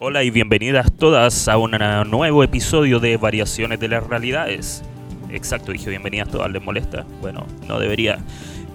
Hola 0.00 0.22
y 0.22 0.30
bienvenidas 0.30 0.92
todas 0.92 1.48
a 1.48 1.58
un 1.58 1.72
nuevo 2.08 2.44
episodio 2.44 3.00
de 3.00 3.16
Variaciones 3.16 3.80
de 3.80 3.88
las 3.88 4.06
Realidades. 4.06 4.84
Exacto, 5.28 5.72
dije 5.72 5.90
bienvenidas 5.90 6.28
todas, 6.28 6.48
¿les 6.52 6.62
molesta? 6.62 7.04
Bueno, 7.20 7.44
no 7.66 7.80
debería. 7.80 8.20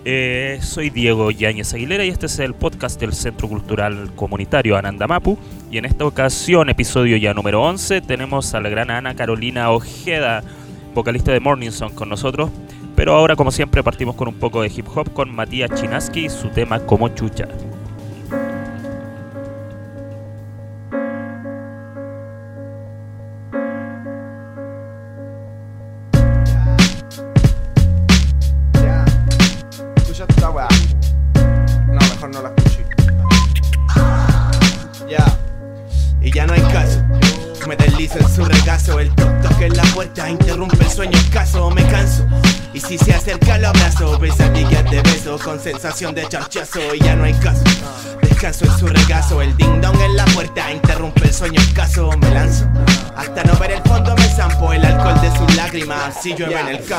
Eh, 0.04 0.60
soy 0.62 0.90
Diego 0.90 1.32
Yáñez 1.32 1.74
Aguilera 1.74 2.04
y 2.04 2.10
este 2.10 2.26
es 2.26 2.40
el 2.40 2.54
podcast 2.54 3.00
del 3.00 3.14
Centro 3.14 3.48
Cultural 3.48 4.12
Comunitario 4.18 4.76
Anandamapu. 4.76 5.38
Y 5.72 5.78
en 5.78 5.86
esta 5.86 6.06
ocasión, 6.06 6.68
episodio 6.68 7.16
ya 7.16 7.34
número 7.34 7.62
11, 7.62 8.02
tenemos 8.02 8.54
a 8.54 8.60
la 8.60 8.68
gran 8.68 8.92
Ana 8.92 9.16
Carolina 9.16 9.72
Ojeda, 9.72 10.44
vocalista 10.94 11.32
de 11.32 11.40
Morning 11.40 11.72
Song, 11.72 11.94
con 11.94 12.10
nosotros. 12.10 12.52
Pero 12.98 13.14
ahora, 13.14 13.38
como 13.38 13.52
siempre, 13.52 13.82
partimos 13.82 14.16
con 14.16 14.28
un 14.28 14.36
poco 14.36 14.62
de 14.62 14.68
hip 14.76 14.88
hop 14.94 15.14
con 15.14 15.34
Matías 15.34 15.72
Chinaski 15.80 16.26
y 16.26 16.30
su 16.30 16.50
tema 16.50 16.80
Como 16.82 17.08
Chucha. 17.08 17.48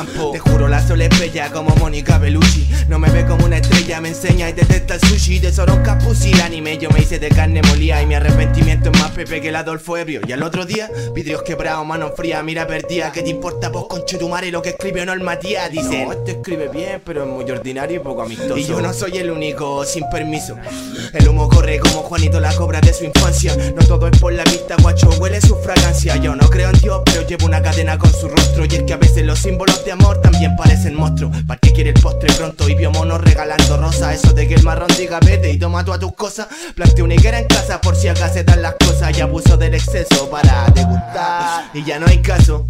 Te 0.03 0.39
juro 0.39 0.67
la 0.67 0.85
sol 0.85 1.01
es 1.01 1.19
bella 1.19 1.49
como 1.51 1.73
Mónica 1.77 2.17
Bellucci. 2.17 2.67
No 2.89 2.99
me 2.99 3.09
ve 3.11 3.25
como 3.25 3.45
una 3.45 3.57
estrella 3.57 4.01
Me 4.01 4.09
enseña 4.09 4.49
y 4.49 4.53
detesta 4.53 4.95
el 4.95 4.99
sushi. 4.99 5.39
De 5.39 5.53
Soronca 5.53 5.97
Pussy 5.99 6.33
el 6.33 6.41
anime. 6.41 6.77
Yo 6.77 6.89
me 6.89 6.99
hice 6.99 7.17
de 7.17 7.29
carne 7.29 7.61
molida 7.61 8.01
Y 8.01 8.05
es 8.05 8.09
más 8.09 8.23
pepe 9.15 9.39
que 9.41 9.49
el 9.49 9.55
Adolfo 9.55 9.97
Ebrio. 9.97 10.21
Y 10.27 10.31
al 10.33 10.43
otro 10.43 10.65
día 10.65 10.89
Vidrios 11.13 11.41
quebrados, 11.43 11.85
mano 11.85 12.11
fría 12.11 12.43
Mira 12.43 12.67
perdida. 12.67 13.11
¿Qué 13.11 13.23
te 13.23 13.29
importa 13.29 13.69
vos 13.69 13.87
conchetumare 13.87 14.51
Lo 14.51 14.61
que 14.61 14.69
escribe 14.69 15.05
no 15.05 15.13
el 15.13 15.21
Matías 15.21 15.71
Dice. 15.71 16.05
No, 16.05 16.11
este 16.11 16.31
escribe 16.31 16.67
bien 16.67 17.01
Pero 17.03 17.23
es 17.23 17.29
muy 17.29 17.49
ordinario 17.49 17.97
y 17.97 17.99
poco 17.99 18.23
amistoso. 18.23 18.57
Y 18.57 18.65
yo 18.65 18.81
no 18.81 18.93
soy 18.93 19.17
el 19.17 19.31
único 19.31 19.85
Sin 19.85 20.07
permiso. 20.09 20.57
El 21.13 21.27
humo 21.27 21.47
corre 21.47 21.79
como 21.79 22.03
Juanito 22.03 22.39
la 22.39 22.53
cobra 22.55 22.81
de 22.81 22.93
su 22.93 23.05
infancia. 23.05 23.55
No 23.75 23.87
todo 23.87 24.07
es 24.07 24.19
por 24.19 24.33
la 24.33 24.43
vista 24.43 24.75
guacho 24.81 25.09
Huele 25.17 25.39
su 25.39 25.55
fragancia. 25.55 26.17
Yo 26.17 26.35
no 26.35 26.49
creo 26.49 26.69
en 26.69 26.79
Dios 26.81 27.01
Pero 27.05 27.25
llevo 27.25 27.45
una 27.45 27.61
cadena 27.61 27.97
con 27.97 28.11
su 28.11 28.27
rostro. 28.27 28.65
Y 28.65 28.75
es 28.75 28.83
que 28.83 28.93
a 28.93 28.97
veces 28.97 29.25
los 29.25 29.39
símbolos 29.39 29.85
de 29.85 29.93
amor 29.93 30.19
También 30.19 30.57
parecen 30.57 30.93
monstruos. 30.93 31.35
¿Para 31.47 31.59
qué 31.61 31.71
quiere 31.71 31.91
el 31.91 32.01
postre 32.01 32.33
pronto? 32.33 32.67
Y 32.67 32.75
vio 32.75 32.91
monos 32.91 33.21
regalando 33.21 33.77
rosas. 33.77 34.15
Eso 34.15 34.33
de 34.33 34.45
que 34.45 34.55
el 34.55 34.63
marrón 34.63 34.89
diga 34.97 35.21
vete 35.21 35.49
y 35.51 35.57
toma 35.57 35.85
tú 35.85 35.93
a 35.93 35.99
tus 35.99 36.13
cosas. 36.13 36.47
Planté 36.75 37.01
una 37.01 37.15
higuera 37.15 37.39
en 37.39 37.47
casa 37.47 37.79
por 37.79 37.95
si 37.95 38.09
acaso 38.09 38.25
se 38.33 38.43
dan 38.43 38.61
las 38.61 38.75
cosas 38.83 39.04
Y 39.11 39.21
abuso 39.21 39.55
del 39.55 39.75
exceso 39.75 40.29
para 40.29 40.65
degustar. 40.73 41.69
Y 41.73 41.83
ya 41.83 41.99
no 41.99 42.07
hay 42.07 42.21
caso. 42.21 42.65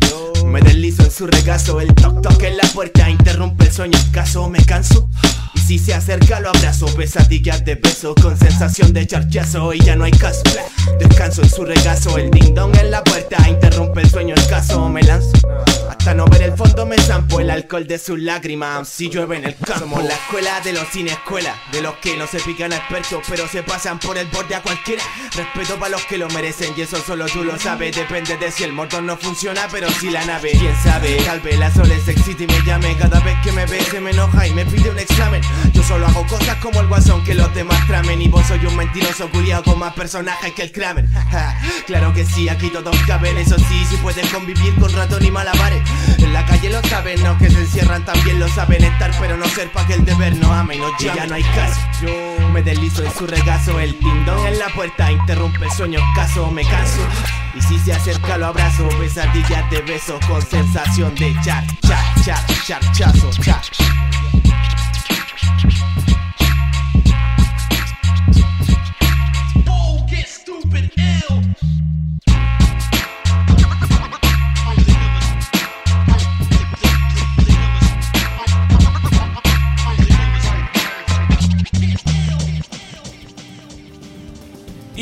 Me 0.46 0.60
deslizo 0.62 1.04
en 1.04 1.12
su 1.12 1.26
regazo, 1.26 1.80
el 1.80 1.94
toc 1.96 2.22
toc 2.22 2.44
en 2.44 2.58
la 2.58 2.68
puerta 2.74 3.10
interrumpe 3.10 3.66
el 3.66 3.72
sueño. 3.72 3.98
Escaso, 3.98 4.48
me 4.50 4.64
canso. 4.64 5.08
Y 5.56 5.60
si 5.60 5.80
se 5.80 5.94
acerca 5.94 6.42
lo 6.42 6.50
abrazo, 6.50 6.88
pesadillas 6.88 7.64
de 7.64 7.76
beso 7.76 8.14
con 8.16 8.38
sensación 8.38 8.94
de 8.94 9.08
charchazo. 9.08 9.74
Y 9.74 9.80
ya 9.80 9.96
no 9.96 10.04
hay 10.04 10.12
caso. 10.12 10.44
Descanso 11.00 11.42
en 11.42 11.50
su 11.50 11.64
regazo, 11.64 12.18
el 12.18 12.30
ding 12.30 12.54
dong 12.54 12.76
en 12.78 12.92
la 12.92 13.04
puerta 13.04 13.38
interrumpe 13.50 14.02
el 14.02 14.10
sueño. 14.10 14.36
Escaso, 14.36 14.88
me 14.90 15.02
lanzo. 15.04 15.32
Hasta 15.90 16.14
no 16.14 16.26
ver 16.26 16.42
el 16.44 16.54
fondo 16.54 16.86
me 16.86 16.98
zampo 16.98 17.40
el 17.40 17.50
alcohol 17.50 17.88
de 17.88 17.98
sus 17.98 18.20
lágrimas 18.20 18.88
si 18.88 19.10
llueve 19.10 19.38
en 19.38 19.46
el 19.46 19.56
campo. 19.56 19.80
Somos 19.80 20.04
la 20.04 20.14
escuela 20.14 20.60
de 20.62 20.74
los 20.74 20.88
sin 20.90 21.08
escuela, 21.08 21.56
de 21.72 21.82
los 21.82 21.96
que 21.96 22.18
no 22.18 22.28
se 22.28 22.40
pican 22.40 22.74
a 22.74 22.78
expertos 22.78 23.24
pero 23.28 23.48
se 23.48 23.64
pasan 23.64 24.00
por 24.00 24.18
el 24.18 24.28
borde 24.28 24.56
a 24.56 24.62
cualquiera. 24.62 25.04
Respeto 25.36 25.78
para 25.80 25.92
los 25.92 26.06
que 26.06 26.18
lo 26.18 26.28
merecen 26.30 26.74
y 26.76 26.82
eso 26.82 26.98
solo 26.98 27.26
tú 27.28 27.44
lo 27.44 27.58
sabes. 27.60 27.96
Depende 27.96 28.38
de 28.38 28.52
si 28.52 28.64
el 28.64 28.74
motor 28.74 29.04
no 29.04 29.18
funciona, 29.18 29.68
pero 29.72 29.90
si 29.90 30.10
la 30.10 30.26
nave, 30.26 30.52
quién 30.52 30.76
sabe. 30.84 31.18
Tal 31.26 31.40
vez 31.42 31.60
la 31.60 31.74
sol 31.74 31.92
es 31.92 32.08
excita 32.08 32.44
y 32.44 32.48
me 32.48 32.62
llame 32.66 32.96
cada 32.98 33.20
vez 33.20 33.36
que 33.44 33.52
me 33.52 33.66
ve 33.66 33.82
se 33.82 34.00
me 34.00 34.12
enoja 34.12 34.48
y 34.48 34.54
me 34.54 34.66
pide 34.66 34.90
un 34.90 35.00
examen. 35.00 35.42
Yo 35.74 35.84
solo 35.84 36.08
hago 36.08 36.26
cosas 36.28 36.56
como 36.58 36.82
el 36.82 36.88
guasón 36.88 37.24
que 37.24 37.34
los 37.34 37.54
demás 37.54 37.86
tramen 37.88 38.22
y 38.22 38.28
vos 38.28 38.46
soy 38.48 38.66
un 38.66 38.76
mentiroso 38.76 39.30
culiado 39.30 39.64
con 39.64 39.80
más 39.80 39.94
personajes 39.94 40.54
que 40.54 40.64
el 40.64 40.72
Kramer. 40.72 41.06
Claro 41.86 42.14
que 42.14 42.26
sí, 42.26 42.50
aquí 42.50 42.70
todos 42.70 42.96
caben, 43.06 43.38
eso 43.38 43.58
sí, 43.58 43.86
si 43.90 43.96
pueden 43.98 44.28
convivir 44.30 44.74
con 44.76 44.92
ratón 44.94 45.24
y 45.24 45.30
malabares. 45.30 45.75
En 46.18 46.34
la 46.34 46.46
calle 46.46 46.70
lo 46.70 46.82
saben, 46.84 47.22
los 47.24 47.38
que 47.38 47.50
se 47.50 47.60
encierran 47.62 48.04
también 48.06 48.40
lo 48.40 48.48
saben 48.50 48.84
estar, 48.84 49.12
pero 49.20 49.38
no 49.38 49.46
ser 49.48 49.72
pa' 49.72 49.86
que 49.88 49.94
el 49.94 50.06
deber 50.06 50.36
no 50.38 50.54
ame 50.54 50.76
y 50.76 50.80
no 50.80 50.90
llame. 51.00 51.20
ya 51.20 51.28
no 51.28 51.36
hay 51.36 51.44
caso. 51.44 51.80
Yo 52.02 52.50
me 52.50 52.62
deslizo 52.62 53.04
en 53.04 53.12
su 53.14 53.28
regazo, 53.28 53.80
el 53.80 53.98
tindón 53.98 54.46
en 54.48 54.60
la 54.60 54.68
puerta 54.70 55.12
interrumpe 55.12 55.66
el 55.66 55.72
sueño 55.72 56.00
escaso, 56.10 56.50
me 56.52 56.64
canso. 56.64 57.02
Y 57.56 57.62
si 57.62 57.80
se 57.80 57.94
acerca 57.94 58.38
lo 58.38 58.48
abrazo, 58.48 58.88
pesadillas 59.00 59.70
de 59.72 59.82
besos 59.82 60.24
con 60.26 60.42
sensación 60.42 61.16
de 61.16 61.34
char, 61.44 61.66
char, 61.82 62.16
char, 62.24 62.46
charchazo, 62.66 63.30
char. 63.42 63.62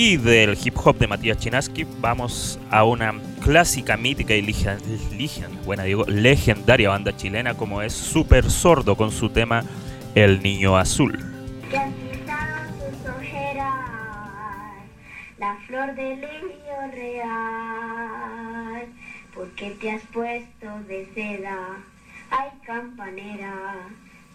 Y 0.06 0.18
del 0.18 0.58
hip 0.62 0.76
hop 0.84 0.98
de 0.98 1.08
Matías 1.08 1.38
Chinaski 1.38 1.88
vamos 2.02 2.60
a 2.70 2.84
una 2.84 3.14
clásica, 3.42 3.96
mítica 3.96 4.36
y 4.36 4.42
digo, 5.86 6.04
legendaria 6.08 6.90
banda 6.90 7.16
chilena 7.16 7.54
como 7.54 7.82
es 7.82 7.94
Super 7.94 8.52
Sordo 8.52 8.98
con 8.98 9.12
su 9.12 9.30
tema 9.30 9.64
El 10.14 10.44
Niño 10.44 10.76
Azul. 10.76 11.18
tus 11.70 13.10
ojeras, 13.16 13.66
la 15.38 15.56
flor 15.68 15.96
del 15.96 16.20
niño 16.20 16.92
real, 16.92 18.88
porque 19.34 19.70
te 19.80 19.90
has 19.90 20.04
puesto 20.08 20.68
de 20.90 21.08
seda, 21.16 21.78
ay 22.30 22.50
campanera, 22.66 23.88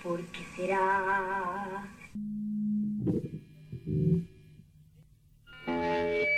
¿por 0.02 0.22
qué 0.28 0.40
será? 0.56 1.84
Thank 5.88 6.28
you. 6.28 6.37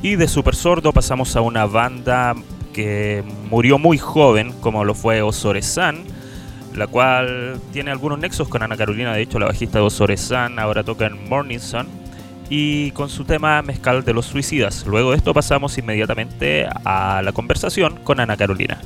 Y 0.00 0.14
de 0.14 0.28
Super 0.28 0.54
Sordo 0.54 0.92
pasamos 0.92 1.34
a 1.34 1.40
una 1.40 1.66
banda 1.66 2.34
que 2.72 3.24
murió 3.50 3.78
muy 3.78 3.98
joven, 3.98 4.52
como 4.60 4.84
lo 4.84 4.94
fue 4.94 5.22
Osore-san, 5.22 6.04
la 6.76 6.86
cual 6.86 7.60
tiene 7.72 7.90
algunos 7.90 8.18
nexos 8.20 8.48
con 8.48 8.62
Ana 8.62 8.76
Carolina. 8.76 9.12
De 9.12 9.22
hecho, 9.22 9.40
la 9.40 9.46
bajista 9.46 9.78
de 9.78 9.84
Osore-san 9.84 10.60
ahora 10.60 10.84
toca 10.84 11.06
en 11.06 11.28
Morning 11.28 11.58
Sun 11.58 11.88
y 12.48 12.92
con 12.92 13.08
su 13.08 13.24
tema 13.24 13.60
Mezcal 13.62 14.04
de 14.04 14.14
los 14.14 14.26
Suicidas. 14.26 14.86
Luego 14.86 15.10
de 15.10 15.16
esto 15.16 15.34
pasamos 15.34 15.76
inmediatamente 15.78 16.68
a 16.84 17.20
la 17.22 17.32
conversación 17.32 17.98
con 18.04 18.20
Ana 18.20 18.36
Carolina. 18.36 18.80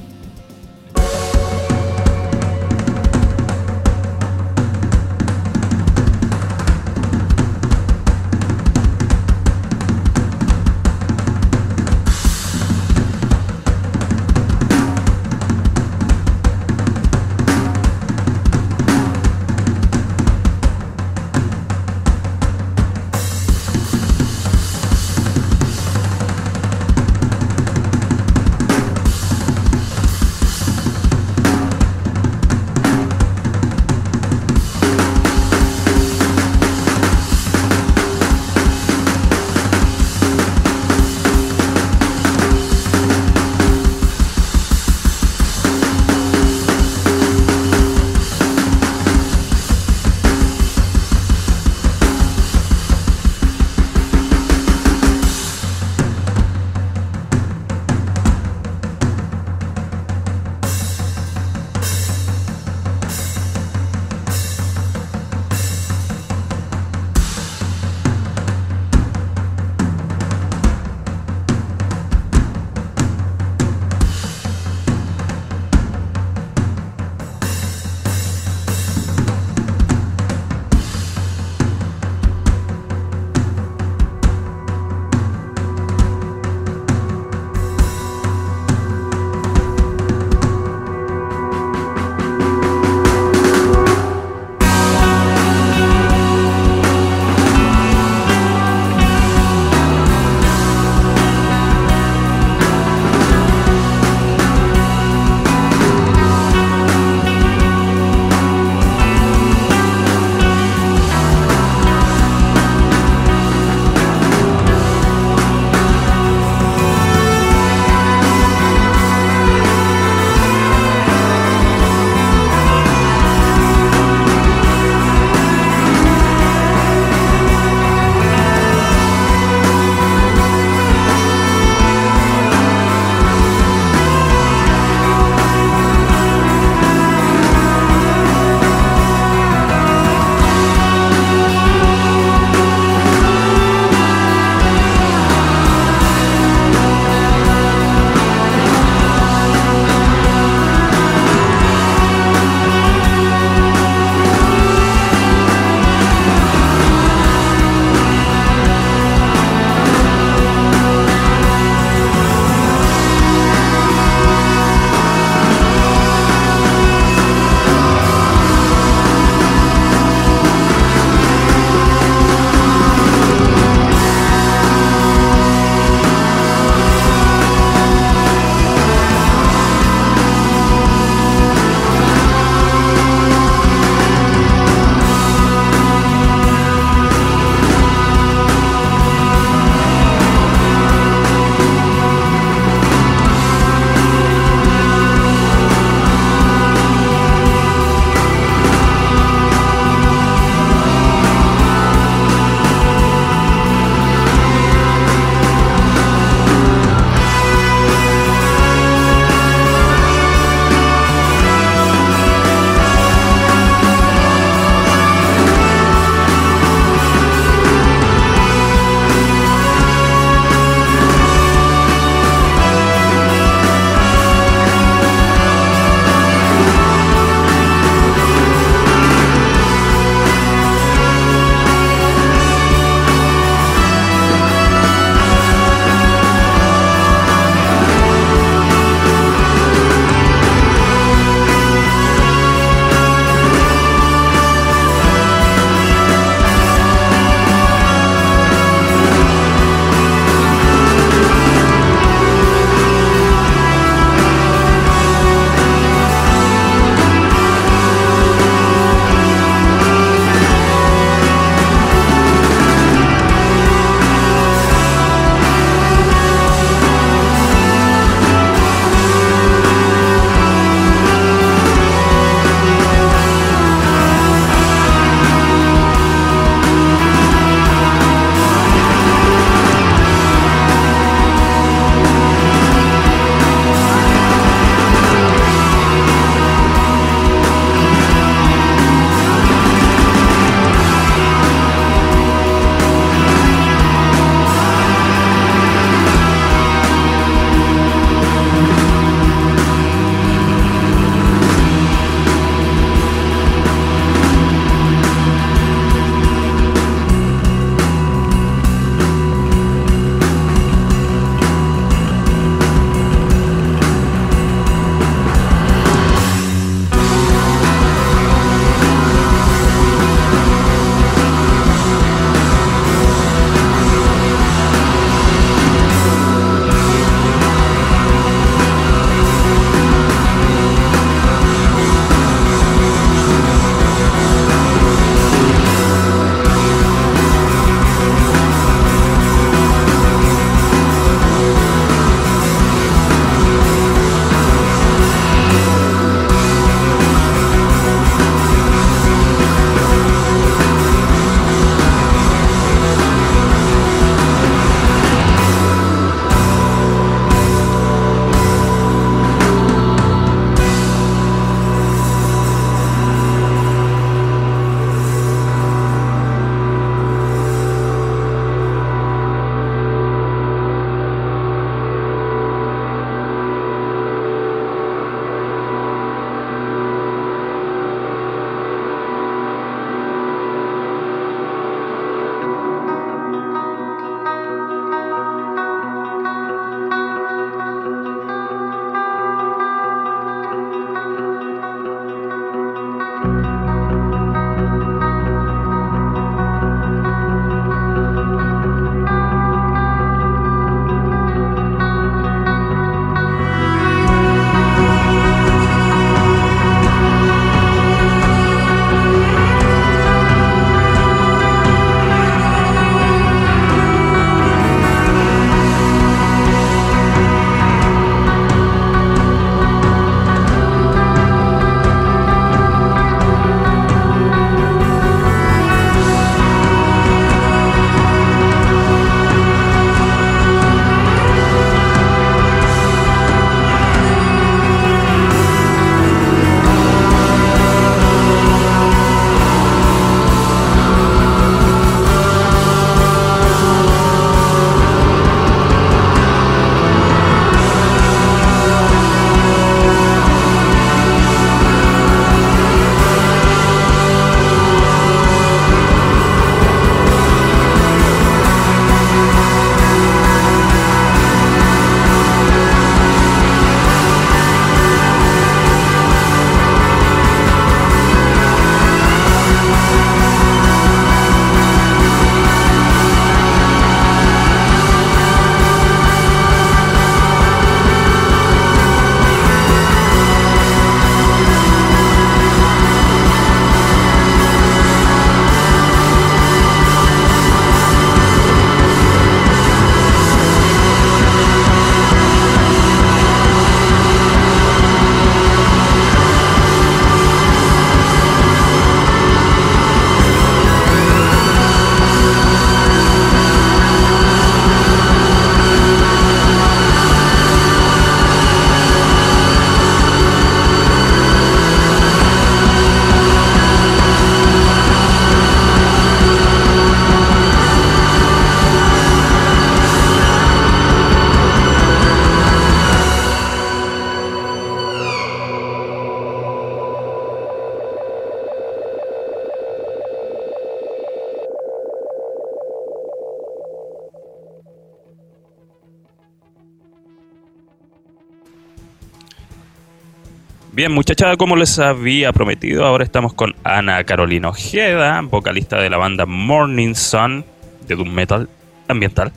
Bien, 540.82 540.90
muchachada, 540.90 541.36
como 541.36 541.54
les 541.54 541.78
había 541.78 542.32
prometido, 542.32 542.84
ahora 542.84 543.04
estamos 543.04 543.34
con 543.34 543.54
Ana 543.62 544.02
Carolina 544.02 544.48
Ojeda, 544.48 545.20
vocalista 545.20 545.80
de 545.80 545.88
la 545.88 545.96
banda 545.96 546.26
Morning 546.26 546.94
Sun, 546.94 547.44
de 547.86 547.94
Doom 547.94 548.10
Metal 548.10 548.48
ambiental. 548.88 549.30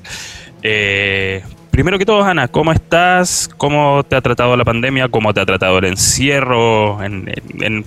Eh, 0.63 1.43
primero 1.69 1.99
que 1.99 2.05
todo, 2.07 2.23
Ana, 2.23 2.47
¿cómo 2.47 2.71
estás? 2.71 3.47
¿Cómo 3.57 4.03
te 4.09 4.15
ha 4.15 4.21
tratado 4.21 4.57
la 4.57 4.63
pandemia? 4.63 5.07
¿Cómo 5.09 5.35
te 5.35 5.41
ha 5.41 5.45
tratado 5.45 5.77
el 5.77 5.85
encierro? 5.85 7.03
En, 7.03 7.31
en, 7.59 7.85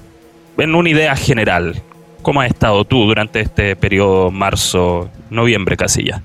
en 0.57 0.75
una 0.77 0.89
idea 0.89 1.17
general, 1.17 1.83
¿cómo 2.23 2.41
has 2.41 2.51
estado 2.51 2.85
tú 2.85 3.07
durante 3.07 3.41
este 3.41 3.75
periodo 3.75 4.31
marzo, 4.31 5.11
noviembre 5.31 5.77
casi 5.77 6.05
ya? 6.05 6.23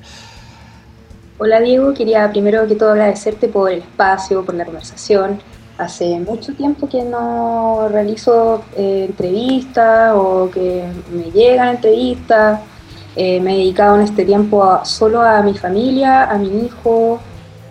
Hola 1.40 1.60
Diego, 1.62 1.96
quería 1.96 2.30
primero 2.30 2.68
que 2.68 2.76
todo 2.76 2.92
agradecerte 2.92 3.48
por 3.48 3.72
el 3.72 3.80
espacio, 3.80 4.46
por 4.46 4.54
la 4.54 4.66
conversación. 4.66 5.42
Hace 5.78 6.20
mucho 6.20 6.54
tiempo 6.54 6.88
que 6.88 7.04
no 7.04 7.88
realizo 7.90 8.64
eh, 8.78 9.06
entrevistas 9.10 10.14
o 10.16 10.50
que 10.54 10.84
me 11.12 11.32
llegan 11.32 11.70
entrevistas. 11.70 12.62
Eh, 13.16 13.40
me 13.40 13.56
he 13.56 13.58
dedicado 13.58 13.96
en 13.96 14.02
este 14.02 14.24
tiempo 14.24 14.82
solo 14.86 15.22
a 15.22 15.42
mi 15.42 15.56
familia, 15.56 16.26
a 16.26 16.38
mi 16.38 16.66
hijo 16.66 17.20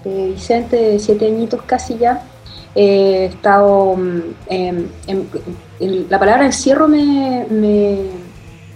eh, 0.05 0.33
Vicente, 0.35 0.77
de 0.77 0.99
siete 0.99 1.27
añitos 1.27 1.63
casi 1.63 1.97
ya. 1.97 2.23
he 2.75 3.27
estado. 3.27 3.95
Mm, 3.97 4.21
en, 4.49 4.91
la 6.09 6.19
palabra 6.19 6.45
encierro 6.47 6.89
me, 6.89 7.47
me, 7.51 7.99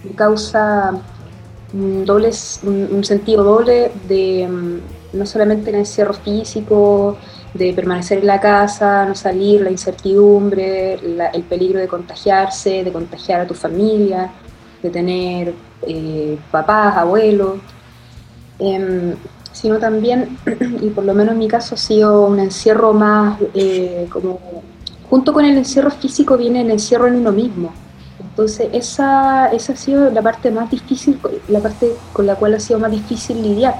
me 0.03 0.11
causa 0.15 0.93
un, 1.73 2.09
un, 2.09 3.03
sentido 3.03 3.43
doble 3.43 3.91
de 4.07 4.47
mm, 4.47 5.17
no 5.17 5.25
solamente 5.25 5.69
el 5.69 5.77
encierro 5.77 6.13
físico, 6.13 7.17
de 7.53 7.73
permanecer 7.73 8.19
en 8.19 8.27
la 8.27 8.39
casa, 8.39 9.05
no 9.05 9.15
salir, 9.15 9.61
la 9.61 9.71
incertidumbre, 9.71 10.93
el 10.95 11.43
peligro 11.43 11.79
de 11.79 11.87
contagiarse, 11.87 12.83
de 12.83 12.91
contagiar 12.91 13.41
a 13.41 13.47
tu 13.47 13.53
familia, 13.53 14.29
de 14.81 14.89
tener 14.89 15.53
eh, 15.87 16.37
papás, 16.51 16.97
abuelos, 16.97 17.59
em, 18.59 19.15
sino 19.51 19.79
también, 19.79 20.37
y 20.81 20.89
por 20.89 21.03
lo 21.03 21.13
menos 21.13 21.33
en 21.33 21.39
mi 21.39 21.47
caso 21.47 21.75
ha 21.75 21.77
sido 21.77 22.27
un 22.27 22.39
encierro 22.39 22.93
más 22.93 23.39
eh, 23.53 24.07
como, 24.11 24.39
junto 25.09 25.33
con 25.33 25.45
el 25.45 25.57
encierro 25.57 25.91
físico 25.91 26.37
viene 26.37 26.61
el 26.61 26.71
encierro 26.71 27.07
en 27.07 27.15
uno 27.15 27.31
mismo. 27.31 27.71
Entonces, 28.19 28.69
esa, 28.71 29.47
esa 29.47 29.73
ha 29.73 29.75
sido 29.75 30.11
la 30.11 30.21
parte 30.21 30.51
más 30.51 30.69
difícil, 30.69 31.19
la 31.47 31.59
parte 31.59 31.91
con 32.13 32.27
la 32.27 32.35
cual 32.35 32.53
ha 32.53 32.59
sido 32.59 32.79
más 32.79 32.91
difícil 32.91 33.41
lidiar, 33.41 33.75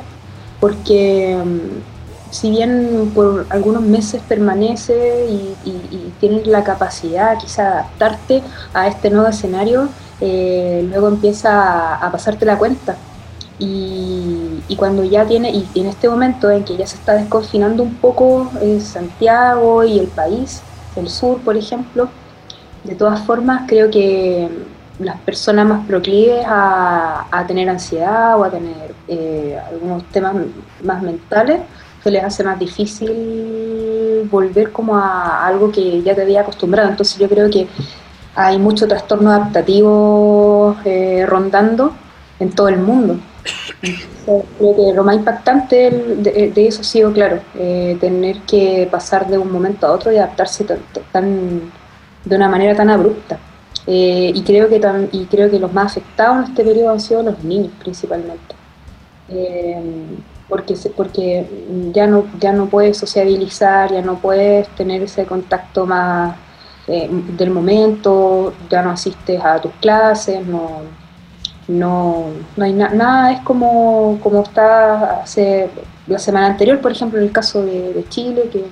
porque 0.59 1.37
mm, 1.43 1.96
si 2.31 2.49
bien 2.49 3.11
por 3.13 3.45
algunos 3.49 3.81
meses 3.81 4.21
permanece 4.27 5.27
y, 5.29 5.55
tienes 6.19 6.47
la 6.47 6.63
capacidad 6.63 7.37
quizá 7.37 7.61
de 7.61 7.69
adaptarte 7.69 8.43
a 8.73 8.87
este 8.87 9.11
nuevo 9.11 9.27
escenario, 9.27 9.87
eh, 10.19 10.83
luego 10.89 11.09
empieza 11.09 11.95
a, 11.95 12.11
pasarte 12.11 12.45
la 12.45 12.57
cuenta. 12.57 12.95
Y, 13.59 14.75
cuando 14.77 15.03
ya 15.03 15.25
tiene, 15.25 15.49
y 15.51 15.67
en 15.75 15.87
este 15.87 16.07
momento 16.09 16.51
en 16.51 16.63
que 16.63 16.77
ya 16.77 16.85
se 16.85 16.97
está 16.97 17.13
desconfinando 17.13 17.81
un 17.81 17.95
poco 17.95 18.51
eh, 18.61 18.79
Santiago 18.79 19.83
y 19.83 19.97
el 19.97 20.07
país, 20.07 20.61
el 20.95 21.09
sur, 21.09 21.39
por 21.41 21.57
ejemplo, 21.57 22.09
de 22.83 22.95
todas 22.95 23.21
formas, 23.21 23.63
creo 23.67 23.89
que 23.89 24.49
las 24.99 25.19
personas 25.21 25.67
más 25.67 25.85
proclives 25.85 26.43
a, 26.47 27.43
tener 27.47 27.69
ansiedad 27.69 28.39
o 28.39 28.43
a 28.43 28.49
tener 28.49 28.93
eh, 29.07 29.59
algunos 29.71 30.03
temas 30.05 30.35
más 30.83 31.01
mentales, 31.01 31.61
se 32.07 32.11
les 32.11 32.23
hace 32.23 32.43
más 32.43 32.57
difícil 32.57 34.27
volver 34.31 34.71
como 34.71 34.95
a 34.95 35.45
algo 35.45 35.71
que 35.71 36.01
ya 36.01 36.15
te 36.15 36.21
había 36.21 36.41
acostumbrado. 36.41 36.89
Entonces 36.89 37.17
yo 37.17 37.27
creo 37.27 37.49
que 37.49 37.67
hay 38.35 38.57
mucho 38.57 38.87
trastorno 38.87 39.31
adaptativo 39.31 40.77
eh, 40.85 41.25
rondando 41.27 41.93
en 42.39 42.51
todo 42.51 42.69
el 42.69 42.77
mundo. 42.77 43.19
creo 44.21 44.75
que 44.75 44.93
lo 44.93 45.03
más 45.03 45.15
impactante 45.15 45.89
de, 45.89 46.67
eso 46.67 46.81
ha 46.81 46.83
sido, 46.83 47.11
claro, 47.11 47.39
eh, 47.55 47.97
tener 47.99 48.41
que 48.41 48.87
pasar 48.89 49.27
de 49.27 49.37
un 49.37 49.51
momento 49.51 49.87
a 49.87 49.91
otro 49.91 50.11
y 50.11 50.17
adaptarse 50.17 50.65
tan 51.11 51.71
de 52.23 52.35
una 52.35 52.49
manera 52.49 52.75
tan 52.75 52.89
abrupta. 52.89 53.37
Eh, 53.85 54.31
y, 54.33 54.41
creo 54.43 54.67
que 54.67 54.81
y 55.13 55.25
creo 55.25 55.49
que 55.49 55.59
los 55.59 55.71
más 55.73 55.91
afectados 55.91 56.37
en 56.37 56.51
este 56.51 56.63
periodo 56.63 56.91
han 56.91 56.99
sido 56.99 57.23
los 57.23 57.43
niños 57.43 57.71
principalmente. 57.79 58.55
Porque, 60.49 60.75
porque 60.95 61.45
ya, 61.93 62.07
no, 62.07 62.25
ya 62.39 62.53
no 62.53 62.67
puedes 62.67 62.97
sociabilizar, 62.97 63.91
ya 63.91 64.01
no 64.01 64.19
puedes 64.19 64.67
tener 64.69 65.01
ese 65.03 65.25
contacto 65.25 65.85
más 65.85 66.35
eh, 66.87 67.09
del 67.37 67.49
momento, 67.49 68.53
ya 68.69 68.81
no 68.81 68.91
asistes 68.91 69.43
a 69.43 69.59
tus 69.59 69.73
clases, 69.81 70.45
no, 70.45 70.81
no, 71.67 72.27
no 72.55 72.65
hay 72.65 72.73
nada, 72.73 73.33
es 73.33 73.41
como, 73.41 74.19
como 74.23 74.43
está 74.43 75.21
hace 75.21 75.69
la 76.07 76.19
semana 76.19 76.47
anterior, 76.47 76.79
por 76.79 76.91
ejemplo, 76.91 77.19
en 77.19 77.25
el 77.25 77.31
caso 77.31 77.63
de, 77.63 78.05
Chile, 78.09 78.49
que 78.51 78.65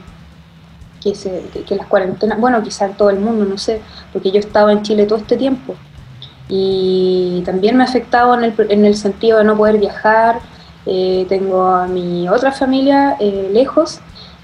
que, 1.03 1.75
las 1.75 1.85
cuarentenas, 1.85 2.39
bueno, 2.39 2.63
quizá 2.63 2.89
todo 2.89 3.11
el 3.11 3.19
mundo, 3.19 3.45
no 3.45 3.59
sé, 3.59 3.79
porque 4.11 4.31
yo 4.31 4.39
estaba 4.39 4.71
en 4.71 4.81
Chile 4.81 5.05
todo 5.05 5.19
este 5.19 5.37
tiempo 5.37 5.75
y 6.47 7.43
también 7.45 7.77
me 7.77 7.83
ha 7.83 7.87
afectado 7.87 8.33
en 8.35 8.43
el, 8.43 8.53
en 8.69 8.85
el 8.85 8.95
sentido 8.95 9.39
de 9.39 9.43
no 9.43 9.57
poder 9.57 9.77
viajar. 9.77 10.39
Eh, 10.85 11.25
tengo 11.27 11.65
a 11.65 11.87
mi 11.87 12.29
otra 12.29 12.51
familia 12.51 13.17
eh, 13.19 13.49
lejos 13.51 13.99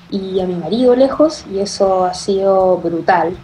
y 0.10 0.40
a 0.40 0.46
mi 0.48 0.56
marido 0.56 0.96
lejos 0.96 1.46
y 1.52 1.60
eso 1.60 2.06
ha 2.06 2.14
sido 2.14 2.78
brutal. 2.78 3.36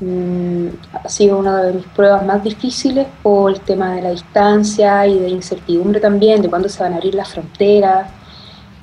Mm, 0.00 0.68
ha 1.04 1.08
sido 1.08 1.38
una 1.38 1.62
de 1.62 1.74
mis 1.74 1.86
pruebas 1.86 2.24
más 2.24 2.42
difíciles 2.42 3.06
por 3.22 3.52
el 3.52 3.60
tema 3.60 3.92
de 3.94 4.02
la 4.02 4.10
distancia 4.10 5.06
y 5.06 5.18
de 5.18 5.28
incertidumbre 5.28 6.00
también, 6.00 6.40
de 6.40 6.48
cuándo 6.48 6.68
se 6.68 6.82
van 6.82 6.94
a 6.94 6.96
abrir 6.96 7.14
las 7.14 7.28
fronteras. 7.28 8.10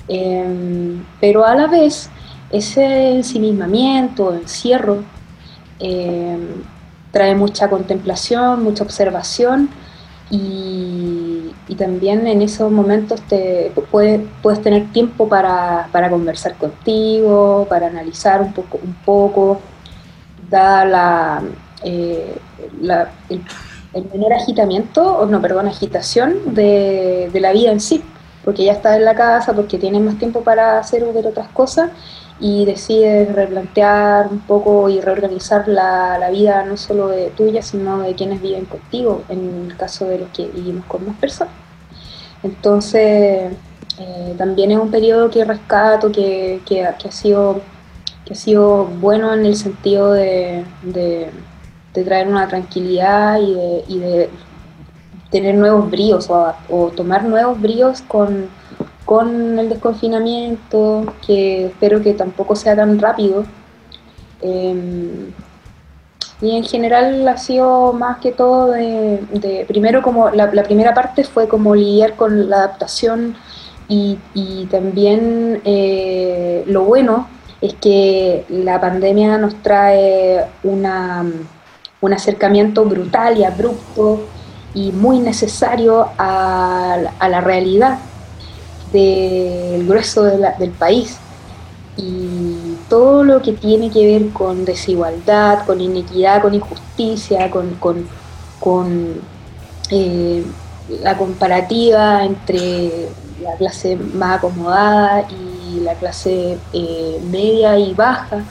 Em, 0.08 1.04
pero 1.20 1.44
a 1.44 1.54
la 1.54 1.66
vez 1.66 2.10
ese 2.50 3.16
ensimismamiento, 3.16 4.32
encierro, 4.34 5.02
eh, 5.80 6.38
trae 7.12 7.34
mucha 7.34 7.68
contemplación, 7.68 8.62
mucha 8.62 8.84
observación 8.84 9.68
y, 10.30 11.17
también 11.74 12.26
en 12.26 12.42
esos 12.42 12.70
momentos 12.70 13.20
te 13.22 13.72
puedes, 13.90 14.20
puedes 14.42 14.62
tener 14.62 14.90
tiempo 14.92 15.28
para, 15.28 15.88
conversar 16.10 16.56
contigo, 16.56 17.66
para 17.68 17.88
analizar 17.88 18.40
un 18.40 18.52
poco, 18.52 18.78
un 18.82 18.94
poco 19.04 19.60
da 20.48 20.84
la, 20.84 21.42
eh, 21.84 22.38
el, 23.28 24.04
menor 24.12 24.32
agitamiento, 24.32 25.18
o 25.18 25.26
no, 25.26 25.40
perdón, 25.42 25.68
agitación 25.68 26.54
de, 26.54 27.30
de 27.32 27.40
la 27.40 27.52
vida 27.52 27.70
en 27.70 27.80
sí, 27.80 28.02
porque 28.44 28.64
ya 28.64 28.72
estás 28.72 28.96
en 28.96 29.04
la 29.04 29.14
casa, 29.14 29.52
porque 29.52 29.78
tienes 29.78 30.00
más 30.00 30.18
tiempo 30.18 30.40
para 30.40 30.78
hacer 30.78 31.04
otras 31.04 31.48
cosas 31.48 31.90
y 32.40 32.64
decides 32.64 33.34
replantear 33.34 34.28
un 34.28 34.40
poco 34.40 34.88
y 34.88 35.00
reorganizar 35.00 35.66
la, 35.66 36.18
la, 36.18 36.30
vida 36.30 36.64
no 36.64 36.76
solo 36.76 37.08
de 37.08 37.30
tuya, 37.30 37.62
sino 37.62 38.00
de 38.00 38.14
quienes 38.14 38.40
viven 38.40 38.64
contigo, 38.64 39.22
en 39.28 39.70
el 39.70 39.76
caso 39.76 40.04
de 40.04 40.18
los 40.18 40.28
que 40.30 40.46
vivimos 40.46 40.84
con 40.86 41.04
más 41.06 41.16
personas. 41.16 41.54
Entonces, 42.42 43.52
eh, 43.98 44.34
también 44.38 44.70
es 44.70 44.78
un 44.78 44.90
periodo 44.90 45.30
que 45.30 45.44
rescato, 45.44 46.12
que, 46.12 46.60
que, 46.64 46.84
ha 46.84 46.96
sido, 47.10 47.60
que 48.24 48.34
ha 48.34 48.36
sido 48.36 48.84
bueno 48.84 49.34
en 49.34 49.44
el 49.44 49.56
sentido 49.56 50.12
de, 50.12 50.64
de, 50.82 51.30
traer 52.04 52.28
una 52.28 52.46
tranquilidad 52.46 53.40
y 53.40 53.54
de, 53.54 53.84
y 53.88 53.98
de 53.98 54.30
tener 55.32 55.56
nuevos 55.56 55.90
bríos 55.90 56.30
o, 56.30 56.54
o 56.70 56.90
tomar 56.90 57.24
nuevos 57.24 57.60
bríos 57.60 58.02
con 58.02 58.48
con 59.08 59.58
el 59.58 59.70
desconfinamiento, 59.70 61.14
que 61.26 61.68
espero 61.68 62.02
que 62.02 62.12
tampoco 62.12 62.54
sea 62.54 62.76
tan 62.76 62.98
rápido. 62.98 63.44
Em, 64.42 65.32
y 66.42 66.54
en 66.54 66.62
general 66.62 67.26
ha 67.26 67.38
sido 67.38 67.94
más 67.94 68.18
que 68.18 68.32
todo 68.32 68.72
de, 68.72 69.64
primero 69.66 70.02
como 70.02 70.28
la, 70.28 70.50
primera 70.62 70.92
parte 70.92 71.24
fue 71.24 71.48
como 71.48 71.74
lidiar 71.74 72.16
con 72.16 72.50
la 72.50 72.56
adaptación 72.56 73.34
y, 73.88 74.18
también 74.70 75.62
eh, 75.64 76.64
lo 76.66 76.84
bueno 76.84 77.28
es 77.62 77.72
que 77.80 78.44
la 78.50 78.78
pandemia 78.78 79.38
nos 79.38 79.54
trae 79.62 80.44
una, 80.62 81.24
un 82.02 82.12
acercamiento 82.12 82.84
brutal 82.84 83.38
y 83.38 83.44
abrupto 83.44 84.20
y 84.74 84.92
muy 84.92 85.18
necesario 85.18 86.10
a, 86.18 86.98
a 87.18 87.28
la 87.30 87.40
realidad 87.40 87.98
del 88.92 89.86
grueso 89.86 90.24
del 90.24 90.70
país. 90.72 91.18
Y 91.96 92.76
todo 92.88 93.24
lo 93.24 93.42
que 93.42 93.52
tiene 93.52 93.90
que 93.90 94.06
ver 94.06 94.30
con 94.30 94.64
desigualdad, 94.64 95.66
con 95.66 95.80
inequidad, 95.80 96.42
con 96.42 96.54
injusticia, 96.54 97.50
con, 97.50 97.74
con, 98.60 99.20
eh, 99.90 100.44
la 101.02 101.18
comparativa 101.18 102.24
entre 102.24 103.08
la 103.42 103.54
clase 103.56 103.96
más 103.96 104.38
acomodada 104.38 105.26
y 105.30 105.80
la 105.80 105.94
clase 105.94 106.58
eh, 106.72 107.20
media 107.30 107.78
y 107.78 107.92
baja, 107.94 108.42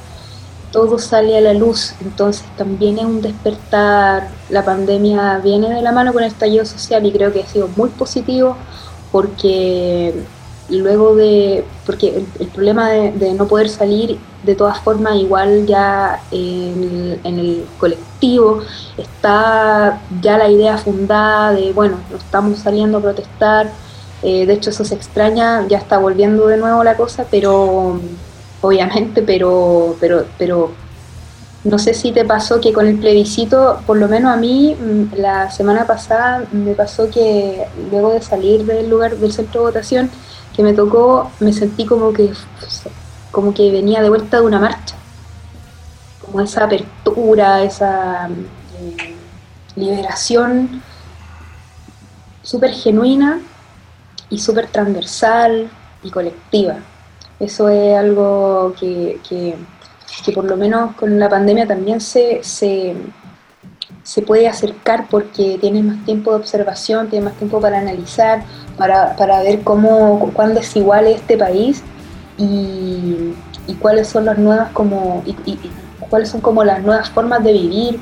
todo 0.71 1.00
sale 1.00 1.38
a 1.38 1.41
la 1.41 1.54
luz, 1.54 1.93
entonces 2.02 2.45
también 2.58 3.00
es 3.00 3.06
un 3.06 3.21
despertar, 3.21 4.28
la 4.50 4.63
pandemia 4.63 5.39
viene 5.39 5.69
de 5.73 5.82
la 5.82 5.91
mano 5.91 6.13
con 6.13 6.23
el 6.23 6.30
estallido 6.30 6.65
social 6.65 7.06
y 7.06 7.12
creo 7.12 7.32
que 7.32 7.41
ha 7.41 7.47
sido 7.47 7.69
muy 7.76 7.89
positivo 7.89 8.58
porque 9.12 10.13
luego 10.70 11.15
de, 11.15 11.63
porque 11.86 12.26
el, 12.39 12.48
problema 12.48 12.89
de, 12.89 13.34
no 13.34 13.48
poder 13.48 13.70
salir 13.70 14.17
de 14.43 14.56
todas 14.56 14.80
formas 14.82 15.15
igual 15.15 15.65
ya 15.65 16.22
en 16.32 17.22
el, 17.24 17.65
colectivo 17.80 18.62
está 18.98 20.02
ya 20.22 20.38
la 20.38 20.50
idea 20.50 20.78
fundada 20.78 21.54
de, 21.54 21.72
bueno, 21.74 21.98
no 22.12 22.17
estamos 22.17 22.60
saliendo 22.60 22.98
a 22.98 23.02
protestar, 23.02 23.72
eh, 24.24 24.46
de 24.46 24.54
hecho 24.54 24.72
eso 24.72 24.84
se 24.84 24.96
extraña, 24.96 25.67
ya 25.67 25.78
está 25.78 26.00
volviendo 26.00 26.48
de 26.48 26.58
nuevo 26.58 26.84
la 26.84 26.98
cosa, 26.98 27.26
pero 27.30 28.00
obviamente, 28.62 29.22
pero, 29.22 29.96
pero, 30.00 30.26
pero 30.38 30.72
no 31.63 31.80
sé 31.80 31.93
si 31.93 32.12
te 32.12 32.24
pasó 32.24 32.62
que 32.62 32.72
con 32.72 32.88
el 32.88 32.98
plebiscito, 32.98 33.82
por 33.86 33.98
lo 33.98 34.08
menos 34.08 34.34
a 34.34 34.38
mí, 34.38 34.76
mm, 34.76 35.15
la 35.17 35.52
semana 35.52 35.86
pasada 35.86 36.46
me 36.52 36.74
pasó 36.74 37.10
que 37.10 37.65
luego 37.91 38.13
de 38.13 38.22
salir 38.22 38.65
del 38.65 38.89
lugar 38.89 39.17
del 39.17 39.34
centro 39.34 39.62
de 39.62 39.67
votación, 39.67 40.10
que 40.56 40.63
me 40.63 40.74
tocó, 40.74 41.32
me 41.39 41.54
sentí 41.54 41.86
como 41.86 42.13
que, 42.13 42.32
como 43.32 43.54
que 43.54 43.72
venía 43.72 44.02
de 44.02 44.10
vuelta 44.10 44.38
de 44.38 44.46
una 44.46 44.60
marcha. 44.60 44.96
Como 46.26 46.41
esa 46.41 46.65
apertura, 46.65 47.63
esa 47.63 48.28
eh, 48.28 49.15
liberación 49.76 50.82
súper 52.41 52.72
genuina 52.72 53.39
y 54.30 54.39
súper 54.39 54.67
transversal 54.67 55.70
y 56.02 56.10
colectiva. 56.10 56.78
Eso 57.39 57.70
es 57.70 57.96
algo 57.98 58.74
que, 58.80 59.20
por 60.34 60.45
lo 60.45 60.58
menos 60.58 60.95
con 60.95 61.19
la 61.19 61.30
pandemia 61.30 61.67
también 61.67 62.01
se, 62.01 62.43
se, 62.43 62.95
se, 64.03 64.21
puede 64.21 64.47
acercar 64.47 65.08
porque 65.10 65.58
tiene 65.60 65.84
más 65.84 66.03
tiempo 66.06 66.32
de 66.32 66.38
observación, 66.38 67.10
tiene 67.10 67.25
más 67.25 67.36
tiempo 67.36 67.60
para 67.62 67.80
analizar, 67.80 68.43
para, 68.77 69.15
para 69.15 69.41
ver 69.41 69.62
cómo, 69.62 70.32
cuán 70.34 70.53
desigual 70.53 71.08
es 71.08 71.17
este 71.17 71.38
país 71.38 71.84
y, 72.38 73.34
y 73.67 73.73
cuáles 73.80 74.08
son 74.08 74.25
las 74.25 74.38
nuevas 74.38 74.71
como 74.71 75.23
y, 75.25 75.58
cuáles 76.10 76.30
son 76.30 76.41
como 76.41 76.63
las 76.63 76.82
nuevas 76.84 77.10
formas 77.10 77.43
de 77.43 77.53
vivir. 77.53 77.99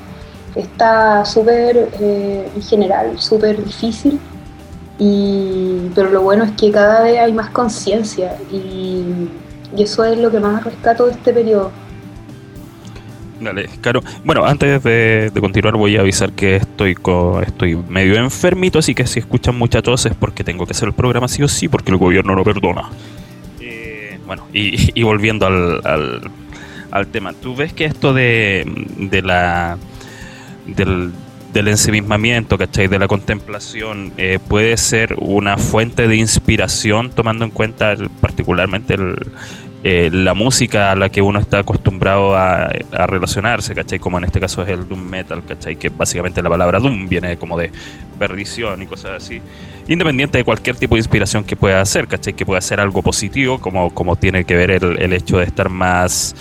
Está 0.56 1.26
súper, 1.26 1.90
eh, 2.00 2.50
en 2.56 2.62
general, 2.62 3.20
súper 3.20 3.64
difícil 3.64 4.20
y, 4.98 5.92
pero 5.94 6.10
lo 6.10 6.22
bueno 6.22 6.46
es 6.46 6.52
que 6.54 6.72
cada 6.72 7.02
vez 7.02 7.20
hay 7.20 7.34
más 7.34 7.50
conciencia 7.50 8.38
y, 8.52 9.30
eso 9.78 10.06
es 10.06 10.18
lo 10.18 10.32
que 10.32 10.40
más 10.40 10.64
rescato 10.64 11.06
de 11.06 11.12
este 11.12 11.34
periodo. 11.34 11.70
Dale. 13.46 13.70
Bueno, 14.24 14.44
antes 14.44 14.82
de, 14.82 15.32
continuar 15.40 15.76
voy 15.78 15.98
a 15.98 16.02
avisar 16.02 16.32
que 16.32 16.56
estoy 16.56 16.98
estoy 17.46 17.76
medio 17.88 18.16
enfermito, 18.16 18.80
así 18.80 18.96
que 18.96 19.06
si 19.06 19.20
escuchan 19.20 19.56
mucha 19.56 19.84
tos 19.84 20.08
es 20.08 20.16
porque 20.16 20.44
tengo 20.44 20.66
que 20.66 20.72
hacer 20.72 20.88
el 20.88 20.96
programa 20.96 21.28
sí 21.28 21.44
o 21.44 21.48
sí, 21.48 21.68
porque 21.68 21.92
el 21.92 21.98
gobierno 21.98 22.36
no 22.36 22.44
perdona. 22.44 22.90
Eh, 23.62 24.18
bueno, 24.26 24.48
y, 24.52 25.04
volviendo 25.04 25.46
al, 25.46 25.80
al, 25.86 26.22
al, 26.90 27.08
tema, 27.08 27.34
¿tú 27.34 27.56
ves 27.56 27.72
que 27.72 27.86
esto 27.86 28.16
de, 28.16 28.66
de 28.98 29.22
la 29.22 29.78
del, 30.66 31.12
del 31.54 31.68
ensimismamiento, 31.68 32.58
¿cachai? 32.58 32.88
De 32.88 32.98
la 32.98 33.08
contemplación, 33.08 34.12
eh, 34.18 34.40
puede 34.46 34.76
ser 34.78 35.16
una 35.20 35.58
fuente 35.58 36.08
de 36.08 36.16
inspiración, 36.16 37.12
tomando 37.12 37.46
en 37.46 37.52
cuenta 37.52 37.96
particularmente 38.20 38.98
eh, 39.88 40.10
la 40.12 40.34
música 40.34 40.92
a 40.92 40.96
la 40.96 41.10
que 41.10 41.22
uno 41.22 41.38
está 41.38 41.60
acostumbrado 41.60 42.36
a, 42.36 42.70
relacionarse, 43.06 43.76
¿cachai? 43.76 44.00
Como 44.00 44.18
en 44.18 44.24
este 44.24 44.40
caso 44.40 44.64
es 44.64 44.70
el 44.70 44.90
Doom 44.90 45.00
Metal, 45.00 45.44
¿cachai? 45.48 45.76
Que 45.76 45.90
básicamente 45.90 46.42
la 46.42 46.50
palabra 46.50 46.80
Doom 46.80 47.08
viene 47.08 47.38
como 47.38 47.56
de 47.56 47.70
perdición 48.18 48.82
y 48.82 48.88
cosas 48.88 49.24
así. 49.24 49.40
Independiente 49.88 50.40
de 50.40 50.44
cualquier 50.44 50.76
tipo 50.76 50.96
de 50.96 51.02
inspiración 51.02 51.44
que 51.44 51.56
pueda 51.56 51.82
hacer, 51.82 52.08
¿cachai? 52.08 52.34
Que 52.34 52.48
pueda 52.48 52.62
ser 52.62 52.80
algo 52.80 53.04
positivo, 53.04 53.60
como, 53.62 53.94
como 53.94 54.16
tiene 54.16 54.44
que 54.44 54.56
ver 54.56 54.72
el, 54.72 55.00
el 55.00 55.14
hecho 55.14 55.38
de 55.38 55.44
estar 55.44 55.70
más 55.70 56.36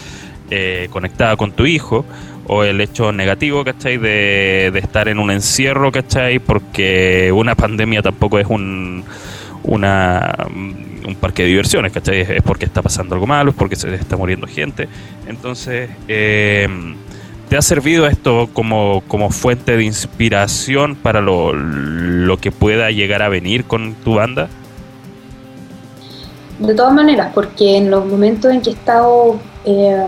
eh, 0.50 0.88
conectada 0.90 1.37
con 1.37 1.52
tu 1.52 1.66
hijo 1.66 2.07
o 2.46 2.64
el 2.64 2.80
hecho 2.80 3.12
negativo, 3.12 3.62
¿cachai? 3.62 3.98
De, 3.98 4.70
de 4.72 4.78
estar 4.78 5.07
en 5.07 5.18
un 5.18 5.30
encierro, 5.30 5.92
¿cachai? 5.92 6.38
Porque 6.38 7.30
una 7.30 7.54
pandemia 7.54 8.00
tampoco 8.00 8.38
es 8.38 8.46
un, 8.48 9.04
una, 9.64 10.35
un 10.48 11.16
parque 11.20 11.42
de 11.42 11.48
diversiones, 11.48 11.92
¿cachai? 11.92 12.20
Es 12.20 12.42
porque 12.42 12.64
está 12.64 12.83
pasando 12.83 13.14
algo 13.14 13.27
malo, 13.27 13.50
es 13.50 13.57
porque 13.57 13.77
se 13.77 13.92
está 13.94 14.16
muriendo 14.16 14.46
gente. 14.46 14.88
Entonces, 15.27 15.90
eh, 16.09 16.68
¿te 17.48 17.57
ha 17.57 17.62
servido 17.62 18.07
esto 18.07 18.48
como, 18.53 19.03
como 19.09 19.31
fuente 19.31 19.77
de 19.77 19.85
inspiración 19.85 20.94
para 20.94 21.20
lo, 21.20 21.53
lo 21.53 22.37
que 22.38 22.53
pueda 22.53 22.90
llegar 22.90 23.22
a 23.22 23.29
venir 23.29 23.64
con 23.64 23.94
tu 23.94 24.14
banda? 24.14 24.48
De 26.59 26.74
todas 26.74 26.94
maneras, 26.94 27.33
porque 27.35 27.77
en 27.77 27.90
los 27.90 28.07
momentos 28.07 28.53
en 28.53 28.62
que 28.62 28.70
he 28.70 28.74
estado... 28.74 29.40
Eh, 29.64 30.07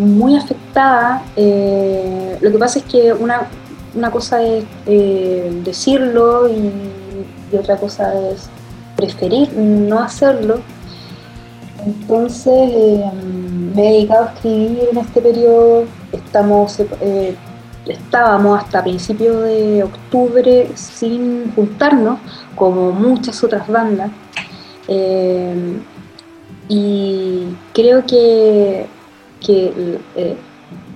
muy 0.00 0.36
afectada. 0.36 1.22
Eh, 1.36 2.38
lo 2.40 2.50
que 2.50 2.58
pasa 2.58 2.78
es 2.80 2.84
que 2.86 3.12
una, 3.12 3.46
una 3.94 4.10
cosa 4.10 4.42
es 4.42 4.64
eh, 4.86 5.50
decirlo 5.64 6.48
y, 6.48 6.72
otra 7.56 7.76
cosa 7.76 8.12
es 8.30 8.48
preferir 9.00 9.52
no 9.52 10.00
hacerlo. 10.00 10.60
Entonces 11.84 12.70
eh, 12.72 13.10
me 13.74 13.88
he 13.88 13.92
dedicado 13.92 14.28
a 14.28 14.32
escribir 14.32 14.88
en 14.92 14.98
este 14.98 15.20
periodo. 15.20 15.84
Estamos, 16.12 16.78
estábamos 17.86 18.62
hasta 18.62 18.82
principios 18.82 19.42
de 19.44 19.82
octubre 19.84 20.70
sin 20.74 21.52
juntarnos, 21.54 22.18
como 22.54 22.92
muchas 22.92 23.42
otras 23.42 23.66
bandas. 23.66 24.10
y 26.68 27.46
creo 27.72 28.04
que 28.06 28.86
que 29.40 29.98
eh, 30.16 30.36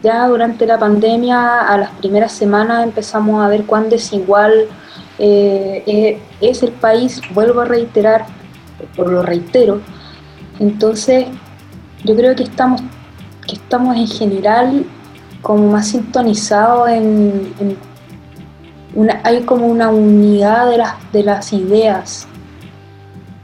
ya 0.03 0.29
durante 0.29 0.67
la 0.67 0.79
pandemia, 0.79 1.61
a 1.61 1.79
las 1.79 1.91
primeras 1.93 2.33
semanas 2.33 2.85
empezamos 2.85 3.43
a 3.43 3.49
ver 3.49 3.65
cuán 3.65 3.89
desigual 3.89 4.69
eh, 5.19 5.83
eh, 5.87 6.19
es 6.41 6.63
el 6.63 6.73
país, 6.73 7.21
vuelvo 7.33 7.61
a 7.61 7.65
reiterar, 7.65 8.27
por 8.97 9.11
lo 9.11 9.23
reitero. 9.23 9.81
Entonces, 10.59 11.27
yo 12.05 12.15
creo 12.17 12.35
que 12.35 12.45
estamos, 12.45 12.81
que 13.47 13.57
estamos 13.57 13.97
en 13.97 14.07
general 14.07 14.85
como 15.43 15.71
más 15.71 15.89
sintonizados 15.89 16.89
en, 16.89 17.77
una, 18.95 19.21
hay 19.25 19.43
como 19.43 19.67
una 19.67 19.91
unidad 19.91 20.71
de 20.71 20.79
las, 20.79 21.13
de 21.13 21.23
las 21.23 21.53
ideas 21.53 22.27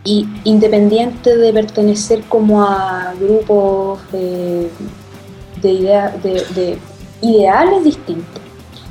y 0.04 0.26
independiente 0.44 1.36
de 1.36 1.52
pertenecer 1.52 2.22
como 2.24 2.62
a 2.62 3.12
grupos 3.20 4.00
de, 4.12 4.70
de, 5.62 6.78
ideales 7.20 7.84
distintos. 7.84 8.39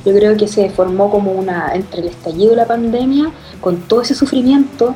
Yo 0.05 0.13
creo 0.13 0.37
que 0.37 0.47
se 0.47 0.69
formó 0.69 1.09
como 1.09 1.31
una, 1.31 1.73
entre 1.73 2.01
el 2.01 2.07
estallido 2.07 2.51
de 2.51 2.55
la 2.57 2.65
pandemia, 2.65 3.31
con 3.59 3.77
todo 3.81 4.01
ese 4.01 4.15
sufrimiento 4.15 4.95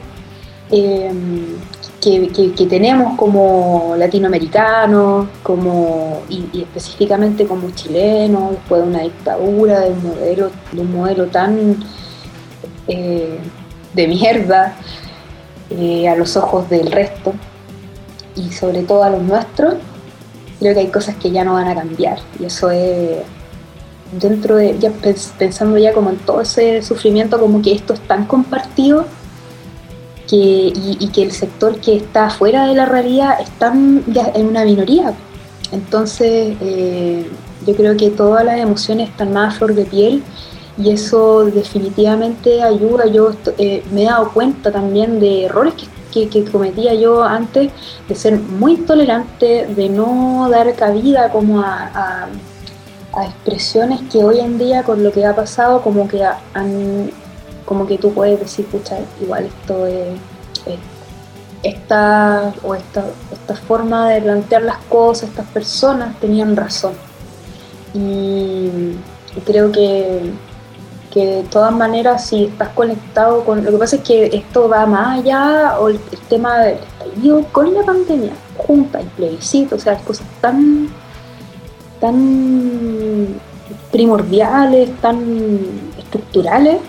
em, 0.71 1.57
que, 2.01 2.65
tenemos 2.69 3.17
como 3.17 3.95
latinoamericanos, 3.97 5.27
como, 5.41 6.21
y, 6.29 6.61
específicamente 6.61 7.45
como 7.45 7.71
chilenos, 7.71 8.51
después 8.51 8.81
de 8.81 8.87
una 8.89 9.01
dictadura, 9.01 9.81
de 9.81 9.91
un 9.91 10.03
modelo, 10.03 10.51
de 10.71 10.81
un 10.81 10.93
modelo 10.93 11.27
tan 11.27 11.77
eh, 12.87 13.39
de 13.93 14.07
mierda, 14.07 14.75
eh, 15.69 16.07
a 16.07 16.15
los 16.15 16.37
ojos 16.37 16.69
del 16.69 16.91
resto 16.91 17.33
y 18.35 18.51
sobre 18.51 18.83
todo 18.83 19.03
a 19.03 19.09
los 19.09 19.23
nuestros, 19.23 19.75
creo 20.59 20.73
que 20.73 20.81
hay 20.81 20.87
cosas 20.87 21.15
que 21.15 21.31
ya 21.31 21.43
no 21.43 21.53
van 21.53 21.67
a 21.67 21.75
cambiar. 21.75 22.19
Y 22.39 22.45
eso 22.45 22.69
es 22.69 23.19
dentro 24.19 24.57
de, 24.57 24.77
ya 24.79 24.91
pensando 25.37 25.77
ya 25.77 25.93
como 25.93 26.09
en 26.09 26.17
todo 26.17 26.41
ese 26.41 26.81
sufrimiento, 26.81 27.39
como 27.39 27.61
que 27.61 27.73
esto 27.73 27.93
es 27.93 27.99
tan 28.01 28.25
compartido 28.25 29.05
que, 30.27 30.37
y, 30.75 31.07
que 31.13 31.23
el 31.23 31.31
sector 31.31 31.79
que 31.79 31.97
está 31.97 32.29
fuera 32.29 32.67
de 32.67 32.75
la 32.75 32.85
realidad 32.85 33.39
está 33.41 33.73
en 33.73 34.47
una 34.47 34.65
minoría. 34.65 35.13
Entonces, 35.71 36.55
eh, 36.61 37.27
yo 37.65 37.75
creo 37.75 37.97
que 37.97 38.09
todas 38.11 38.45
las 38.45 38.59
emociones 38.59 39.09
están 39.09 39.33
más 39.33 39.55
a 39.55 39.57
flor 39.57 39.73
de 39.73 39.85
piel 39.85 40.23
y 40.77 40.91
eso 40.91 41.45
definitivamente 41.45 42.61
ayuda. 42.61 43.07
Yo 43.07 43.31
eh, 43.57 43.83
me 43.91 44.03
he 44.03 44.05
dado 44.05 44.31
cuenta 44.31 44.71
también 44.71 45.19
de 45.19 45.45
errores 45.45 45.73
que, 46.11 46.45
cometía 46.51 46.93
yo 46.93 47.23
antes, 47.23 47.71
de 48.07 48.15
ser 48.15 48.39
muy 48.39 48.73
intolerante, 48.73 49.65
de 49.65 49.89
no 49.89 50.47
dar 50.49 50.75
cabida 50.75 51.31
como 51.31 51.59
a, 51.61 52.27
expresiones 53.21 54.01
que 54.11 54.23
hoy 54.23 54.39
en 54.39 54.57
día 54.57 54.83
con 54.83 55.03
lo 55.03 55.11
que 55.11 55.25
ha 55.25 55.35
pasado 55.35 55.81
como 55.81 56.07
que 56.07 56.23
han, 56.25 57.11
como 57.65 57.85
que 57.85 57.97
tú 57.97 58.13
puedes 58.13 58.39
decir, 58.39 58.65
pucha, 58.65 58.97
igual 59.21 59.45
esto 59.45 59.85
es, 59.85 60.17
esta, 61.63 62.53
o 62.63 62.75
esta, 62.75 63.05
esta 63.31 63.55
forma 63.55 64.09
de 64.09 64.21
plantear 64.21 64.63
las 64.63 64.77
cosas, 64.89 65.29
estas 65.29 65.47
personas 65.47 66.19
tenían 66.19 66.55
razón. 66.55 66.93
Y, 67.93 68.69
creo 69.45 69.71
que, 69.71 70.31
que 71.11 71.25
de 71.25 71.43
todas 71.43 71.73
maneras, 71.73 72.27
si 72.27 72.45
estás 72.45 72.69
conectado 72.69 73.43
con. 73.45 73.63
Lo 73.63 73.71
que 73.71 73.77
pasa 73.77 73.95
es 73.95 74.03
que 74.03 74.25
esto 74.25 74.67
va 74.67 74.85
más 74.85 75.19
allá, 75.19 75.79
o 75.79 75.89
el, 75.89 75.99
tema 76.29 76.59
del 76.59 76.77
estallido 76.77 77.43
con 77.51 77.73
la 77.73 77.83
pandemia, 77.83 78.33
junta 78.57 78.99
el 78.99 79.07
plebiscito, 79.07 79.75
o 79.75 79.79
sea, 79.79 79.97
cosas 79.99 80.27
tan. 80.41 80.89
Tan 82.03 83.39
primordiales, 83.93 84.89
tan 84.99 85.17
estructurales 85.97 86.81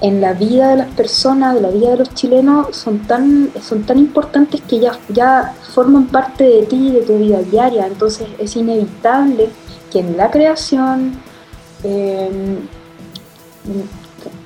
en 0.00 0.20
la 0.20 0.32
vida 0.32 0.70
de 0.70 0.76
las 0.76 0.88
personas, 0.88 1.54
de 1.54 1.60
la 1.60 1.68
vida 1.68 1.90
de 1.90 1.98
los 1.98 2.12
chilenos, 2.14 2.74
son 2.74 2.98
tan, 3.06 3.52
son 3.62 3.84
tan 3.84 3.98
importantes 3.98 4.60
que 4.62 4.80
ya, 4.80 4.98
ya 5.08 5.54
forman 5.72 6.06
parte 6.06 6.42
de 6.42 6.62
ti, 6.66 6.90
de 6.90 7.02
tu 7.02 7.16
vida 7.18 7.42
diaria. 7.42 7.86
Entonces 7.86 8.26
es 8.38 8.56
inevitable 8.56 9.50
que 9.92 10.00
en 10.00 10.16
la 10.16 10.32
creación 10.32 11.12
em, 11.84 12.56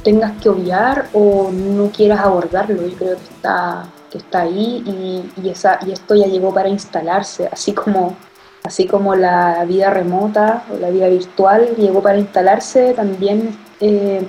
tengas 0.03 0.33
que 0.43 0.51
obviar 0.51 1.09
o 1.15 1.51
no 1.51 1.91
quieras 1.91 2.21
abordarlo. 2.21 2.87
Yo 2.87 2.97
creo 2.97 3.17
que 3.17 3.35
está, 3.35 3.89
está 4.13 4.43
ahí 4.43 5.23
y, 5.43 5.49
esa, 5.49 5.79
y 5.87 5.93
esto 5.93 6.15
ya 6.15 6.27
llegó 6.27 6.53
para 6.53 6.69
instalarse, 6.69 7.49
así 7.51 7.73
como, 7.73 8.17
así 8.65 8.87
como 8.87 9.15
la 9.15 9.65
vida 9.65 9.91
remota 9.91 10.65
o 10.73 10.79
la 10.79 10.91
vida 10.91 11.09
virtual 11.09 11.77
llegó 11.77 12.03
para 12.03 12.19
instalarse, 12.19 12.95
también... 12.95 13.57
Eh, 13.81 14.27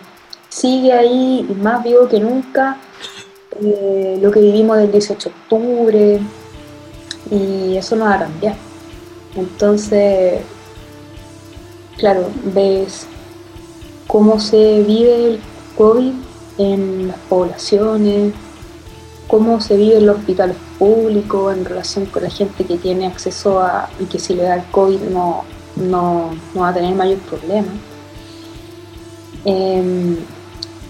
sigue 0.55 0.93
ahí 0.93 1.45
más 1.61 1.83
vivo 1.83 2.07
que 2.07 2.17
nunca 2.17 2.77
eh, 3.61 4.17
lo 4.21 4.31
que 4.31 4.39
vivimos 4.39 4.77
del 4.77 4.91
18 4.91 5.29
de 5.29 5.35
octubre 5.35 6.19
y 7.29 7.75
eso 7.75 7.97
no 7.97 8.05
va 8.05 8.13
a 8.13 8.19
cambiar. 8.19 8.55
Entonces, 9.35 10.39
claro, 11.97 12.29
ves 12.53 13.05
cómo 14.07 14.39
se 14.39 14.81
vive 14.83 15.25
el 15.25 15.39
COVID 15.77 16.13
en 16.57 17.07
las 17.09 17.17
poblaciones, 17.27 18.33
cómo 19.27 19.61
se 19.61 19.75
vive 19.75 19.97
en 19.97 20.05
los 20.05 20.17
hospitales 20.17 20.55
públicos 20.77 21.55
en 21.55 21.65
relación 21.65 22.05
con 22.05 22.23
la 22.23 22.29
gente 22.29 22.65
que 22.65 22.77
tiene 22.77 23.07
acceso 23.07 23.59
a 23.59 23.89
y 23.99 24.05
que 24.05 24.19
si 24.19 24.35
le 24.35 24.43
da 24.43 24.55
el 24.55 24.63
COVID 24.71 24.99
no, 25.11 25.43
no, 25.75 26.31
va 26.57 26.69
a 26.69 26.73
tener 26.73 26.93
mayor 26.95 27.19
problema. 27.19 27.67
Em, 29.45 30.17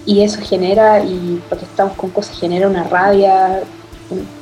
y 0.06 0.22
eso 0.22 0.40
genera, 0.40 1.04
y 1.04 1.42
porque 1.48 1.64
estamos 1.64 1.94
con 1.96 2.10
cosas, 2.10 2.38
genera 2.38 2.68
una 2.68 2.84
rabia 2.84 3.62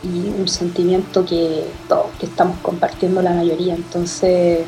y 0.03 0.29
un 0.39 0.47
sentimiento 0.47 1.25
que 1.25 1.65
todos 1.89 2.07
que 2.21 2.27
estamos 2.27 2.59
compartiendo 2.63 3.23
la 3.23 3.33
mayoría. 3.33 3.75
Entonces, 3.75 4.61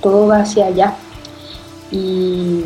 todo 0.00 0.28
va 0.28 0.40
hacia 0.40 0.66
allá. 0.66 0.94
Y 1.90 2.64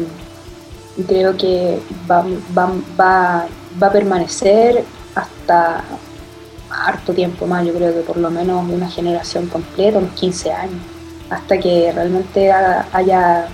creo 1.07 1.37
que 1.37 1.81
va, 2.11 2.25
va, 2.57 3.46
a 3.81 3.90
permanecer 3.92 4.85
hasta 5.14 5.83
harto 6.70 7.12
tiempo 7.12 7.46
más, 7.46 7.66
yo 7.66 7.72
creo 7.75 7.92
que 7.92 8.01
por 8.01 8.16
lo 8.16 8.31
menos 8.31 8.68
una 8.68 8.88
generación 8.88 9.46
completa, 9.46 9.98
unos 9.98 10.12
15 10.12 10.53
años, 10.53 10.81
hasta 11.31 11.59
que 11.59 11.92
realmente 11.92 12.51
haya 12.51 13.48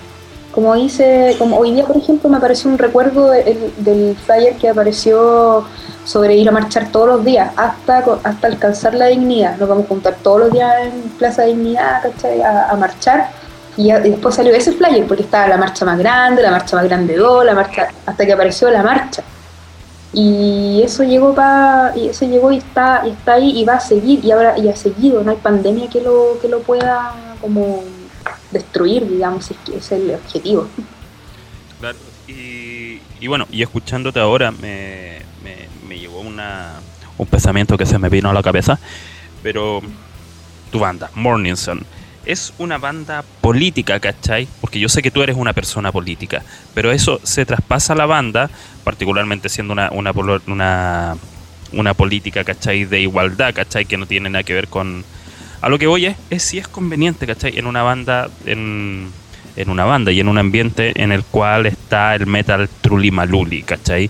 como 0.51 0.73
dice, 0.75 1.35
como 1.37 1.57
hoy 1.57 1.73
día, 1.73 1.85
por 1.85 1.95
ejemplo, 1.95 2.29
me 2.29 2.37
apareció 2.37 2.71
un 2.71 2.77
recuerdo 2.77 3.29
del 3.29 4.17
flyer 4.25 4.55
que 4.55 4.67
apareció 4.67 5.63
sobre 6.05 6.35
ir 6.35 6.49
a 6.49 6.51
marchar 6.51 6.91
todos 6.91 7.07
los 7.07 7.23
días 7.23 7.51
hasta, 7.55 8.03
hasta 8.23 8.47
alcanzar 8.47 8.95
la 8.95 9.05
dignidad. 9.07 9.57
Nos 9.57 9.69
vamos 9.69 9.85
a 9.85 9.87
juntar 9.87 10.15
todos 10.23 10.39
los 10.39 10.51
días 10.51 10.73
en 10.81 11.01
Plaza 11.11 11.43
Dignidad, 11.43 12.01
¿cachai? 12.01 12.41
A, 12.41 12.75
marchar. 12.79 13.29
Y, 13.77 13.91
después 13.91 14.35
salió 14.35 14.53
ese 14.53 14.71
flyer 14.71 15.05
porque 15.07 15.23
estaba 15.23 15.47
la 15.47 15.57
marcha 15.57 15.85
más 15.85 15.99
grande, 15.99 16.41
la 16.41 16.51
marcha 16.51 16.75
más 16.75 16.85
grande 16.85 17.15
2, 17.15 17.45
la 17.45 17.53
marcha, 17.53 17.87
hasta 18.05 18.25
que 18.25 18.33
apareció 18.33 18.71
la 18.71 18.81
marcha. 18.81 19.21
Y 20.13 20.81
eso 20.83 21.03
llegó 21.03 21.35
para 21.35 21.95
y 21.95 22.07
eso 22.07 22.25
llegó 22.25 22.51
y 22.51 22.57
está 22.57 23.03
y 23.05 23.11
está 23.11 23.33
ahí 23.33 23.59
y 23.59 23.65
va 23.65 23.75
a 23.75 23.79
seguir 23.79 24.23
y 24.25 24.31
ahora 24.31 24.57
y 24.57 24.67
ha 24.67 24.75
seguido, 24.75 25.23
no 25.23 25.29
hay 25.29 25.37
pandemia 25.37 25.87
que 25.87 26.01
lo 26.01 26.39
que 26.41 26.47
lo 26.47 26.61
pueda 26.61 27.13
como 27.39 27.83
destruir, 28.51 29.07
digamos, 29.07 29.45
si 29.45 29.53
es 29.53 29.59
que 29.59 29.77
es 29.77 29.91
el 29.91 30.11
objetivo. 30.15 30.67
Claro, 31.79 31.97
y, 32.27 33.27
bueno, 33.27 33.47
y 33.51 33.61
escuchándote 33.61 34.19
ahora 34.19 34.51
me, 34.51 35.19
me, 35.43 35.67
me 35.87 35.99
llegó 35.99 36.19
una, 36.19 36.79
un 37.17 37.27
pensamiento 37.27 37.77
que 37.77 37.85
se 37.85 37.99
me 37.99 38.09
vino 38.09 38.29
a 38.29 38.33
la 38.33 38.41
cabeza, 38.41 38.79
pero 39.43 39.81
tu 40.71 40.79
banda, 40.79 41.09
Morning 41.15 41.55
Sun, 41.55 41.85
es 42.25 42.53
una 42.57 42.77
banda 42.77 43.23
política, 43.41 43.99
¿cachai? 43.99 44.47
Porque 44.61 44.79
yo 44.79 44.89
sé 44.89 45.01
que 45.01 45.11
tú 45.11 45.21
eres 45.23 45.35
una 45.35 45.53
persona 45.53 45.91
política, 45.91 46.43
pero 46.73 46.91
eso 46.91 47.19
se 47.23 47.45
traspasa 47.45 47.93
a 47.93 47.95
la 47.95 48.05
banda, 48.05 48.49
particularmente 48.83 49.49
siendo 49.49 49.73
una, 49.73 49.89
una, 49.91 50.11
una, 50.47 51.17
una 51.71 51.93
política, 51.93 52.43
¿cachai? 52.43 52.85
De 52.85 53.01
igualdad, 53.01 53.53
¿cachai? 53.53 53.85
Que 53.85 53.97
no 53.97 54.05
tiene 54.05 54.29
nada 54.29 54.43
que 54.43 54.53
ver 54.53 54.67
con, 54.67 55.03
a 55.61 55.69
lo 55.69 55.77
que 55.77 55.87
voy 55.87 56.05
es, 56.05 56.15
es 56.29 56.43
si 56.43 56.57
es 56.57 56.67
conveniente, 56.67 57.27
¿cachai? 57.27 57.57
En 57.57 57.65
una 57.65 57.83
banda, 57.83 58.29
en, 58.45 59.09
en 59.55 59.69
una 59.69 59.85
banda 59.85 60.11
y 60.11 60.19
en 60.19 60.27
un 60.27 60.37
ambiente 60.37 60.93
en 61.01 61.11
el 61.11 61.23
cual 61.23 61.65
está 61.65 62.15
el 62.15 62.27
metal 62.27 62.69
truly 62.81 63.11
maluli, 63.11 63.63
¿cachai? 63.63 64.09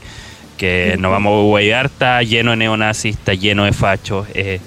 Que 0.57 0.97
no 0.99 1.09
vamos 1.09 1.31
a 1.31 1.43
huear, 1.45 1.85
está 1.87 2.21
lleno 2.21 2.51
de 2.51 2.57
neonazis, 2.57 3.15
está 3.15 3.33
lleno 3.33 3.63
de 3.63 3.73
fachos. 3.73 4.27
Eh, 4.33 4.59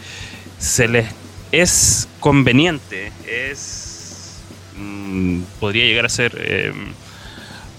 se 0.58 0.88
les 0.88 1.06
es 1.52 2.08
conveniente, 2.20 3.12
es 3.26 4.40
mm, 4.76 5.42
podría 5.60 5.84
llegar 5.84 6.06
a 6.06 6.08
ser 6.08 6.36
eh, 6.38 6.72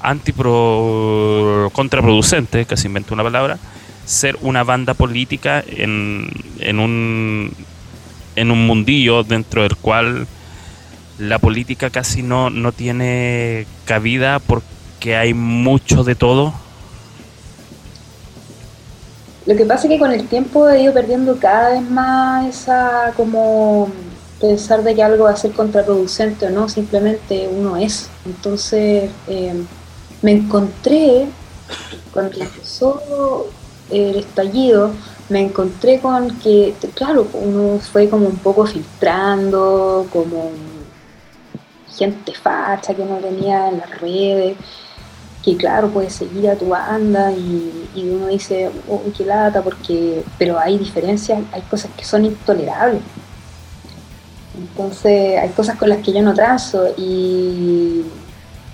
antipro 0.01 1.69
contraproducente, 1.73 2.65
casi 2.65 2.87
invento 2.87 3.13
una 3.13 3.23
palabra, 3.23 3.57
ser 4.05 4.37
una 4.41 4.63
banda 4.63 4.93
política 4.93 5.63
en, 5.65 6.29
en 6.59 6.79
un 6.79 7.53
en 8.35 8.51
un 8.51 8.65
mundillo 8.65 9.23
dentro 9.23 9.61
del 9.63 9.75
cual 9.75 10.27
la 11.19 11.39
política 11.39 11.89
casi 11.89 12.23
no, 12.23 12.49
no 12.49 12.71
tiene 12.71 13.67
cabida 13.85 14.39
porque 14.39 15.15
hay 15.15 15.33
mucho 15.33 16.03
de 16.03 16.15
todo. 16.15 16.53
Lo 19.45 19.55
que 19.55 19.65
pasa 19.65 19.83
es 19.87 19.89
que 19.89 19.99
con 19.99 20.11
el 20.11 20.27
tiempo 20.27 20.69
he 20.69 20.83
ido 20.83 20.93
perdiendo 20.93 21.37
cada 21.37 21.71
vez 21.71 21.81
más 21.81 22.47
esa 22.47 23.13
como 23.17 23.89
pensar 24.39 24.83
de 24.83 24.95
que 24.95 25.03
algo 25.03 25.25
va 25.25 25.31
a 25.31 25.35
ser 25.35 25.51
contraproducente 25.51 26.47
o 26.47 26.49
no, 26.49 26.69
simplemente 26.69 27.47
uno 27.47 27.77
es. 27.77 28.09
Entonces 28.25 29.09
eh, 29.27 29.63
me 30.21 30.31
encontré 30.31 31.27
cuando 32.13 32.39
empezó 32.39 33.47
el 33.89 34.15
estallido, 34.17 34.91
me 35.29 35.41
encontré 35.41 35.99
con 35.99 36.37
que, 36.39 36.73
claro, 36.95 37.27
uno 37.33 37.79
fue 37.79 38.09
como 38.09 38.27
un 38.27 38.37
poco 38.37 38.65
filtrando, 38.65 40.07
como 40.11 40.51
gente 41.95 42.33
facha 42.33 42.93
que 42.93 43.05
no 43.05 43.17
tenía 43.17 43.69
en 43.69 43.79
las 43.79 44.01
redes, 44.01 44.57
que 45.43 45.57
claro, 45.57 45.89
puedes 45.89 46.13
seguir 46.13 46.49
a 46.49 46.55
tu 46.55 46.69
banda 46.69 47.31
y, 47.31 47.89
uno 47.95 48.27
dice, 48.27 48.71
oh, 48.89 49.01
qué 49.15 49.25
lata, 49.25 49.61
porque, 49.61 50.23
pero 50.37 50.59
hay 50.59 50.77
diferencias, 50.77 51.39
hay 51.51 51.61
cosas 51.63 51.91
que 51.97 52.05
son 52.05 52.25
intolerables. 52.25 53.01
Entonces 54.57 55.39
hay 55.39 55.49
cosas 55.49 55.77
con 55.77 55.89
las 55.89 55.99
que 55.99 56.13
yo 56.13 56.21
no 56.21 56.33
trazo 56.33 56.87
y 56.97 58.03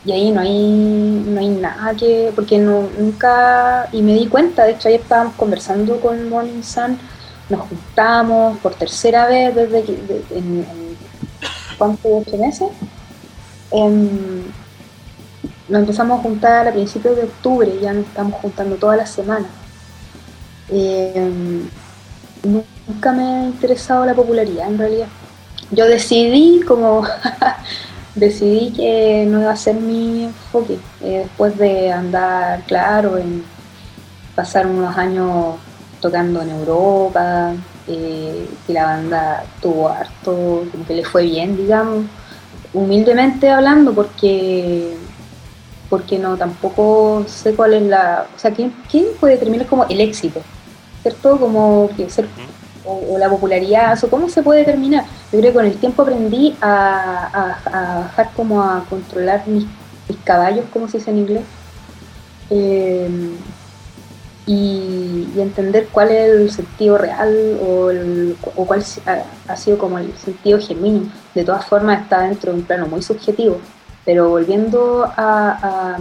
y 0.05 0.11
ahí 0.11 0.31
no 0.31 0.41
hay, 0.41 1.23
no 1.27 1.39
hay 1.39 1.49
nada 1.49 1.93
que, 1.93 2.31
porque 2.33 2.57
nunca, 2.57 3.89
y 3.91 4.01
me 4.01 4.13
di 4.13 4.27
cuenta, 4.27 4.63
de 4.63 4.71
hecho 4.71 4.87
ayer 4.87 5.01
estábamos 5.01 5.35
conversando 5.35 5.99
con 5.99 6.29
Morning 6.29 6.63
Sun, 6.63 6.97
nos 7.49 7.61
juntamos 7.67 8.57
por 8.59 8.75
tercera 8.75 9.27
vez 9.27 9.53
desde 9.53 9.83
que, 9.83 9.93
en, 10.31 10.65
¿cuánto? 11.77 12.17
¿Ocho 12.17 12.37
meses? 12.37 12.69
Em, 13.71 14.43
nos 15.69 15.81
empezamos 15.81 16.19
a 16.19 16.23
juntar 16.23 16.67
a 16.67 16.71
principios 16.71 17.15
de 17.15 17.23
octubre, 17.23 17.71
ya 17.81 17.93
nos 17.93 18.05
estamos 18.05 18.33
juntando 18.41 18.75
todas 18.75 18.97
las 18.97 19.09
semanas. 19.09 19.49
Em, 20.69 21.67
nunca 22.43 23.11
me 23.11 23.23
ha 23.23 23.43
interesado 23.45 24.05
la 24.05 24.13
popularidad 24.13 24.67
en 24.67 24.77
realidad. 24.77 25.07
Yo 25.71 25.85
decidí 25.85 26.61
como 26.67 27.03
decidí 28.15 28.71
que 28.71 29.25
no 29.27 29.41
iba 29.41 29.51
a 29.51 29.55
ser 29.55 29.75
mi 29.75 30.25
enfoque. 30.25 30.79
Eh, 31.01 31.21
después 31.23 31.57
de 31.57 31.91
andar, 31.91 32.63
claro, 32.65 33.17
en 33.17 33.43
pasar 34.35 34.67
unos 34.67 34.95
años 34.97 35.55
tocando 36.01 36.41
en 36.41 36.49
Europa, 36.49 37.53
eh, 37.87 38.47
que 38.65 38.73
la 38.73 38.85
banda 38.85 39.43
tuvo 39.61 39.89
harto, 39.89 40.63
como 40.71 40.85
que 40.87 40.95
le 40.95 41.05
fue 41.05 41.23
bien, 41.23 41.57
digamos, 41.57 42.05
humildemente 42.73 43.49
hablando, 43.49 43.93
porque 43.93 44.95
porque 45.89 46.19
no, 46.19 46.37
tampoco 46.37 47.25
sé 47.27 47.55
cuál 47.55 47.73
es 47.73 47.83
la, 47.83 48.27
o 48.35 48.39
sea, 48.39 48.51
¿quién, 48.51 48.73
quién 48.89 49.05
puede 49.19 49.33
determinar 49.33 49.67
como 49.67 49.85
el 49.85 49.99
éxito? 50.01 50.41
¿Cierto? 51.01 51.39
Como 51.39 51.89
ser 52.07 52.27
o, 52.85 53.17
la 53.17 53.29
popularidad, 53.29 53.97
o 54.03 54.09
cómo 54.09 54.29
se 54.29 54.43
puede 54.43 54.59
determinar. 54.59 55.05
Yo 55.31 55.39
creo 55.39 55.51
que 55.51 55.53
con 55.53 55.65
el 55.65 55.77
tiempo 55.77 56.01
aprendí 56.01 56.55
a, 56.61 57.57
a, 57.65 57.99
bajar 58.01 58.31
como 58.35 58.61
a 58.61 58.85
controlar 58.89 59.47
mis, 59.47 59.65
caballos, 60.23 60.65
como 60.73 60.87
se 60.87 60.97
dice 60.97 61.11
en 61.11 61.17
inglés, 61.19 61.43
eh, 62.49 63.09
y, 64.47 65.27
entender 65.37 65.87
cuál 65.91 66.09
es 66.09 66.29
el 66.29 66.51
sentido 66.51 66.97
real 66.97 67.57
o, 67.61 67.91
o 68.55 68.65
cuál 68.65 68.83
ha, 69.47 69.55
sido 69.55 69.77
como 69.77 69.99
el 69.99 70.15
sentido 70.17 70.59
genuino. 70.59 71.11
De 71.35 71.43
todas 71.43 71.65
formas 71.65 72.01
está 72.01 72.23
dentro 72.23 72.51
de 72.51 72.59
un 72.59 72.65
plano 72.65 72.87
muy 72.87 73.01
subjetivo, 73.01 73.59
pero 74.05 74.29
volviendo 74.29 75.05
a, 75.15 75.97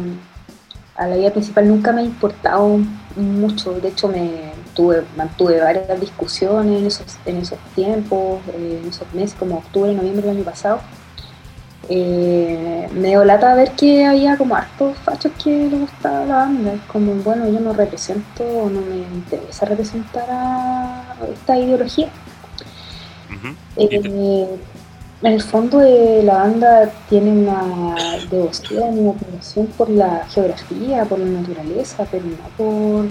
a 0.99 1.07
la 1.07 1.17
vida 1.17 1.31
principal 1.31 1.69
nunca 1.69 1.93
me 1.93 2.01
ha 2.01 2.05
importado 2.05 2.81
mucho, 3.17 3.73
de 3.75 3.89
hecho 3.89 4.09
me 4.09 4.53
tuve, 4.75 5.05
mantuve 5.17 5.61
varias 5.61 6.01
discusiones 6.01 6.81
en 6.81 6.87
esos, 6.87 7.19
en 7.25 7.37
esos 7.39 7.59
tiempos, 7.75 8.41
eh, 8.55 8.81
en 8.83 8.89
esos 8.89 9.13
meses, 9.15 9.37
como 9.39 9.59
octubre, 9.59 9.93
noviembre 9.95 10.27
del 10.27 10.37
año 10.37 10.45
pasado. 10.45 10.81
Eh, 11.89 12.89
me 12.93 13.17
lata 13.25 13.55
ver 13.55 13.73
que 13.73 14.05
había 14.05 14.37
como 14.37 14.55
hartos 14.55 14.97
fachos 14.99 15.33
que 15.43 15.69
le 15.71 15.79
gustaba 15.79 16.25
la 16.27 16.37
banda. 16.37 16.73
Es 16.75 16.83
como, 16.83 17.15
bueno, 17.15 17.49
yo 17.49 17.61
no 17.61 17.73
represento 17.73 18.45
o 18.45 18.69
no 18.69 18.81
me 18.81 18.97
interesa 18.97 19.67
representar 19.67 20.27
a 20.29 21.15
esta 21.33 21.59
ideología. 21.59 22.09
En 25.21 25.33
el 25.33 25.43
fondo 25.43 25.79
de 25.79 26.23
la 26.23 26.35
banda 26.35 26.93
tiene 27.09 27.33
una 27.33 27.97
devoción, 28.31 28.99
una 29.01 29.11
admiración 29.11 29.67
por 29.77 29.91
la 29.91 30.25
geografía, 30.31 31.05
por 31.07 31.19
la 31.19 31.41
naturaleza, 31.41 32.07
pero 32.09 32.25
no 32.25 33.05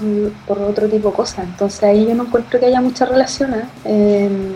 por, 0.48 0.62
otro 0.62 0.88
tipo 0.88 1.10
de 1.10 1.15
cosas. 1.15 1.46
Entonces 1.46 1.84
ahí 1.84 2.08
yo 2.08 2.15
no 2.15 2.24
encuentro 2.24 2.60
que 2.60 2.67
haya 2.67 2.80
mucha 2.80 3.06
relación. 3.06 3.56
¿eh? 3.56 3.65
Em, 3.84 4.54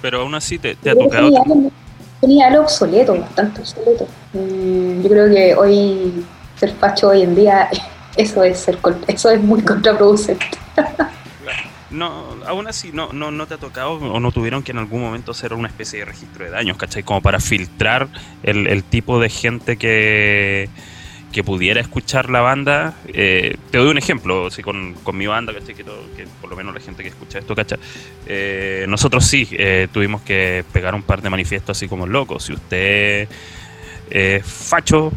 pero 0.00 0.22
aún 0.22 0.34
así 0.34 0.58
te, 0.58 0.70
ha 0.70 0.94
tocado... 0.94 1.30
Tenía 2.20 2.46
algo, 2.46 2.62
obsoleto, 2.62 3.20
bastante 3.20 3.60
obsoleto. 3.60 4.06
Em, 4.32 5.02
yo 5.02 5.08
creo 5.10 5.28
que 5.28 5.54
hoy 5.54 6.24
ser 6.58 6.72
facho 6.72 7.08
hoy 7.08 7.20
en 7.20 7.34
día, 7.34 7.68
eso 8.16 8.42
es, 8.44 8.58
ser, 8.58 8.78
eso 9.08 9.30
es 9.30 9.42
muy 9.42 9.60
contraproducente. 9.60 10.46
no, 11.94 12.36
aún 12.46 12.66
así 12.66 12.90
no, 12.92 13.12
no, 13.12 13.30
no 13.30 13.46
te 13.46 13.54
ha 13.54 13.58
tocado 13.58 13.92
o 13.92 14.20
no 14.20 14.32
tuvieron 14.32 14.62
que 14.62 14.72
en 14.72 14.78
algún 14.78 15.00
momento 15.00 15.32
hacer 15.32 15.52
una 15.54 15.68
especie 15.68 16.00
de 16.00 16.04
registro 16.04 16.44
de 16.44 16.50
daños, 16.50 16.76
¿cachai? 16.76 17.02
Como 17.02 17.22
para 17.22 17.40
filtrar 17.40 18.08
el, 18.42 18.84
tipo 18.84 19.20
de 19.20 19.30
gente 19.30 19.76
que, 19.76 20.68
que 21.32 21.44
pudiera 21.44 21.80
escuchar 21.80 22.30
la 22.30 22.40
banda. 22.40 22.94
Eh, 23.08 23.56
te 23.70 23.78
doy 23.78 23.88
un 23.88 23.98
ejemplo, 23.98 24.48
así 24.48 24.62
con, 24.62 24.96
mi 25.12 25.26
banda, 25.26 25.54
¿cachai? 25.54 25.74
Que, 25.74 25.84
por 26.40 26.50
lo 26.50 26.56
menos 26.56 26.74
la 26.74 26.80
gente 26.80 27.02
que 27.02 27.08
escucha 27.08 27.38
esto, 27.38 27.54
¿cachai? 27.54 27.78
Eh, 28.26 28.86
nosotros 28.88 29.24
sí 29.24 29.48
eh, 29.52 29.88
tuvimos 29.92 30.22
que 30.22 30.64
pegar 30.72 30.94
un 30.94 31.02
par 31.02 31.22
de 31.22 31.30
manifiestos 31.30 31.76
así 31.76 31.88
como 31.88 32.06
locos. 32.06 32.44
Si 32.44 32.52
usted 32.52 33.28
es 34.10 34.44
facho, 34.44 35.12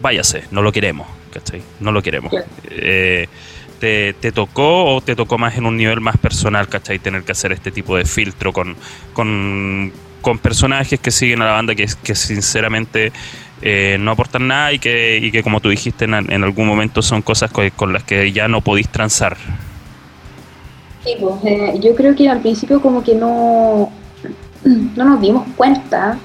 váyase, 0.00 0.44
no 0.50 0.62
lo 0.62 0.72
queremos, 0.72 1.06
¿cachai? 1.32 1.62
No 1.80 1.92
lo 1.92 2.02
queremos 2.02 2.32
te, 3.78 4.32
tocó 4.32 4.94
o 4.94 5.00
te 5.00 5.14
tocó 5.14 5.38
más 5.38 5.56
en 5.56 5.66
un 5.66 5.76
nivel 5.76 6.00
más 6.00 6.16
personal, 6.16 6.68
¿cachai? 6.68 6.98
Tener 6.98 7.22
que 7.22 7.32
hacer 7.32 7.52
este 7.52 7.70
tipo 7.70 7.96
de 7.96 8.04
filtro 8.04 8.52
con, 8.52 8.76
con, 9.12 9.92
personajes 10.42 10.98
que 10.98 11.12
siguen 11.12 11.40
a 11.42 11.46
la 11.46 11.52
banda 11.52 11.76
que, 11.76 11.86
que 12.02 12.16
sinceramente 12.16 13.12
eh, 13.62 13.96
no 14.00 14.10
aportan 14.10 14.48
nada 14.48 14.72
y 14.72 14.80
que, 14.80 15.18
y 15.22 15.30
que 15.30 15.44
como 15.44 15.60
tú 15.60 15.68
dijiste 15.68 16.04
en, 16.04 16.14
algún 16.14 16.66
momento 16.66 17.00
son 17.00 17.22
cosas 17.22 17.52
con, 17.52 17.92
las 17.92 18.02
que 18.02 18.32
ya 18.32 18.48
no 18.48 18.60
podís 18.60 18.88
transar. 18.88 19.36
Sí, 21.04 21.14
pues, 21.20 21.34
eh, 21.44 21.78
yo 21.80 21.94
creo 21.94 22.16
que 22.16 22.28
al 22.28 22.40
principio 22.40 22.82
como 22.82 23.04
que 23.04 23.14
no, 23.14 23.92
no 24.64 25.04
nos 25.04 25.20
dimos 25.20 25.46
cuenta, 25.56 26.18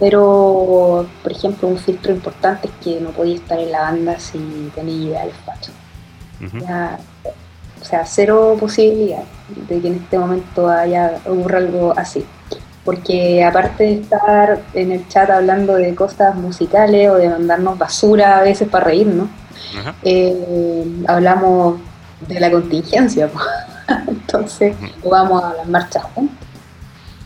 pero 0.00 1.06
por 1.22 1.32
ejemplo 1.32 1.68
un 1.68 1.76
filtro 1.76 2.10
importante 2.10 2.68
es 2.68 2.74
que 2.82 3.00
no 3.02 3.10
podía 3.10 3.34
estar 3.34 3.58
en 3.60 3.70
la 3.70 3.82
banda 3.82 4.18
si 4.18 4.70
tenía 4.74 5.10
ideales 5.10 5.34
fachos 5.44 5.74
o 6.40 7.84
sea, 7.84 8.06
cero 8.06 8.56
posibilidad 8.58 9.24
de 9.68 9.80
que 9.80 9.88
en 9.88 9.94
este 9.96 10.18
momento 10.18 10.68
haya 10.68 11.18
ocurra 11.26 11.58
algo 11.58 11.92
así. 11.96 12.24
Porque 12.84 13.44
aparte 13.44 13.84
de 13.84 13.92
estar 14.00 14.62
en 14.74 14.92
el 14.92 15.08
chat 15.08 15.30
hablando 15.30 15.74
de 15.74 15.94
cosas 15.94 16.34
musicales 16.34 17.10
o 17.10 17.16
de 17.16 17.28
mandarnos 17.28 17.78
basura 17.78 18.38
a 18.38 18.42
veces 18.42 18.68
para 18.68 18.86
reírnos, 18.86 19.28
eh, 20.02 20.84
hablamos 21.06 21.80
de 22.28 22.40
la 22.40 22.50
contingencia. 22.50 23.28
Entonces, 24.08 24.76
vamos 25.04 25.42
a 25.42 25.54
las 25.54 25.68
marchas 25.68 26.04
juntos. 26.14 26.36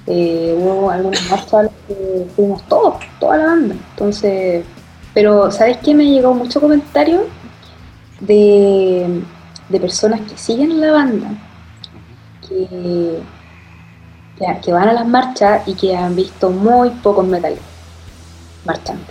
Eh, 0.07 0.57
hubo 0.59 0.91
algunas 0.91 1.29
marchas 1.31 1.55
a 1.55 1.63
las 1.65 1.73
que 1.87 2.27
fuimos 2.35 2.63
todos, 2.69 2.97
toda 3.21 3.37
la 3.37 3.47
banda. 3.47 3.75
Entonces, 3.91 4.65
pero 5.13 5.51
¿sabes 5.51 5.79
qué? 5.79 5.95
Me 5.95 6.05
llegó 6.05 6.35
mucho 6.35 6.61
comentario 6.61 7.27
de, 8.21 9.23
personas 9.81 10.21
que 10.23 10.37
siguen 10.37 10.81
la 10.81 10.93
banda, 10.93 11.31
que, 12.49 13.21
que 14.63 14.73
van 14.73 14.89
a 14.89 14.93
las 14.93 15.07
marchas 15.07 15.67
y 15.67 15.75
que 15.75 15.97
han 15.97 16.17
visto 16.17 16.51
muy 16.51 16.91
pocos 16.91 17.27
metales 17.27 17.61
marchando. 18.65 19.05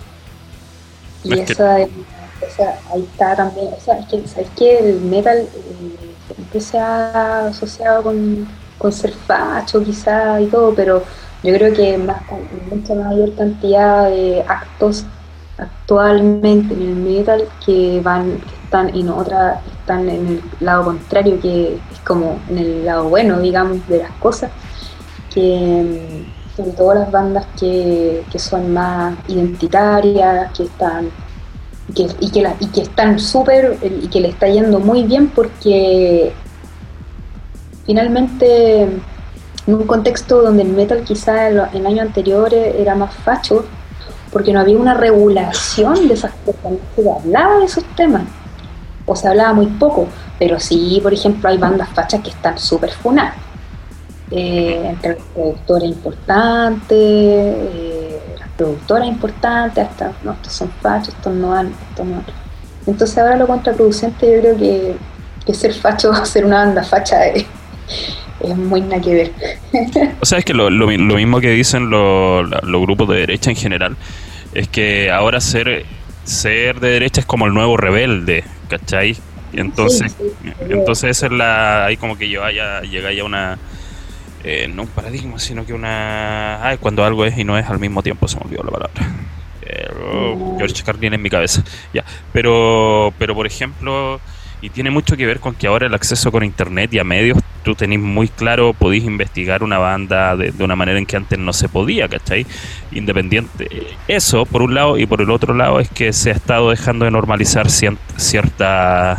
Y 1.24 1.40
esa, 1.40 1.76
ahí 1.76 3.08
está 3.12 3.36
también, 3.36 3.70
o 3.76 3.82
sea, 3.82 4.00
es 4.00 4.06
que, 4.08 4.28
¿sabes 4.28 4.50
que 4.56 4.80
El 4.80 5.02
metal 5.02 5.38
eh, 5.38 6.16
siempre 6.28 6.62
se 6.62 6.78
ha 6.78 7.48
asociado 7.48 8.04
con, 8.04 8.48
con 8.78 8.92
ser 8.92 9.12
facho 9.12 9.84
quizá 9.84 10.40
y 10.40 10.48
todo, 10.48 10.74
pero 10.76 11.04
yo 11.44 11.54
creo 11.54 11.74
que 11.74 11.98
más, 11.98 12.22
mucha 12.72 12.96
mayor 12.96 13.34
cantidad 13.36 14.10
de 14.10 14.44
actos 14.48 15.06
actualmente 15.58 16.74
en 16.74 16.82
el 16.82 16.96
metal 16.96 17.48
que 17.66 18.00
van 18.04 18.40
están 18.68 18.90
en 18.94 19.10
otra 19.10 19.62
están 19.80 20.10
en 20.10 20.28
el 20.28 20.42
lado 20.60 20.86
contrario 20.86 21.40
que 21.40 21.76
es 21.76 22.00
como 22.06 22.38
en 22.50 22.58
el 22.58 22.86
lado 22.86 23.08
bueno 23.08 23.40
digamos 23.40 23.88
de 23.88 24.00
las 24.00 24.12
cosas 24.20 24.52
que 25.34 26.26
sobre 26.56 26.72
todo 26.72 26.94
las 26.96 27.10
bandas 27.10 27.46
que, 27.58 28.24
son 28.36 28.74
más 28.74 29.16
identitarias 29.30 30.52
que 30.52 30.64
están 30.64 31.10
que 31.96 32.08
y 32.20 32.30
que 32.30 32.82
están 32.82 33.20
súper 33.20 33.78
y 33.82 34.08
que 34.10 34.20
le 34.20 34.30
está 34.30 34.48
yendo 34.48 34.80
muy 34.80 35.04
bien 35.04 35.30
porque 35.30 36.34
finalmente 37.86 38.82
en 38.82 39.74
un 39.74 39.88
contexto 39.88 40.42
donde 40.42 40.64
el 40.64 40.70
metal 40.70 41.04
quizá 41.04 41.50
en, 41.50 41.62
en 41.74 41.88
años 41.88 42.08
anteriores 42.08 42.76
era 42.76 42.96
más 42.96 43.14
facho 43.14 43.64
porque 44.32 44.52
no 44.52 44.60
había 44.60 44.78
una 44.78 44.94
regulación 44.94 46.08
de 46.08 46.14
esas 46.16 46.34
cosas, 46.46 46.74
no 46.74 46.80
se 46.96 47.10
hablaba 47.10 47.60
de 47.60 47.66
esos 47.66 47.84
temas, 47.96 48.24
o 49.08 49.16
se 49.16 49.28
hablaba 49.28 49.54
muy 49.54 49.68
poco, 49.68 50.08
pero 50.38 50.60
sí, 50.60 51.00
por 51.02 51.14
ejemplo, 51.14 51.50
hay 51.50 51.58
bandas 51.58 51.90
fachas 51.90 52.22
que 52.22 52.30
están 52.30 52.60
súper 52.60 52.92
funadas, 52.92 53.36
eh, 54.30 54.82
entre 54.84 55.12
los 55.12 55.24
productores 55.34 55.90
importantes, 55.90 56.92
eh, 56.92 58.20
las 58.38 58.50
productoras 58.50 59.08
importantes, 59.08 59.88
hasta, 59.88 60.12
no, 60.24 60.34
estos 60.34 60.52
son 60.52 60.70
fachos, 60.82 61.16
estos 61.16 61.34
no 61.34 61.50
van, 61.50 61.74
estos 61.90 62.06
no 62.06 62.22
Entonces 62.86 63.18
ahora 63.18 63.38
lo 63.38 63.48
contraproducente 63.48 64.30
yo 64.30 64.42
creo 64.42 64.58
que, 64.58 64.96
que 65.46 65.54
ser 65.54 65.74
facho, 65.74 66.14
ser 66.26 66.46
una 66.46 66.66
banda 66.66 66.84
facha 66.84 67.28
es, 67.28 67.46
muy 68.58 68.82
nada 68.82 69.02
que 69.02 69.14
ver. 69.14 69.32
o 70.22 70.26
sea, 70.26 70.40
es 70.40 70.46
que 70.46 70.54
lo, 70.54 70.70
lo, 70.70 70.88
mismo 70.88 71.40
que 71.40 71.52
dicen 71.52 71.90
los, 71.90 72.50
los 72.64 72.82
grupos 72.82 73.08
de 73.08 73.20
derecha 73.20 73.50
en 73.52 73.56
general, 73.56 73.96
es 74.54 74.68
que 74.68 75.10
ahora 75.10 75.40
ser, 75.40 75.86
ser 76.26 76.82
de 76.82 76.90
derecha 76.90 77.22
es 77.22 77.26
como 77.26 77.46
el 77.46 77.54
nuevo 77.54 77.78
rebelde, 77.78 78.44
¿cachai? 78.68 79.18
Entonces, 79.54 80.16
entonces 80.60 81.24
es 81.24 81.32
la, 81.32 81.86
ahí 81.86 81.98
como 81.98 82.18
que 82.18 82.30
yo 82.30 82.44
haya, 82.44 82.82
llega 82.82 83.14
ya 83.14 83.24
una, 83.24 83.58
eh, 84.44 84.68
no 84.68 84.84
un 84.84 84.88
paradigma, 84.90 85.40
sino 85.40 85.66
que 85.66 85.74
una, 85.74 86.66
ay, 86.66 86.78
cuando 86.78 87.04
algo 87.04 87.26
es 87.26 87.38
y 87.38 87.44
no 87.44 87.58
es 87.58 87.66
al 87.68 87.80
mismo 87.80 88.04
tiempo, 88.04 88.28
se 88.28 88.38
me 88.38 88.44
olvidó 88.46 88.64
la 88.64 88.72
palabra. 88.72 89.12
Eh, 89.62 89.88
oh, 90.12 90.56
George 90.58 90.84
Carlin 90.84 91.14
en 91.14 91.22
mi 91.22 91.30
cabeza, 91.30 91.64
ya. 91.94 92.04
Pero, 92.32 93.14
pero 93.18 93.36
por 93.36 93.48
ejemplo, 93.48 94.22
y 94.62 94.70
tiene 94.70 94.90
mucho 94.90 95.16
que 95.16 95.26
ver 95.26 95.40
con 95.40 95.54
que 95.54 95.68
ahora 95.68 95.86
el 95.88 95.94
acceso 95.94 96.32
con 96.32 96.44
internet 96.44 96.94
y 96.94 97.00
a 97.00 97.04
medios, 97.04 97.38
tú 97.64 97.76
tenés 97.76 98.00
muy 98.00 98.28
claro, 98.28 98.74
podéis 98.74 99.04
investigar 99.04 99.64
una 99.64 99.78
banda 99.78 100.36
de, 100.36 100.52
una 100.64 100.76
manera 100.76 100.98
en 100.98 101.06
que 101.06 101.16
antes 101.16 101.38
no 101.38 101.54
se 101.54 101.70
podía, 101.70 102.08
¿cachai? 102.08 102.46
Independiente. 102.92 103.68
Eso, 104.08 104.46
por 104.46 104.64
un 104.64 104.74
lado, 104.74 104.98
y 104.98 105.06
por 105.06 105.22
el 105.22 105.30
otro 105.30 105.54
lado, 105.54 105.80
es 105.80 105.90
que 105.90 106.12
se 106.12 106.32
ha 106.32 106.34
estado 106.34 106.72
dejando 106.72 107.06
de 107.06 107.12
normalizar 107.12 107.70
cierta 107.70 109.18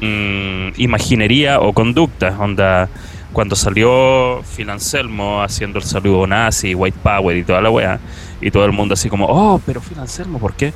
mm, 0.00 0.68
imaginería 0.78 1.60
o 1.60 1.72
conducta. 1.72 2.36
Onda, 2.38 2.88
cuando 3.32 3.54
salió 3.56 4.42
Phil 4.56 4.70
Anselmo 4.70 5.42
haciendo 5.42 5.78
el 5.78 5.84
saludo 5.84 6.26
nazi, 6.26 6.74
White 6.74 6.98
Power 7.02 7.36
y 7.36 7.44
toda 7.44 7.60
la 7.60 7.70
weá, 7.70 8.00
y 8.40 8.50
todo 8.50 8.64
el 8.64 8.72
mundo 8.72 8.94
así 8.94 9.08
como, 9.08 9.26
oh, 9.26 9.60
pero 9.66 9.80
Phil 9.80 9.98
Anselmo, 9.98 10.38
¿por 10.38 10.54
qué? 10.54 10.72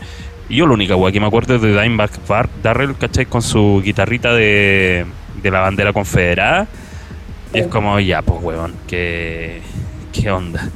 Y 0.48 0.56
yo 0.56 0.66
la 0.66 0.72
única 0.74 0.96
weá 0.96 1.12
que 1.12 1.20
me 1.20 1.26
acuerdo 1.26 1.56
es 1.56 1.62
de 1.62 1.80
Dimebag 1.80 2.10
Darrell, 2.62 2.94
¿cachai? 2.96 3.26
Con 3.26 3.42
su 3.42 3.82
guitarrita 3.84 4.32
de, 4.32 5.04
de 5.42 5.50
la 5.50 5.60
bandera 5.60 5.92
confederada. 5.92 6.66
Y 7.52 7.58
es 7.60 7.66
como, 7.66 7.98
ya, 8.00 8.22
pues, 8.22 8.42
weón, 8.42 8.74
¿qué, 8.86 9.60
qué 10.12 10.30
onda? 10.30 10.68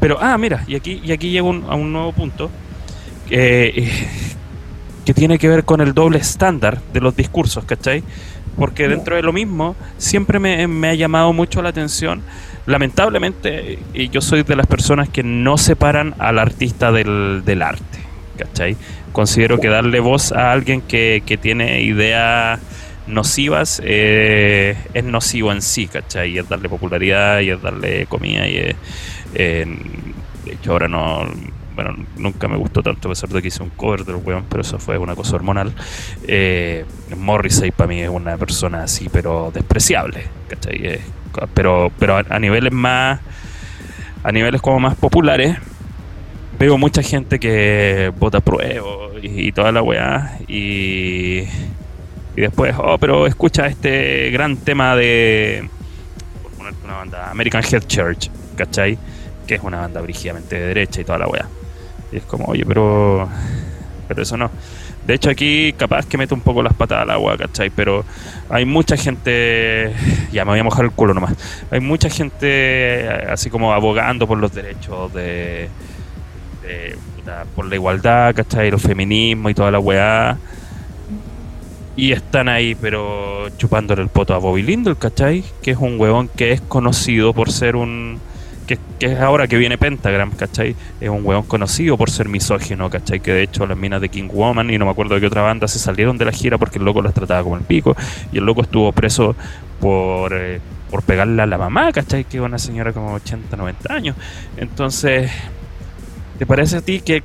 Pero, 0.00 0.18
ah, 0.20 0.36
mira, 0.38 0.64
y 0.66 0.74
aquí, 0.76 1.00
y 1.04 1.12
aquí 1.12 1.30
llego 1.30 1.48
un- 1.48 1.64
a 1.68 1.74
un 1.74 1.92
nuevo 1.92 2.12
punto 2.12 2.50
eh, 3.30 3.90
que 5.04 5.14
tiene 5.14 5.38
que 5.38 5.48
ver 5.48 5.64
con 5.64 5.80
el 5.80 5.94
doble 5.94 6.18
estándar 6.18 6.80
de 6.92 7.00
los 7.00 7.16
discursos, 7.16 7.64
¿cachai? 7.64 8.02
Porque 8.56 8.88
dentro 8.88 9.16
de 9.16 9.22
lo 9.22 9.32
mismo 9.32 9.76
siempre 9.96 10.38
me, 10.38 10.66
me 10.68 10.88
ha 10.90 10.94
llamado 10.94 11.32
mucho 11.32 11.62
la 11.62 11.68
atención. 11.70 12.22
Lamentablemente, 12.66 13.78
y 13.94 14.08
yo 14.08 14.20
soy 14.20 14.42
de 14.42 14.54
las 14.56 14.66
personas 14.66 15.08
que 15.08 15.22
no 15.22 15.56
separan 15.58 16.14
al 16.18 16.38
artista 16.38 16.90
del, 16.92 17.42
del 17.44 17.62
arte, 17.62 17.98
¿cachai? 18.36 18.76
Considero 19.12 19.58
que 19.58 19.68
darle 19.68 20.00
voz 20.00 20.32
a 20.32 20.52
alguien 20.52 20.80
que, 20.80 21.22
que 21.26 21.36
tiene 21.36 21.82
ideas 21.82 22.60
nocivas 23.06 23.80
eh, 23.84 24.76
es 24.94 25.04
nocivo 25.04 25.50
en 25.52 25.62
sí, 25.62 25.86
¿cachai? 25.88 26.32
Y 26.32 26.38
es 26.38 26.48
darle 26.48 26.68
popularidad 26.68 27.40
y 27.40 27.50
es 27.50 27.60
darle 27.62 28.06
comida 28.06 28.46
y 28.46 28.56
es, 28.58 28.76
eh, 29.34 29.64
de 30.44 30.52
hecho 30.52 30.72
ahora 30.72 30.88
no 30.88 31.26
bueno 31.74 31.94
nunca 32.16 32.48
me 32.48 32.56
gustó 32.56 32.82
tanto 32.82 33.08
a 33.08 33.12
pesar 33.12 33.28
de 33.30 33.40
que 33.40 33.48
hice 33.48 33.62
un 33.62 33.70
cover 33.70 34.04
del 34.04 34.16
weón 34.16 34.44
pero 34.48 34.62
eso 34.62 34.78
fue 34.80 34.98
una 34.98 35.14
cosa 35.14 35.36
hormonal 35.36 35.72
eh, 36.26 36.84
Morrissey 37.16 37.70
para 37.70 37.86
mí 37.88 38.00
es 38.00 38.08
una 38.10 38.36
persona 38.36 38.82
así 38.82 39.08
pero 39.08 39.50
despreciable 39.54 40.24
¿cachai? 40.48 40.98
Co- 41.32 41.48
pero 41.54 41.92
pero 41.98 42.16
a, 42.16 42.24
a 42.28 42.38
niveles 42.40 42.72
más 42.72 43.20
a 44.24 44.32
niveles 44.32 44.60
como 44.60 44.80
más 44.80 44.96
populares 44.96 45.56
veo 46.58 46.76
mucha 46.78 47.02
gente 47.02 47.38
que 47.38 48.12
vota 48.18 48.40
pruebo 48.40 49.10
y, 49.22 49.48
y 49.48 49.52
toda 49.52 49.72
la 49.72 49.82
weá 49.82 50.38
y 50.48 51.44
y 52.38 52.42
después, 52.42 52.72
oh, 52.78 52.96
pero 52.98 53.26
escucha 53.26 53.66
este 53.66 54.30
gran 54.30 54.58
tema 54.58 54.94
de, 54.94 55.68
por 56.40 56.52
ponerte 56.52 56.84
una 56.84 56.94
banda, 56.94 57.30
American 57.32 57.64
Head 57.64 57.88
Church, 57.88 58.30
¿cachai? 58.54 58.96
Que 59.44 59.56
es 59.56 59.62
una 59.64 59.78
banda 59.78 60.00
brígidamente 60.00 60.54
de 60.54 60.68
derecha 60.68 61.00
y 61.00 61.04
toda 61.04 61.18
la 61.18 61.26
weá. 61.26 61.48
Y 62.12 62.18
es 62.18 62.22
como, 62.22 62.44
oye, 62.44 62.64
pero, 62.64 63.28
pero 64.06 64.22
eso 64.22 64.36
no. 64.36 64.52
De 65.04 65.14
hecho, 65.14 65.30
aquí 65.30 65.74
capaz 65.76 66.06
que 66.06 66.16
meto 66.16 66.36
un 66.36 66.42
poco 66.42 66.62
las 66.62 66.74
patas 66.74 67.02
al 67.02 67.10
agua, 67.10 67.36
¿cachai? 67.36 67.70
Pero 67.70 68.04
hay 68.48 68.64
mucha 68.64 68.96
gente, 68.96 69.92
ya 70.30 70.44
me 70.44 70.52
voy 70.52 70.60
a 70.60 70.64
mojar 70.64 70.84
el 70.84 70.92
culo 70.92 71.14
nomás. 71.14 71.34
Hay 71.72 71.80
mucha 71.80 72.08
gente 72.08 73.08
así 73.28 73.50
como 73.50 73.72
abogando 73.72 74.28
por 74.28 74.38
los 74.38 74.54
derechos 74.54 75.12
de, 75.12 75.68
de- 76.68 76.96
puta, 77.16 77.44
por 77.56 77.66
la 77.66 77.74
igualdad, 77.74 78.34
¿cachai? 78.34 78.68
El 78.68 78.78
feminismo 78.78 79.50
y 79.50 79.54
toda 79.54 79.70
la 79.70 79.78
weá. 79.78 80.36
Y 81.96 82.12
están 82.12 82.48
ahí, 82.48 82.76
pero 82.76 83.48
chupándole 83.56 84.02
el 84.02 84.08
poto 84.08 84.32
a 84.34 84.38
Bobby 84.38 84.62
Lindell, 84.62 84.96
¿cachai? 84.96 85.42
Que 85.62 85.72
es 85.72 85.78
un 85.78 85.98
huevón 85.98 86.28
que 86.28 86.52
es 86.52 86.60
conocido 86.60 87.32
por 87.32 87.50
ser 87.50 87.74
un. 87.74 88.20
Que, 88.68 88.78
que 89.00 89.06
es 89.14 89.18
ahora 89.18 89.48
que 89.48 89.56
viene 89.56 89.78
Pentagram, 89.78 90.30
¿cachai? 90.32 90.76
Es 91.00 91.08
un 91.08 91.24
huevón 91.26 91.44
conocido 91.44 91.96
por 91.96 92.10
ser 92.10 92.28
misógino, 92.28 92.88
¿cachai? 92.90 93.18
Que 93.18 93.32
de 93.32 93.42
hecho 93.42 93.66
las 93.66 93.76
minas 93.76 94.00
de 94.00 94.10
King 94.10 94.28
Woman 94.32 94.70
y 94.70 94.78
no 94.78 94.84
me 94.84 94.90
acuerdo 94.92 95.14
de 95.14 95.22
qué 95.22 95.26
otra 95.26 95.42
banda 95.42 95.66
se 95.66 95.78
salieron 95.80 96.18
de 96.18 96.26
la 96.26 96.32
gira 96.32 96.56
porque 96.58 96.78
el 96.78 96.84
loco 96.84 97.02
las 97.02 97.14
trataba 97.14 97.42
como 97.42 97.56
el 97.56 97.62
pico. 97.64 97.96
Y 98.30 98.38
el 98.38 98.44
loco 98.44 98.62
estuvo 98.62 98.92
preso 98.92 99.34
por. 99.80 100.32
eh, 100.34 100.60
por 100.90 101.02
pegarle 101.02 101.42
a 101.42 101.46
la 101.46 101.58
mamá, 101.58 101.92
¿cachai? 101.92 102.24
Que 102.24 102.38
es 102.38 102.42
una 102.42 102.58
señora 102.58 102.94
como 102.94 103.12
80, 103.12 103.54
90 103.58 103.92
años. 103.92 104.16
Entonces, 104.56 105.30
¿te 106.38 106.46
parece 106.46 106.78
a 106.78 106.80
ti 106.80 107.00
que 107.00 107.22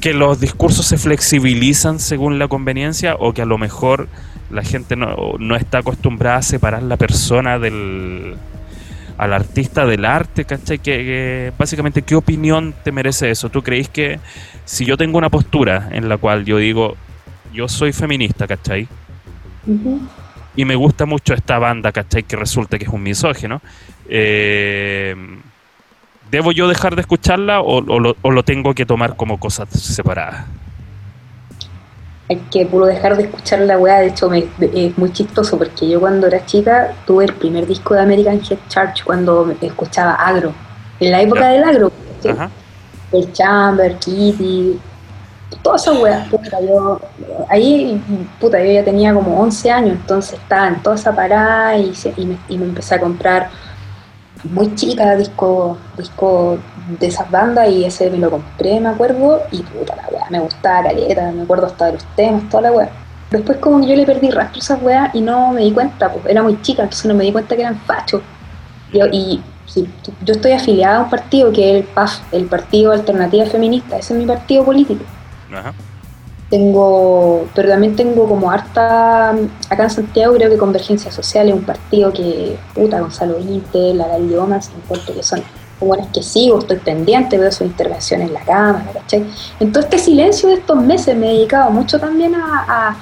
que 0.00 0.14
los 0.14 0.38
discursos 0.38 0.86
se 0.86 0.96
flexibilizan 0.96 1.98
según 1.98 2.38
la 2.38 2.46
conveniencia 2.46 3.16
o 3.16 3.32
que 3.32 3.42
a 3.42 3.46
lo 3.46 3.58
mejor 3.58 4.08
la 4.50 4.62
gente 4.62 4.96
no, 4.96 5.34
no 5.38 5.56
está 5.56 5.78
acostumbrada 5.78 6.36
a 6.36 6.42
separar 6.42 6.82
la 6.82 6.96
persona 6.96 7.58
del 7.58 8.36
al 9.16 9.32
artista 9.32 9.84
del 9.84 10.04
arte, 10.04 10.44
¿cachai? 10.44 10.78
Que, 10.78 10.98
que 10.98 11.52
básicamente, 11.58 12.02
¿qué 12.02 12.14
opinión 12.14 12.72
te 12.84 12.92
merece 12.92 13.28
eso? 13.30 13.48
¿Tú 13.48 13.62
crees 13.64 13.88
que 13.88 14.20
si 14.64 14.84
yo 14.84 14.96
tengo 14.96 15.18
una 15.18 15.28
postura 15.28 15.88
en 15.90 16.08
la 16.08 16.18
cual 16.18 16.44
yo 16.44 16.58
digo, 16.58 16.96
yo 17.52 17.66
soy 17.66 17.92
feminista, 17.92 18.46
¿cachai? 18.46 18.86
Ujú. 19.66 20.00
y 20.56 20.64
me 20.64 20.76
gusta 20.76 21.04
mucho 21.04 21.34
esta 21.34 21.58
banda, 21.58 21.92
¿cachai? 21.92 22.22
Que 22.22 22.36
resulta 22.36 22.78
que 22.78 22.84
es 22.84 22.90
un 22.90 23.02
misógino. 23.02 23.60
Eh, 24.08 25.14
¿Debo 26.30 26.52
yo 26.52 26.68
dejar 26.68 26.94
de 26.94 27.00
escucharla 27.02 27.60
o, 27.60 27.78
o 27.78 28.00
lo, 28.00 28.16
o 28.22 28.30
lo 28.30 28.42
tengo 28.42 28.74
que 28.74 28.84
tomar 28.84 29.16
como 29.16 29.38
cosas 29.38 29.68
separadas? 29.70 30.44
Hay 32.30 32.36
que 32.50 32.66
puro 32.66 32.84
dejar 32.84 33.16
de 33.16 33.22
escuchar 33.22 33.60
la 33.60 33.78
weá, 33.78 34.00
de 34.00 34.08
hecho 34.08 34.28
me, 34.28 34.44
es 34.74 34.98
muy 34.98 35.10
chistoso 35.12 35.56
porque 35.56 35.88
yo 35.88 35.98
cuando 35.98 36.26
era 36.26 36.44
chica 36.44 36.92
tuve 37.06 37.24
el 37.24 37.32
primer 37.32 37.66
disco 37.66 37.94
de 37.94 38.02
American 38.02 38.34
Head 38.42 38.58
Church 38.68 39.02
cuando 39.04 39.54
escuchaba 39.62 40.12
agro, 40.14 40.52
en 41.00 41.10
la 41.10 41.22
época 41.22 41.40
Ya. 41.40 41.48
del 41.52 41.64
agro, 41.64 41.92
el 43.12 43.32
Chamber, 43.32 43.96
Kitty, 43.96 44.78
todas 45.62 45.80
esas 45.86 45.98
weas, 45.98 46.28
puta, 46.28 46.60
yo, 46.60 47.00
ahí, 47.48 47.98
puta, 48.38 48.62
yo 48.62 48.72
ya 48.72 48.84
tenía 48.84 49.14
como 49.14 49.40
11 49.40 49.70
años, 49.70 49.92
entonces 49.92 50.34
estaba 50.38 50.68
en 50.68 50.82
toda 50.82 50.96
esa 50.96 51.16
parada 51.16 51.78
y, 51.78 51.94
se- 51.94 52.12
y 52.18 52.26
me, 52.26 52.36
y 52.50 52.58
me 52.58 52.66
empecé 52.66 52.96
a 52.96 53.00
comprar 53.00 53.48
muy 54.44 54.74
chica 54.74 55.16
disco, 55.16 55.76
disco 55.96 56.58
de 57.00 57.06
esas 57.06 57.30
bandas 57.30 57.68
y 57.70 57.84
ese 57.84 58.10
me 58.10 58.18
lo 58.18 58.30
compré, 58.30 58.80
me 58.80 58.88
acuerdo, 58.88 59.42
y 59.50 59.62
puta 59.62 59.96
la 59.96 60.08
wea, 60.10 60.26
me 60.30 60.40
gustaba 60.40 60.84
caleta, 60.84 61.30
me 61.32 61.42
acuerdo 61.42 61.66
hasta 61.66 61.86
de 61.86 61.92
los 61.94 62.04
temas, 62.16 62.48
toda 62.48 62.62
la 62.62 62.72
wea. 62.72 62.90
Después 63.30 63.58
como 63.58 63.80
que 63.80 63.88
yo 63.88 63.96
le 63.96 64.06
perdí 64.06 64.30
rastro 64.30 64.56
a 64.56 64.62
esas 64.62 64.82
weas 64.82 65.14
y 65.14 65.20
no 65.20 65.52
me 65.52 65.62
di 65.62 65.72
cuenta, 65.72 66.10
pues 66.10 66.24
era 66.26 66.42
muy 66.42 66.60
chica, 66.62 66.82
entonces 66.82 67.06
no 67.06 67.14
me 67.14 67.24
di 67.24 67.32
cuenta 67.32 67.54
que 67.54 67.62
eran 67.62 67.78
fachos. 67.80 68.22
Yo, 68.92 69.06
y 69.12 69.42
yo 70.24 70.32
estoy 70.32 70.52
afiliada 70.52 70.96
a 70.96 71.02
un 71.02 71.10
partido 71.10 71.52
que 71.52 71.70
es 71.70 71.76
el 71.76 71.84
PAF, 71.84 72.20
el 72.32 72.46
Partido 72.46 72.92
Alternativa 72.92 73.44
Feminista, 73.44 73.98
ese 73.98 74.14
es 74.14 74.18
mi 74.18 74.26
partido 74.26 74.64
político. 74.64 75.04
Ajá. 75.52 75.74
Tengo, 76.50 77.46
pero 77.54 77.68
también 77.68 77.94
tengo 77.94 78.26
como 78.26 78.50
harta, 78.50 79.30
acá 79.68 79.82
en 79.82 79.90
Santiago 79.90 80.34
creo 80.34 80.48
que 80.48 80.56
Convergencia 80.56 81.12
Social 81.12 81.48
es 81.48 81.54
un 81.54 81.62
partido 81.62 82.10
que, 82.10 82.56
puta, 82.74 83.00
Gonzalo 83.00 83.38
Inter, 83.38 83.94
la 83.94 84.08
Gal 84.08 84.30
Lomas, 84.30 84.70
encuentro 84.74 85.14
que 85.14 85.22
son 85.22 85.42
buenas 85.78 86.08
que 86.08 86.22
sigo, 86.22 86.58
estoy 86.58 86.78
pendiente, 86.78 87.36
veo 87.38 87.52
sus 87.52 87.66
intervenciones 87.66 88.28
en 88.28 88.34
la 88.34 88.40
cámara, 88.40 88.90
¿cachai? 88.92 89.26
En 89.60 89.72
este 89.76 89.98
silencio 89.98 90.48
de 90.48 90.56
estos 90.56 90.76
meses 90.82 91.14
me 91.16 91.30
he 91.30 91.34
dedicado 91.34 91.70
mucho 91.70 92.00
también 92.00 92.34
a, 92.34 92.96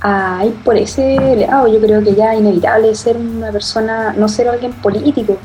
a, 0.00 0.38
a 0.38 0.46
ir 0.46 0.54
por 0.62 0.76
ese 0.76 1.16
lado, 1.36 1.66
yo 1.66 1.80
creo 1.80 2.02
que 2.02 2.14
ya 2.14 2.32
es 2.32 2.40
inevitable 2.40 2.94
ser 2.94 3.16
una 3.16 3.50
persona, 3.50 4.14
no 4.16 4.28
ser 4.28 4.48
alguien 4.48 4.72
político, 4.74 5.36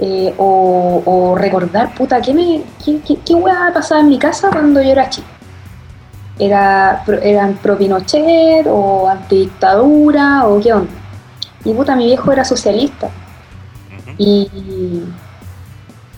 eh, 0.00 0.34
o, 0.38 1.02
o 1.04 1.34
recordar, 1.36 1.94
puta, 1.94 2.20
¿qué, 2.20 2.34
me, 2.34 2.62
qué, 2.84 3.00
qué, 3.06 3.16
qué 3.24 3.36
pasaba 3.72 4.00
en 4.00 4.08
mi 4.08 4.18
casa 4.18 4.50
cuando 4.50 4.82
yo 4.82 4.90
era 4.90 5.08
chica? 5.08 5.37
Era, 6.38 7.04
eran 7.22 7.54
pro 7.54 7.76
Pinochet 7.76 8.66
o 8.68 9.08
antidictadura 9.08 10.46
o 10.46 10.60
qué 10.60 10.72
onda. 10.72 10.90
Y 11.64 11.72
puta, 11.74 11.96
mi 11.96 12.06
viejo 12.06 12.30
era 12.32 12.44
socialista. 12.44 13.08
Y, 14.16 14.50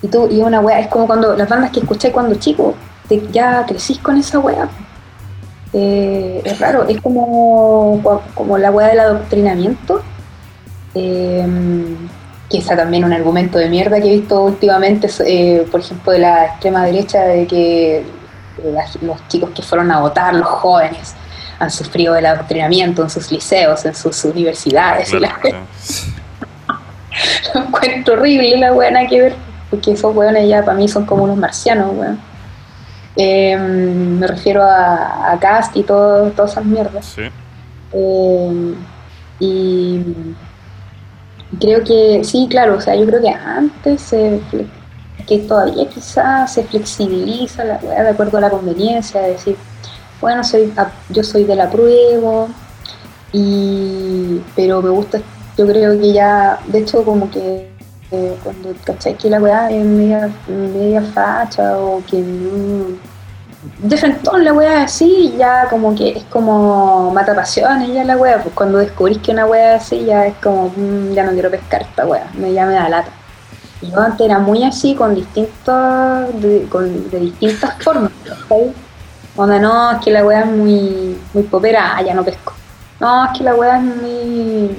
y, 0.02 0.08
tú, 0.08 0.28
y 0.30 0.40
una 0.40 0.60
wea, 0.60 0.80
es 0.80 0.86
como 0.88 1.06
cuando 1.06 1.36
las 1.36 1.48
bandas 1.48 1.70
que 1.70 1.80
escuché 1.80 2.12
cuando 2.12 2.34
chico, 2.36 2.74
te- 3.08 3.28
ya 3.32 3.64
crecís 3.66 3.98
con 3.98 4.16
esa 4.16 4.38
wea. 4.38 4.68
Eh, 5.72 6.42
es 6.44 6.58
raro, 6.58 6.86
es 6.88 7.00
como, 7.00 8.00
como 8.34 8.58
la 8.58 8.70
wea 8.70 8.88
del 8.88 9.00
adoctrinamiento. 9.00 10.02
Eh, 10.94 11.46
que 12.50 12.58
está 12.58 12.76
también 12.76 13.04
un 13.04 13.12
argumento 13.12 13.58
de 13.58 13.68
mierda 13.68 14.00
que 14.00 14.08
he 14.12 14.18
visto 14.18 14.42
últimamente, 14.42 15.08
eh, 15.24 15.64
por 15.70 15.78
ejemplo, 15.80 16.10
de 16.10 16.18
la 16.18 16.46
extrema 16.46 16.84
derecha, 16.84 17.22
de 17.22 17.46
que 17.46 18.04
las- 18.64 19.00
los 19.02 19.16
chicos 19.28 19.50
que 19.50 19.62
fueron 19.62 19.90
a 19.90 20.00
votar, 20.00 20.34
los 20.34 20.46
jóvenes, 20.48 21.14
han 21.58 21.70
sufrido 21.70 22.16
el 22.16 22.24
adoctrinamiento 22.26 23.02
en 23.02 23.11
sus 23.11 23.30
liceos, 23.30 23.84
en 23.84 23.94
sus 23.94 24.24
universidades. 24.24 25.12
y 25.12 25.18
la 25.20 25.34
Claro, 25.34 25.58
lo 27.54 27.61
encuentro 27.62 28.14
horrible 28.14 28.56
la 28.58 28.72
weá, 28.72 28.90
nada 28.90 29.06
que 29.06 29.20
ver, 29.20 29.34
porque 29.70 29.92
esos 29.92 30.14
weones 30.14 30.48
ya 30.48 30.64
para 30.64 30.76
mí 30.76 30.88
son 30.88 31.04
como 31.04 31.24
unos 31.24 31.36
marcianos, 31.36 31.92
weón. 31.94 32.18
Eh, 33.16 33.56
me 33.58 34.26
refiero 34.26 34.62
a, 34.62 35.32
a 35.32 35.38
Cast 35.38 35.76
y 35.76 35.82
todo, 35.82 36.30
todas 36.30 36.52
esas 36.52 36.64
mierdas. 36.64 37.04
sí. 37.06 37.22
Eh, 37.92 38.74
y 39.40 40.00
creo 41.58 41.82
que, 41.82 42.22
sí, 42.24 42.46
claro, 42.48 42.76
o 42.76 42.80
sea, 42.80 42.94
yo 42.94 43.04
creo 43.06 43.20
que 43.20 43.30
antes, 43.30 44.00
se 44.02 44.40
que 45.26 45.38
todavía 45.40 45.88
quizás 45.88 46.52
se 46.54 46.64
flexibiliza 46.64 47.64
la 47.64 47.78
weá 47.82 48.02
de 48.02 48.10
acuerdo 48.10 48.38
a 48.38 48.40
la 48.42 48.50
conveniencia, 48.50 49.20
de 49.22 49.32
decir, 49.32 49.56
bueno, 50.20 50.44
soy, 50.44 50.72
a- 50.76 50.90
yo 51.10 51.22
soy 51.24 51.44
de 51.44 51.56
la 51.56 51.70
prueba, 51.70 52.46
y, 53.32 54.40
pero 54.56 54.82
me 54.82 54.90
gusta, 54.90 55.20
yo 55.56 55.66
creo 55.66 55.98
que 56.00 56.12
ya, 56.12 56.58
de 56.66 56.80
hecho, 56.80 57.04
como 57.04 57.30
que 57.30 57.70
eh, 58.10 58.36
cuando 58.42 58.74
cachai 58.84 59.16
que 59.16 59.30
la 59.30 59.40
weá 59.40 59.70
es 59.70 59.84
media, 59.84 60.30
media 60.48 61.00
facha 61.02 61.78
o 61.78 62.02
que 62.10 62.18
no, 62.20 62.98
de 63.82 63.96
frente 63.96 64.20
la 64.42 64.52
wea 64.52 64.82
así, 64.84 65.34
ya 65.38 65.66
como 65.68 65.94
que 65.94 66.10
es 66.10 66.24
como 66.24 67.10
mata 67.12 67.34
pasiones 67.34 67.92
ya 67.92 68.04
la 68.04 68.16
wea, 68.16 68.42
pues 68.42 68.54
cuando 68.54 68.78
descubrís 68.78 69.18
que 69.18 69.32
una 69.32 69.46
wea 69.46 69.76
así 69.76 70.04
ya 70.06 70.26
es 70.26 70.34
como, 70.42 70.72
mm, 70.76 71.12
ya 71.12 71.24
no 71.24 71.32
quiero 71.32 71.50
pescar 71.50 71.82
esta 71.82 72.04
me, 72.34 72.52
ya 72.52 72.66
me 72.66 72.74
da 72.74 72.88
lata. 72.88 73.10
Yo 73.82 73.98
antes 73.98 74.26
era 74.26 74.38
muy 74.38 74.62
así, 74.64 74.94
con 74.94 75.14
distintos, 75.14 76.42
de, 76.42 76.66
con, 76.68 77.10
de 77.10 77.20
distintas 77.20 77.82
formas, 77.82 78.12
¿sabes? 78.48 78.72
Onda, 79.36 79.58
no, 79.58 79.92
es 79.92 79.98
que 80.04 80.10
la 80.10 80.24
wea 80.24 80.40
es 80.40 80.46
muy, 80.46 81.18
muy 81.32 81.42
popera, 81.44 81.96
ah, 81.96 82.02
ya 82.02 82.14
no 82.14 82.24
pesco. 82.24 82.52
No, 83.00 83.24
es 83.24 83.38
que 83.38 83.44
la 83.44 83.54
wea 83.54 83.78
es 83.78 83.82
muy, 83.82 84.76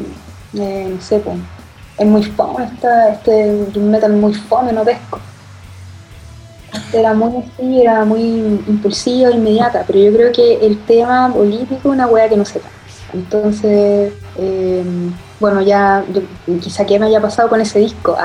eh, 0.53 0.91
no 0.93 1.01
sé, 1.01 1.19
pues, 1.19 1.37
es 1.97 2.05
muy 2.05 2.23
fome, 2.23 2.65
esta, 2.65 3.09
este 3.13 3.79
metal 3.79 4.13
muy 4.13 4.33
fome, 4.33 4.71
no 4.71 4.83
pesco 4.83 5.19
era 6.93 7.13
muy 7.13 7.37
así, 7.37 7.81
era 7.81 8.05
muy 8.05 8.21
impulsiva, 8.67 9.31
inmediata, 9.31 9.83
pero 9.85 9.99
yo 9.99 10.13
creo 10.13 10.31
que 10.31 10.65
el 10.65 10.77
tema 10.85 11.31
político 11.33 11.75
es 11.75 11.85
una 11.85 12.07
wea 12.07 12.29
que 12.29 12.37
no 12.37 12.45
se 12.45 12.59
da. 12.59 12.69
Entonces, 13.13 14.13
eh, 14.37 14.83
bueno, 15.39 15.61
ya 15.61 16.03
quizá 16.61 16.85
que 16.85 16.99
me 16.99 17.07
haya 17.07 17.21
pasado 17.21 17.49
con 17.49 17.61
ese 17.61 17.79
disco. 17.79 18.17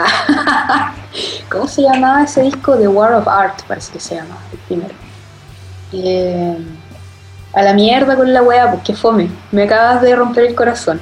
¿Cómo 1.51 1.68
se 1.68 1.82
llamaba 1.82 2.24
ese 2.24 2.43
disco? 2.43 2.76
The 2.76 2.89
War 2.89 3.14
of 3.14 3.28
Art, 3.28 3.62
parece 3.66 3.93
que 3.93 4.01
se 4.01 4.16
llama, 4.16 4.37
el 4.53 4.59
primero. 4.59 4.95
Eh, 5.93 6.59
a 7.55 7.62
la 7.62 7.72
mierda 7.72 8.16
con 8.16 8.32
la 8.32 8.43
wea, 8.43 8.70
pues 8.70 8.82
qué 8.84 8.95
fome. 8.95 9.30
Me 9.53 9.62
acabas 9.62 10.03
de 10.03 10.14
romper 10.14 10.45
el 10.45 10.55
corazón. 10.55 11.01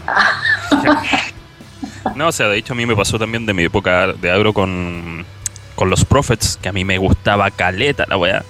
no, 2.15 2.29
o 2.29 2.33
sea, 2.33 2.49
de 2.49 2.59
hecho 2.59 2.75
a 2.75 2.77
mí 2.77 2.87
me 2.87 2.95
pasó 2.95 3.19
también 3.19 3.45
de 3.45 3.55
mi 3.55 3.65
época 3.65 4.13
de 4.13 4.31
agro 4.31 4.53
con 4.53 5.27
con 5.75 5.91
los 5.91 6.05
Prophets, 6.05 6.59
que 6.61 6.69
a 6.69 6.73
mí 6.73 6.85
me 6.85 6.99
gustaba 6.99 7.51
caleta 7.51 8.05
la 8.09 8.17
weá. 8.17 8.45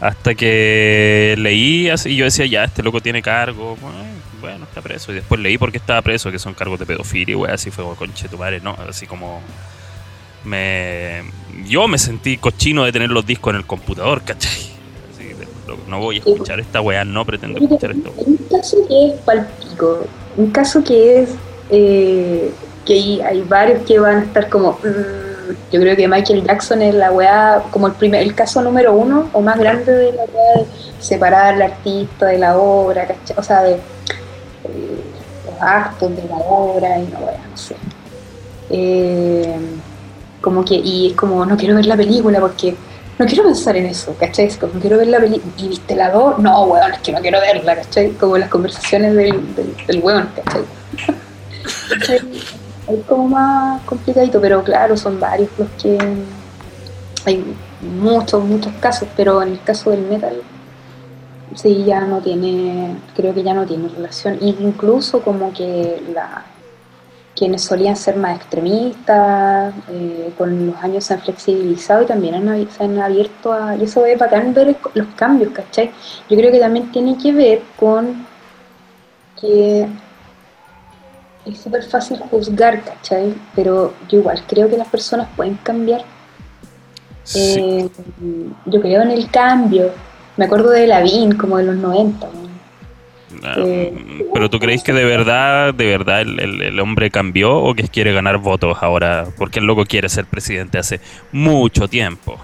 Hasta 0.00 0.34
que 0.34 1.34
leí 1.38 1.88
así, 1.88 2.10
y 2.10 2.16
yo 2.16 2.24
decía, 2.24 2.46
ya, 2.46 2.64
este 2.64 2.82
loco 2.82 3.00
tiene 3.00 3.20
cargo, 3.20 3.76
bueno, 3.80 3.98
está 4.46 4.80
preso. 4.80 5.12
Y 5.12 5.16
después 5.16 5.40
leí 5.40 5.58
por 5.58 5.70
qué 5.70 5.78
estaba 5.78 6.02
preso, 6.02 6.30
que 6.30 6.38
son 6.38 6.54
cargos 6.54 6.78
de 6.78 6.86
pedofilia, 6.86 7.36
weá, 7.36 7.54
así 7.54 7.70
fue, 7.70 7.84
conche 7.96 8.28
tu 8.28 8.38
madre, 8.38 8.60
no, 8.60 8.76
así 8.88 9.06
como 9.06 9.40
me 10.44 11.22
yo 11.66 11.88
me 11.88 11.98
sentí 11.98 12.36
cochino 12.36 12.84
de 12.84 12.92
tener 12.92 13.10
los 13.10 13.26
discos 13.26 13.52
en 13.52 13.56
el 13.58 13.66
computador, 13.66 14.22
¿cachai? 14.22 14.52
Así, 15.12 15.34
no 15.86 15.98
voy 15.98 16.16
a 16.16 16.18
escuchar 16.20 16.60
esta 16.60 16.80
weá, 16.80 17.04
no 17.04 17.24
pretendo 17.24 17.58
escuchar 17.58 17.90
esto. 17.92 18.12
Un 18.16 18.36
caso 18.50 18.76
que 18.88 19.08
es 19.08 19.20
palpico, 19.20 20.06
un 20.36 20.50
caso 20.50 20.84
que 20.84 21.22
es 21.22 21.30
eh, 21.70 22.50
que 22.86 23.22
hay, 23.22 23.42
varios 23.42 23.84
que 23.86 23.98
van 23.98 24.16
a 24.18 24.22
estar 24.24 24.48
como... 24.48 24.72
Mm, 24.72 25.28
yo 25.72 25.80
creo 25.80 25.96
que 25.96 26.08
Michael 26.08 26.44
Jackson 26.44 26.82
es 26.82 26.94
la 26.94 27.10
weá, 27.10 27.62
como 27.70 27.86
el 27.86 27.94
primer, 27.94 28.22
el 28.22 28.34
caso 28.34 28.62
número 28.62 28.92
uno 28.94 29.30
o 29.32 29.40
más 29.40 29.58
grande 29.58 29.92
de 29.92 30.12
la 30.12 30.24
weá 30.24 30.58
de 30.58 30.66
separar 31.00 31.54
al 31.54 31.62
artista 31.62 32.26
de 32.26 32.38
la 32.38 32.58
obra, 32.58 33.08
O 33.36 33.42
sea, 33.42 33.62
de, 33.62 33.78
los 34.64 35.62
actos 35.62 36.16
de 36.16 36.24
la 36.24 36.36
obra 36.36 36.98
y 36.98 37.06
la 37.08 37.18
weá, 37.18 37.40
no 37.50 37.56
sé. 37.56 37.76
Eh, 38.70 39.56
como 40.40 40.64
que, 40.64 40.74
y 40.74 41.08
es 41.08 41.12
como, 41.14 41.44
no 41.44 41.56
quiero 41.56 41.74
ver 41.74 41.86
la 41.86 41.96
película 41.96 42.40
porque 42.40 42.74
no 43.18 43.26
quiero 43.26 43.44
pensar 43.44 43.76
en 43.76 43.86
eso, 43.86 44.14
¿cachai? 44.18 44.48
Como, 44.50 44.74
no 44.74 44.80
quiero 44.80 44.98
ver 44.98 45.08
la 45.08 45.18
película. 45.18 45.52
¿Y 45.58 45.68
viste 45.68 45.96
la 45.96 46.10
dos? 46.10 46.38
No, 46.38 46.64
weón, 46.64 46.92
es 46.92 47.00
que 47.00 47.12
no 47.12 47.20
quiero 47.20 47.40
verla, 47.40 47.76
¿cachai? 47.76 48.10
Como 48.12 48.38
las 48.38 48.48
conversaciones 48.48 49.14
del, 49.14 49.54
del, 49.54 49.76
del 49.86 50.00
weón, 50.02 50.28
¿cachai? 50.36 50.62
es 52.88 53.04
como 53.06 53.28
más 53.28 53.82
complicadito, 53.82 54.40
pero 54.40 54.62
claro, 54.62 54.96
son 54.96 55.20
varios 55.20 55.50
los 55.58 55.68
que 55.80 55.98
hay 57.26 57.44
muchos, 57.82 58.42
muchos 58.44 58.72
casos, 58.80 59.08
pero 59.16 59.42
en 59.42 59.52
el 59.52 59.62
caso 59.62 59.90
del 59.90 60.02
metal 60.02 60.42
sí 61.54 61.84
ya 61.84 62.00
no 62.00 62.20
tiene, 62.20 62.96
creo 63.16 63.34
que 63.34 63.42
ya 63.42 63.54
no 63.54 63.66
tiene 63.66 63.88
relación, 63.88 64.38
incluso 64.40 65.22
como 65.22 65.52
que 65.52 66.02
la 66.12 66.44
quienes 67.38 67.62
solían 67.62 67.96
ser 67.96 68.16
más 68.16 68.36
extremistas, 68.36 69.72
eh, 69.88 70.32
con 70.36 70.66
los 70.66 70.76
años 70.82 71.04
se 71.04 71.14
han 71.14 71.20
flexibilizado 71.20 72.02
y 72.02 72.06
también 72.06 72.34
han, 72.34 72.70
se 72.70 72.82
han 72.82 72.98
abierto 72.98 73.52
a... 73.52 73.76
Y 73.76 73.84
eso 73.84 74.04
es 74.04 74.18
bacán 74.18 74.52
ver 74.52 74.76
los 74.94 75.06
cambios, 75.14 75.52
¿cachai? 75.52 75.92
Yo 76.28 76.36
creo 76.36 76.50
que 76.50 76.58
también 76.58 76.90
tiene 76.90 77.16
que 77.16 77.32
ver 77.32 77.62
con 77.78 78.26
que 79.40 79.88
es 81.46 81.58
súper 81.58 81.84
fácil 81.84 82.18
juzgar, 82.30 82.82
¿cachai? 82.82 83.34
Pero 83.54 83.94
yo 84.08 84.18
igual 84.18 84.42
creo 84.48 84.68
que 84.68 84.76
las 84.76 84.88
personas 84.88 85.28
pueden 85.36 85.54
cambiar. 85.62 86.02
Eh, 87.36 87.88
yo 88.66 88.80
creo 88.80 89.02
en 89.02 89.10
el 89.12 89.30
cambio. 89.30 89.92
Me 90.38 90.46
acuerdo 90.46 90.70
de 90.70 90.86
Lavín, 90.86 91.36
como 91.36 91.58
de 91.58 91.64
los 91.64 91.76
90. 91.76 92.26
Ah, 93.44 93.54
eh, 93.58 94.26
pero 94.32 94.48
tú 94.48 94.58
crees 94.58 94.82
que 94.82 94.94
de 94.94 95.04
verdad, 95.04 95.74
de 95.74 95.86
verdad 95.86 96.22
el, 96.22 96.80
hombre 96.80 97.10
cambió 97.10 97.58
o 97.58 97.74
que 97.74 97.86
quiere 97.88 98.14
ganar 98.14 98.38
votos 98.38 98.78
ahora? 98.80 99.26
Porque 99.36 99.58
el 99.58 99.66
loco 99.66 99.84
quiere 99.84 100.08
ser 100.08 100.24
presidente 100.24 100.78
hace 100.78 101.00
mucho 101.30 101.88
tiempo. 101.88 102.38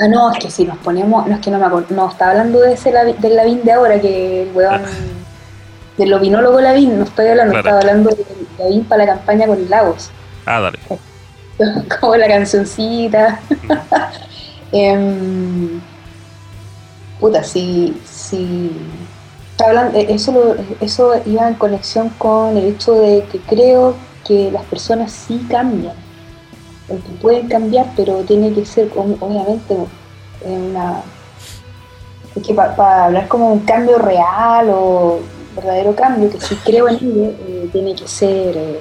Ah, 0.00 0.08
no, 0.08 0.32
es 0.32 0.38
que 0.38 0.50
si 0.50 0.64
nos 0.64 0.78
ponemos, 0.78 1.26
no 1.26 1.34
es 1.34 1.40
que 1.40 1.50
no 1.50 1.58
me 1.58 1.66
acuerdo, 1.66 1.94
no, 1.94 2.10
estaba 2.10 2.30
hablando 2.30 2.60
de 2.60 2.72
ese 2.72 2.90
del 2.90 3.36
Lavín 3.36 3.62
de 3.62 3.72
ahora, 3.72 4.00
que 4.00 4.44
el 4.44 4.52
weón... 4.54 4.74
Ah 4.74 4.88
del 5.96 6.12
opinólogo 6.14 6.60
Lavín, 6.60 6.98
no 6.98 7.04
estoy 7.04 7.28
hablando, 7.28 7.56
estaba 7.56 7.78
hablando 7.78 8.10
de 8.10 8.24
Lavín 8.58 8.84
para 8.84 9.04
la 9.04 9.14
campaña 9.14 9.46
con 9.46 9.68
Lagos. 9.68 10.10
Ah, 10.46 10.60
dale. 10.60 10.78
Como 12.00 12.16
la 12.16 12.28
cancioncita. 12.28 13.40
Em, 14.74 15.82
puta, 17.22 17.44
si, 17.44 17.96
si 18.04 18.72
hablando, 19.64 19.96
eh, 19.96 20.06
eso, 20.08 20.56
eso 20.80 21.12
iba 21.24 21.46
en 21.46 21.54
conexión 21.54 22.08
con 22.18 22.56
el 22.56 22.64
hecho 22.64 22.94
de 22.94 23.22
que 23.30 23.38
creo 23.38 23.94
que 24.26 24.50
las 24.50 24.64
personas 24.64 25.12
sí 25.12 25.46
cambian. 25.48 25.94
Porque 26.88 27.08
pueden 27.20 27.46
cambiar, 27.46 27.86
pero 27.96 28.16
tiene 28.22 28.52
que 28.52 28.66
ser, 28.66 28.90
obviamente, 28.96 29.76
una. 30.44 31.00
Es 32.34 32.42
que 32.42 32.54
para 32.54 33.04
hablar 33.04 33.28
como 33.28 33.52
un 33.52 33.60
cambio 33.60 33.98
real 33.98 34.68
o 34.70 35.20
verdadero 35.54 35.94
cambio, 35.94 36.28
que 36.28 36.40
si 36.40 36.56
creo 36.56 36.88
en 36.88 36.96
ello, 36.96 37.30
eh, 37.46 37.68
tiene 37.70 37.94
que 37.94 38.08
ser 38.08 38.56
eh, 38.56 38.80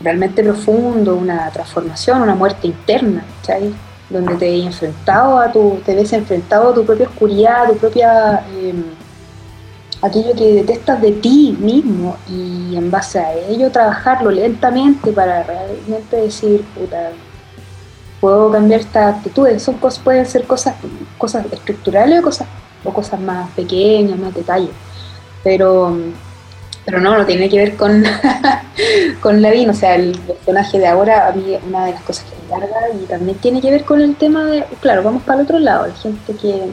realmente 0.00 0.42
profundo, 0.42 1.16
una 1.16 1.50
transformación, 1.50 2.20
una 2.20 2.34
muerte 2.34 2.66
interna, 2.66 3.24
¿sabes? 3.42 3.72
Donde 4.10 4.34
te 4.34 4.58
enfrentado 4.58 5.38
a 5.38 5.50
tu, 5.50 5.80
te 5.84 5.94
ves 5.94 6.12
enfrentado 6.12 6.70
a 6.70 6.74
tu 6.74 6.84
propia 6.84 7.06
oscuridad, 7.08 7.64
a 7.64 7.68
tu 7.68 7.76
propia 7.76 8.44
em, 8.54 8.84
aquello 10.02 10.34
que 10.34 10.54
detestas 10.54 11.00
de 11.00 11.12
ti 11.12 11.56
mismo 11.58 12.16
y 12.28 12.76
en 12.76 12.90
base 12.90 13.18
a 13.18 13.34
ello 13.34 13.70
trabajarlo 13.70 14.30
lentamente 14.30 15.10
para 15.12 15.42
realmente 15.42 16.16
decir, 16.16 16.62
puta, 16.74 17.10
puedo 18.20 18.52
cambiar 18.52 18.80
estas 18.80 19.16
actitudes. 19.16 19.62
Son 19.62 19.76
cosas, 19.76 20.02
pueden 20.04 20.26
ser 20.26 20.46
cosas, 20.46 20.74
cosas 21.16 21.46
estructurales 21.50 22.20
o 22.20 22.22
cosas, 22.22 22.48
o 22.84 22.92
cosas 22.92 23.20
más 23.20 23.50
pequeñas, 23.52 24.18
más 24.18 24.34
detalles 24.34 24.70
pero, 25.44 25.94
pero 26.84 27.00
no, 27.00 27.16
no 27.16 27.24
tiene 27.24 27.48
que 27.48 27.58
ver 27.58 27.76
con, 27.76 28.04
con 29.20 29.40
Lavín, 29.40 29.70
o 29.70 29.74
sea, 29.74 29.94
el 29.94 30.18
personaje 30.18 30.78
de 30.78 30.86
ahora, 30.86 31.28
a 31.28 31.32
mí 31.32 31.56
una 31.66 31.86
de 31.86 31.92
las 31.92 32.02
cosas 32.02 32.24
que 32.24 32.36
me 32.42 32.60
carga 32.60 32.80
y 32.94 33.06
también 33.06 33.38
tiene 33.38 33.60
que 33.60 33.70
ver 33.70 33.84
con 33.84 34.00
el 34.00 34.16
tema 34.16 34.44
de, 34.44 34.64
claro, 34.80 35.02
vamos 35.02 35.22
para 35.22 35.40
el 35.40 35.44
otro 35.44 35.58
lado, 35.58 35.86
la 35.86 35.94
gente 35.94 36.34
que, 36.34 36.72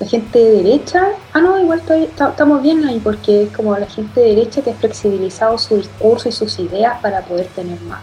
la 0.00 0.06
gente 0.06 0.38
de 0.38 0.62
derecha, 0.62 1.08
ah 1.34 1.40
no, 1.40 1.60
igual 1.60 1.82
estamos 1.88 2.62
bien 2.62 2.84
ahí 2.86 2.98
porque 2.98 3.44
es 3.44 3.50
como 3.50 3.76
la 3.76 3.86
gente 3.86 4.20
de 4.20 4.28
derecha 4.28 4.62
que 4.62 4.70
ha 4.70 4.74
flexibilizado 4.74 5.58
su 5.58 5.76
discurso 5.76 6.30
y 6.30 6.32
sus 6.32 6.58
ideas 6.58 6.98
para 7.02 7.20
poder 7.20 7.46
tener 7.48 7.78
más, 7.82 8.00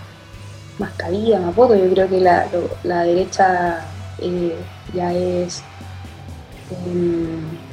más 0.78 0.92
cabida, 0.92 1.40
más 1.40 1.56
voto. 1.56 1.76
Yo 1.76 1.90
creo 1.90 2.08
que 2.08 2.22
la, 2.22 2.46
la 2.84 3.04
derecha 3.04 3.82
eh, 4.20 4.56
ya 4.94 5.12
es... 5.12 5.64
Em, 6.86 7.67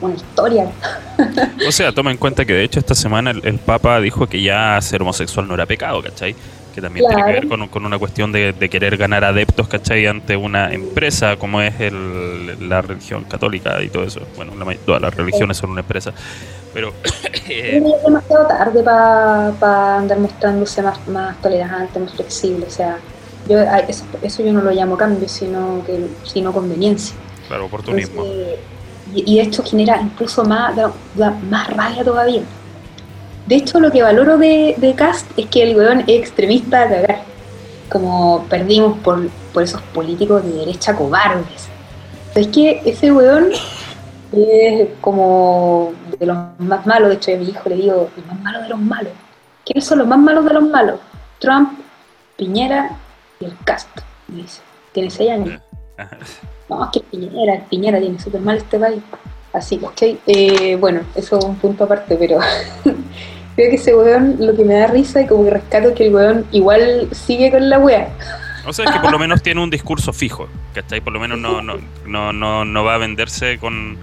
una 0.00 0.14
historia. 0.14 0.70
O 1.68 1.72
sea, 1.72 1.92
toma 1.92 2.10
en 2.10 2.16
cuenta 2.16 2.44
que 2.46 2.54
de 2.54 2.64
hecho 2.64 2.78
esta 2.80 2.94
semana 2.94 3.30
el, 3.30 3.58
Papa 3.58 4.00
dijo 4.00 4.26
que 4.26 4.42
ya 4.42 4.80
ser 4.80 5.02
homosexual 5.02 5.46
no 5.46 5.54
era 5.54 5.66
pecado, 5.66 6.02
¿cachai? 6.02 6.34
Que 6.74 6.80
también 6.80 7.06
tiene 7.06 7.24
que 7.24 7.32
ver 7.32 7.48
con, 7.48 7.84
una 7.84 7.98
cuestión 7.98 8.32
de, 8.32 8.54
querer 8.70 8.96
ganar 8.96 9.24
adeptos, 9.24 9.68
¿cachai? 9.68 10.06
Ante 10.06 10.36
una 10.36 10.72
empresa 10.72 11.36
como 11.36 11.60
es 11.60 11.78
el, 11.80 12.68
la 12.68 12.80
religión 12.80 13.24
católica 13.24 13.82
y 13.82 13.88
todo 13.88 14.04
eso. 14.04 14.20
Bueno, 14.36 14.52
todas 14.86 15.02
las 15.02 15.14
religiones 15.14 15.58
son 15.58 15.70
una 15.70 15.80
empresa. 15.80 16.12
Pero... 16.72 16.94
es 17.48 18.02
demasiado 18.02 18.46
tarde 18.46 18.82
para 18.82 19.98
andar 19.98 20.18
mostrándose 20.18 20.82
más, 20.82 21.06
más 21.08 21.40
tolerante, 21.42 21.98
más 22.00 22.14
flexible. 22.14 22.66
O 22.66 22.70
sea, 22.70 22.98
yo, 23.48 23.58
eso, 23.60 24.04
eso 24.22 24.42
yo 24.42 24.52
no 24.52 24.62
lo 24.62 24.70
llamo 24.70 24.96
cambio, 24.96 25.28
sino, 25.28 25.82
que, 25.84 26.06
sino 26.24 26.52
conveniencia. 26.52 27.16
Claro, 27.48 27.66
oportunismo. 27.66 28.24
Y, 29.14 29.38
esto 29.38 29.62
genera 29.64 30.00
incluso 30.00 30.44
más, 30.44 30.74
más 31.48 31.70
rabia 31.70 32.04
todavía. 32.04 32.42
De 33.46 33.56
hecho, 33.56 33.80
lo 33.80 33.90
que 33.90 34.02
valoro 34.02 34.38
de, 34.38 34.74
de 34.78 34.94
Cast 34.94 35.26
es 35.36 35.46
que 35.46 35.62
el 35.62 35.76
weón 35.76 36.00
es 36.00 36.20
extremista 36.20 36.82
a 36.82 36.88
cagar. 36.88 37.22
como 37.88 38.44
perdimos 38.48 38.98
por, 38.98 39.28
por 39.52 39.62
esos 39.62 39.82
políticos 39.82 40.44
de 40.44 40.52
derecha 40.52 40.94
cobardes. 40.94 41.68
Es 42.34 42.46
que 42.48 42.80
ese 42.84 43.10
weón 43.10 43.50
es 44.32 44.88
como 45.00 45.92
de 46.18 46.26
los 46.26 46.36
más 46.58 46.86
malos, 46.86 47.08
de 47.08 47.14
hecho 47.16 47.32
a 47.32 47.36
mi 47.36 47.48
hijo 47.48 47.68
le 47.68 47.74
digo, 47.74 48.10
el 48.16 48.24
más 48.26 48.40
malo 48.40 48.62
de 48.62 48.68
los 48.68 48.78
malos. 48.78 49.12
¿Quiénes 49.64 49.84
son 49.84 49.98
los 49.98 50.06
más 50.06 50.18
malos 50.18 50.44
de 50.44 50.54
los 50.54 50.62
malos? 50.62 51.00
Trump, 51.40 51.78
Piñera 52.36 52.96
y 53.40 53.46
el 53.46 53.56
Castro, 53.64 54.04
me 54.28 54.42
dice. 54.42 54.60
Tiene 54.92 55.10
seis 55.10 55.30
años. 55.30 55.60
No, 56.70 56.84
es 56.84 56.90
que 56.92 57.00
Piñera, 57.00 57.64
Piñera 57.68 57.98
tiene 57.98 58.18
súper 58.20 58.40
mal 58.40 58.56
este 58.56 58.78
país. 58.78 59.02
Así, 59.52 59.78
¿cachai? 59.78 60.18
Eh, 60.26 60.76
bueno, 60.76 61.00
eso 61.16 61.38
es 61.38 61.44
un 61.44 61.56
punto 61.56 61.82
aparte, 61.84 62.16
pero 62.16 62.38
creo 62.84 63.70
que 63.70 63.74
ese 63.74 63.94
weón 63.94 64.36
lo 64.38 64.54
que 64.54 64.64
me 64.64 64.74
da 64.74 64.86
risa 64.86 65.20
y 65.20 65.26
como 65.26 65.44
que 65.44 65.50
rescato 65.50 65.88
es 65.88 65.94
que 65.96 66.06
el 66.06 66.14
weón 66.14 66.46
igual 66.52 67.08
sigue 67.10 67.50
con 67.50 67.68
la 67.68 67.80
wea. 67.80 68.14
O 68.64 68.72
sea, 68.72 68.84
es 68.84 68.92
que 68.92 69.00
por 69.00 69.10
lo 69.10 69.18
menos 69.18 69.42
tiene 69.42 69.60
un 69.60 69.70
discurso 69.70 70.12
fijo, 70.12 70.48
¿cachai? 70.72 71.00
Por 71.00 71.12
lo 71.12 71.18
menos 71.18 71.40
no, 71.40 71.60
no, 71.60 71.74
no, 72.06 72.32
no, 72.32 72.64
no 72.64 72.84
va 72.84 72.94
a 72.94 72.98
venderse 72.98 73.58
con... 73.58 73.98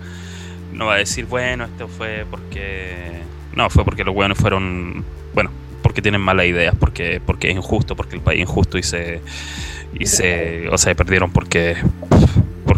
No 0.73 0.85
va 0.85 0.95
a 0.95 0.97
decir, 0.97 1.25
bueno, 1.25 1.63
esto 1.63 1.87
fue 1.87 2.25
porque... 2.29 3.21
No, 3.55 3.69
fue 3.69 3.85
porque 3.85 4.03
los 4.03 4.13
weones 4.13 4.37
fueron... 4.37 5.05
Bueno, 5.33 5.49
porque 5.81 6.01
tienen 6.01 6.19
malas 6.19 6.45
ideas, 6.45 6.75
porque, 6.77 7.21
porque 7.25 7.49
es 7.49 7.55
injusto, 7.55 7.95
porque 7.95 8.15
el 8.15 8.21
país 8.21 8.41
es 8.41 8.49
injusto 8.49 8.77
y 8.77 8.83
se... 8.83 9.21
Y 9.97 10.05
se... 10.07 10.67
O 10.69 10.77
sea, 10.77 10.93
perdieron 10.93 11.31
porque... 11.31 11.77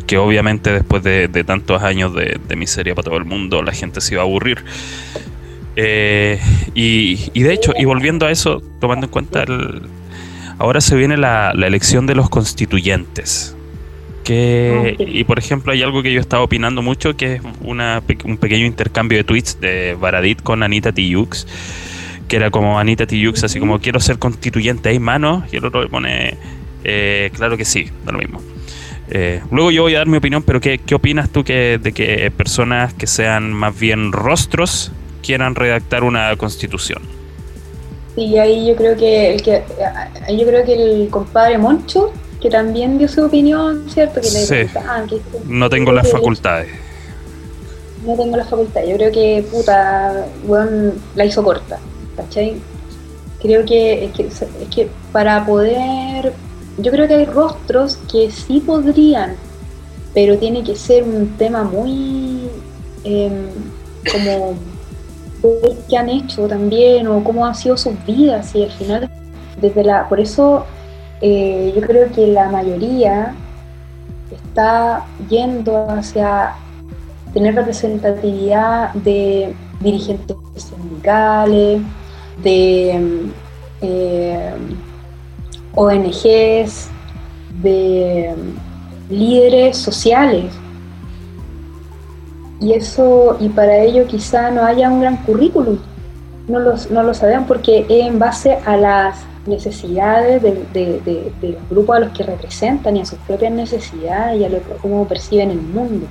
Porque 0.10 0.18
obviamente 0.18 0.74
después 0.74 1.03
de, 1.03 1.28
de 1.28 1.43
tantos 1.43 1.84
años 1.84 2.16
de, 2.16 2.39
de 2.47 2.55
miseria 2.55 2.95
para 2.95 3.05
todo 3.05 3.18
el 3.18 3.26
mundo, 3.26 3.62
la 3.62 3.72
gente 3.74 4.01
se 4.01 4.16
iba 4.16 4.24
a 4.24 4.26
aburrir. 4.26 4.66
Eh, 5.76 6.39
y, 6.74 7.30
y 7.36 7.43
de 7.43 7.53
hecho, 7.53 7.74
y 7.78 7.86
volviendo 7.86 8.26
a 8.26 8.32
eso, 8.32 8.64
tomando 8.80 9.05
en 9.05 9.12
cuenta 9.12 9.43
el, 9.43 9.84
ahora 10.57 10.82
se 10.82 10.95
viene 10.95 11.16
la, 11.16 11.53
la 11.53 11.68
elección 11.68 12.07
de 12.07 12.16
los 12.16 12.28
constituyentes. 12.28 13.55
Que, 14.24 14.97
Ah, 14.99 15.03
y 15.05 15.26
por 15.26 15.38
ejemplo, 15.38 15.74
hay 15.74 15.84
algo 15.84 16.01
que 16.01 16.12
yo 16.12 16.20
estaba 16.20 16.41
opinando 16.41 16.82
mucho, 16.82 17.16
que 17.16 17.36
es 17.36 17.41
una, 17.62 18.01
un 18.24 18.38
pequeño 18.38 18.66
intercambio 18.66 19.20
de 19.20 19.24
tweets 19.24 19.62
de 19.62 19.93
Baradit 19.93 20.41
con 20.41 20.64
Anita 20.64 20.91
Tijoux, 20.91 21.45
que 22.28 22.36
era 22.36 22.49
como 22.49 22.80
Anita 22.80 23.05
Tijoux, 23.05 23.43
así 23.43 23.60
como 23.60 23.80
quiero 23.80 23.99
ser 23.99 24.18
constituyente, 24.18 24.89
¿hay 24.89 24.97
manos? 24.97 25.43
Y 25.53 25.57
el 25.57 25.66
otro 25.66 25.84
le 25.84 25.88
pone, 25.88 26.36
eh, 26.84 27.30
claro 27.36 27.57
que 27.57 27.64
sí, 27.66 27.91
da 28.03 28.12
lo 28.12 28.18
mismo. 28.18 28.41
Eh, 29.12 29.41
luego 29.51 29.72
yo 29.72 29.82
voy 29.84 29.95
a 29.95 29.99
dar 29.99 30.07
mi 30.07 30.18
opinión, 30.18 30.43
pero 30.43 30.62
¿qué, 30.62 30.78
qué 30.78 30.93
opinas 30.95 31.30
tú 31.30 31.43
que, 31.43 31.80
de 31.82 31.91
que 31.93 32.32
personas 32.36 32.93
que 32.93 33.07
sean 33.07 33.51
más 33.51 33.78
bien 33.78 34.12
rostros 34.12 34.91
quieran 35.24 35.55
redactar 35.55 36.03
una 36.03 36.36
constitución? 36.38 37.01
Sí, 38.16 38.38
ahí 38.38 38.68
yo 38.68 38.76
creo 38.76 38.95
que 38.95 39.34
el 39.34 39.41
que 39.41 39.64
yo 40.38 40.45
creo 40.45 40.64
que 40.66 40.74
el 40.74 41.10
compadre 41.10 41.57
Moncho, 41.57 42.12
que 42.41 42.49
también 42.49 42.97
dio 42.97 43.07
su 43.07 43.24
opinión, 43.26 43.89
¿cierto? 43.89 44.16
Que 44.22 44.28
le 44.30 44.39
Sí. 44.39 44.47
preguntaban 44.47 45.07
que- 45.07 45.22
No 45.45 45.70
tengo 45.70 45.91
las 45.91 46.10
facultades. 46.12 46.70
No 48.05 48.16
tengo 48.16 48.38
la 48.38 48.45
facultad. 48.45 48.82
Yo 48.88 48.95
creo 48.95 49.12
que 49.12 49.43
puta, 49.51 50.26
weón, 50.45 50.93
la 51.16 51.26
hizo 51.26 51.43
corta, 51.43 51.80
¿cachai? 52.16 52.55
Creo 53.41 53.66
que 53.66 54.05
es, 54.05 54.12
que 54.12 54.28
es 54.28 54.43
que 54.74 54.88
para 55.12 55.45
poder, 55.45 56.34
yo 56.82 56.91
creo 56.91 57.07
que 57.07 57.15
hay 57.15 57.25
rostros 57.25 57.97
que 58.11 58.32
sí 58.32 58.59
podrían, 58.59 59.36
pero 60.13 60.38
tiene 60.38 60.63
que 60.63 60.75
ser 60.75 61.03
un 61.03 61.36
tema 61.38 61.63
muy 61.63 62.49
em, 63.03 63.47
como 64.11 64.55
qué 65.88 65.97
han 65.97 66.09
hecho 66.09 66.47
también 66.47 67.07
o 67.07 67.23
cómo 67.23 67.45
han 67.45 67.55
sido 67.55 67.77
sus 67.77 67.93
vidas 68.05 68.53
y 68.55 68.63
al 68.63 68.71
final 68.71 69.09
desde 69.61 69.84
la, 69.84 70.07
por 70.09 70.19
eso 70.19 70.65
eh, 71.21 71.73
yo 71.75 71.82
creo 71.82 72.11
que 72.11 72.27
la 72.27 72.49
mayoría 72.49 73.36
está 74.32 75.05
yendo 75.30 75.89
hacia 75.89 76.55
tener 77.34 77.55
representatividad 77.55 78.93
de 78.93 79.53
dirigentes 79.80 80.36
sindicales, 80.55 81.82
de 82.43 82.99
mm, 82.99 83.32
eh, 83.82 84.53
ONGs, 85.80 86.89
de 87.61 88.36
mm, 88.36 89.13
líderes 89.13 89.77
sociales. 89.77 90.53
Y 92.59 92.73
eso, 92.73 93.38
y 93.39 93.47
para 93.49 93.77
ello 93.77 94.05
quizá 94.05 94.51
no 94.51 94.65
haya 94.65 94.89
un 94.89 94.99
gran 94.99 95.17
currículum, 95.17 95.77
no, 96.49 96.59
los, 96.59 96.91
no 96.91 97.03
lo 97.03 97.13
sabemos 97.13 97.47
porque 97.47 97.86
es 97.88 98.07
en 98.07 98.19
base 98.19 98.57
a 98.65 98.75
las 98.75 99.15
necesidades 99.45 100.41
de, 100.41 101.32
los 101.41 101.69
grupos 101.69 101.95
a 101.95 101.99
los 101.99 102.09
que 102.09 102.23
representan 102.23 102.97
y 102.97 103.01
a 103.01 103.05
sus 103.05 103.17
propias 103.19 103.53
necesidades 103.53 104.41
y 104.41 104.43
a 104.43 104.49
lo 104.49 104.59
cómo 104.82 105.07
perciben 105.07 105.51
el 105.51 105.61
mundo 105.61 106.05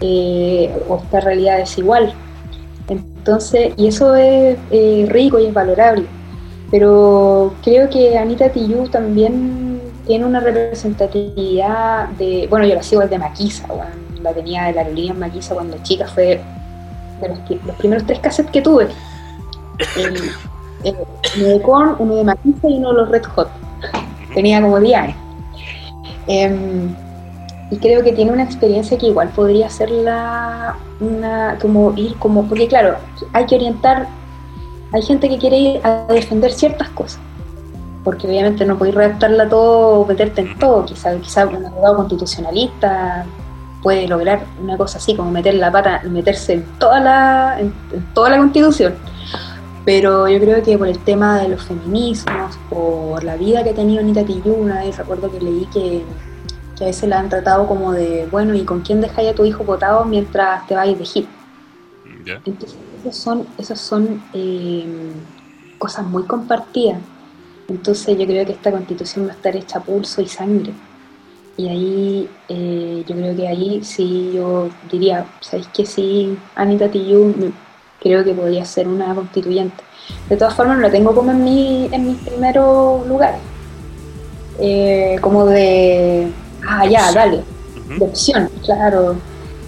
eh, 0.00 0.74
o 0.88 0.96
esta 0.96 1.20
realidad 1.20 1.58
desigual. 1.58 2.12
Entonces, 2.88 3.74
y 3.76 3.86
eso 3.86 4.16
es 4.16 4.58
eh, 4.72 5.06
rico 5.08 5.38
y 5.38 5.46
es 5.46 5.54
valorable. 5.54 6.06
Pero 6.70 7.54
creo 7.62 7.90
que 7.90 8.16
Anita 8.16 8.50
Tijoux 8.50 8.90
también 8.90 9.80
tiene 10.06 10.24
una 10.24 10.40
representatividad 10.40 12.08
de, 12.10 12.46
bueno, 12.48 12.66
yo 12.66 12.74
la 12.74 12.82
sigo 12.82 13.02
desde 13.02 13.18
Maquisa, 13.18 13.66
la 14.22 14.32
tenía 14.32 14.64
de 14.64 14.72
la 14.72 14.82
aerolínea 14.82 15.12
en 15.12 15.18
Maquisa 15.18 15.54
cuando 15.54 15.76
chica, 15.82 16.06
fue 16.06 16.40
de 17.20 17.28
los, 17.28 17.38
primeros 17.76 18.06
tres 18.06 18.20
cassettes 18.20 18.52
que 18.52 18.62
tuve. 18.62 18.88
El- 19.96 20.16
el- 20.84 20.96
uno 21.38 21.46
de 21.48 21.62
Korn, 21.62 21.96
uno 21.98 22.14
de 22.16 22.24
Maquisa 22.24 22.68
y 22.68 22.78
uno 22.78 22.88
de 22.90 22.94
los 22.94 23.08
Red 23.10 23.24
Hot. 23.34 23.48
Tenía 24.34 24.60
como 24.60 24.78
10 24.78 24.98
años. 24.98 25.16
Em, 26.26 26.94
y 27.70 27.76
creo 27.78 28.02
que 28.02 28.12
tiene 28.12 28.32
una 28.32 28.42
experiencia 28.44 28.98
que 28.98 29.06
igual 29.06 29.28
podría 29.30 29.68
la 29.90 30.76
una 31.00 31.56
como 31.60 31.92
ir 31.96 32.14
como 32.16 32.44
porque 32.46 32.68
claro 32.68 32.96
hay 33.32 33.46
que 33.46 33.54
orientar 33.56 34.06
hay 34.92 35.02
gente 35.02 35.28
que 35.28 35.38
quiere 35.38 35.58
ir 35.58 35.80
a 35.86 36.06
defender 36.08 36.52
ciertas 36.52 36.88
cosas 36.90 37.20
porque 38.04 38.26
obviamente 38.26 38.64
no 38.64 38.78
podéis 38.78 38.94
redactarla 38.96 39.48
todo 39.48 40.00
o 40.00 40.06
meterte 40.06 40.40
en 40.40 40.58
todo. 40.58 40.84
Quizá 40.84 41.16
quizá 41.18 41.46
un 41.46 41.64
abogado 41.66 41.96
constitucionalista 41.96 43.26
puede 43.82 44.08
lograr 44.08 44.44
una 44.62 44.76
cosa 44.76 44.98
así 44.98 45.14
como 45.14 45.30
meter 45.30 45.54
la 45.54 45.70
pata 45.70 46.02
meterse 46.04 46.54
en 46.54 46.64
toda 46.78 47.00
la 47.00 47.60
en, 47.60 47.72
en 47.92 48.14
toda 48.14 48.30
la 48.30 48.38
constitución. 48.38 48.94
Pero 49.84 50.28
yo 50.28 50.38
creo 50.38 50.62
que 50.62 50.76
por 50.78 50.88
el 50.88 50.98
tema 50.98 51.40
de 51.40 51.48
los 51.48 51.62
feminismos 51.62 52.58
por 52.68 53.24
la 53.24 53.36
vida 53.36 53.62
que 53.64 53.70
ha 53.70 53.74
tenido 53.74 54.00
Anita 54.00 54.24
Tijoux 54.24 54.56
una 54.58 54.80
vez 54.80 54.96
recuerdo 54.96 55.30
que 55.30 55.40
leí 55.40 55.66
que 55.66 56.04
que 56.76 56.84
a 56.84 56.86
veces 56.86 57.10
la 57.10 57.18
han 57.18 57.28
tratado 57.28 57.66
como 57.66 57.92
de, 57.92 58.26
bueno, 58.30 58.54
¿y 58.54 58.64
con 58.64 58.80
quién 58.80 59.02
dejáis 59.02 59.28
a 59.28 59.34
tu 59.34 59.44
hijo 59.44 59.64
votado 59.64 60.06
mientras 60.06 60.66
te 60.66 60.74
vais 60.74 60.98
de 60.98 61.04
gira? 61.04 61.28
Entonces, 62.46 62.78
esas 63.00 63.16
son, 63.16 63.46
esas 63.58 63.80
son 63.80 64.22
eh, 64.32 65.12
cosas 65.78 66.06
muy 66.06 66.24
compartidas. 66.24 66.98
Entonces, 67.68 68.18
yo 68.18 68.26
creo 68.26 68.44
que 68.44 68.52
esta 68.52 68.70
constitución 68.70 69.26
va 69.26 69.30
a 69.30 69.34
estar 69.34 69.54
hecha 69.54 69.80
pulso 69.80 70.20
y 70.20 70.26
sangre. 70.26 70.72
Y 71.56 71.68
ahí, 71.68 72.28
eh, 72.48 73.04
yo 73.06 73.14
creo 73.14 73.36
que 73.36 73.48
ahí 73.48 73.84
sí, 73.84 74.32
yo 74.34 74.68
diría, 74.90 75.26
¿sabéis 75.40 75.68
que 75.68 75.86
sí, 75.86 76.36
Anita 76.54 76.90
Tijoux 76.90 77.34
creo 78.00 78.24
que 78.24 78.32
podría 78.32 78.64
ser 78.64 78.88
una 78.88 79.14
constituyente? 79.14 79.82
De 80.28 80.36
todas 80.36 80.54
formas, 80.54 80.78
no 80.78 80.82
la 80.82 80.90
tengo 80.90 81.14
como 81.14 81.30
en, 81.30 81.44
mi, 81.44 81.88
en 81.92 82.06
mis 82.06 82.18
primeros 82.18 83.06
lugares. 83.06 83.40
Eh, 84.58 85.16
como 85.20 85.46
de, 85.46 86.30
ah, 86.68 86.86
ya, 86.86 87.12
dale, 87.12 87.42
de 87.98 88.04
opción, 88.04 88.50
claro. 88.64 89.16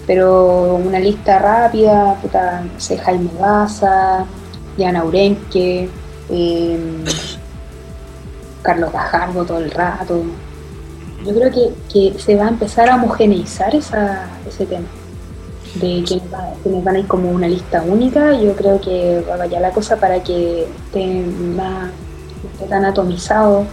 Pero 0.05 0.75
una 0.75 0.99
lista 0.99 1.39
rápida, 1.39 2.15
puta, 2.21 2.61
no 2.61 2.79
sé, 2.79 2.97
Jaime 2.97 3.29
Baza, 3.39 4.25
Diana 4.75 5.03
Urenque, 5.03 5.89
eh, 6.29 7.03
Carlos 8.61 8.91
Gajardo 8.91 9.45
todo 9.45 9.59
el 9.59 9.71
rato. 9.71 10.21
Yo 11.25 11.33
creo 11.33 11.51
que, 11.51 11.73
que 11.91 12.19
se 12.19 12.35
va 12.35 12.45
a 12.45 12.49
empezar 12.49 12.89
a 12.89 12.95
homogeneizar 12.95 13.73
esa, 13.75 14.27
ese 14.47 14.65
tema. 14.65 14.87
De 15.75 16.03
quienes, 16.05 16.31
va- 16.31 16.53
quienes 16.61 16.83
van 16.83 16.95
a 16.97 16.99
ir 16.99 17.07
como 17.07 17.31
una 17.31 17.47
lista 17.47 17.81
única, 17.81 18.33
yo 18.33 18.53
creo 18.55 18.79
que 18.79 19.23
va 19.27 19.37
vaya 19.37 19.59
la 19.59 19.71
cosa 19.71 19.95
para 19.97 20.21
que 20.21 20.63
esté 20.85 21.23
más 21.55 21.89
esté 22.53 22.65
tan 22.67 22.83
atomizado 22.85 23.65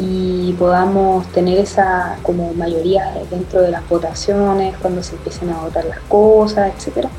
y 0.00 0.52
podamos 0.52 1.26
tener 1.32 1.58
esa 1.58 2.18
como 2.22 2.54
mayoría 2.54 3.14
dentro 3.30 3.62
de 3.62 3.70
las 3.70 3.88
votaciones 3.88 4.76
cuando 4.80 5.02
se 5.02 5.16
empiecen 5.16 5.50
a 5.50 5.60
votar 5.60 5.84
las 5.84 6.00
cosas, 6.00 6.72
etcétera. 6.76 7.10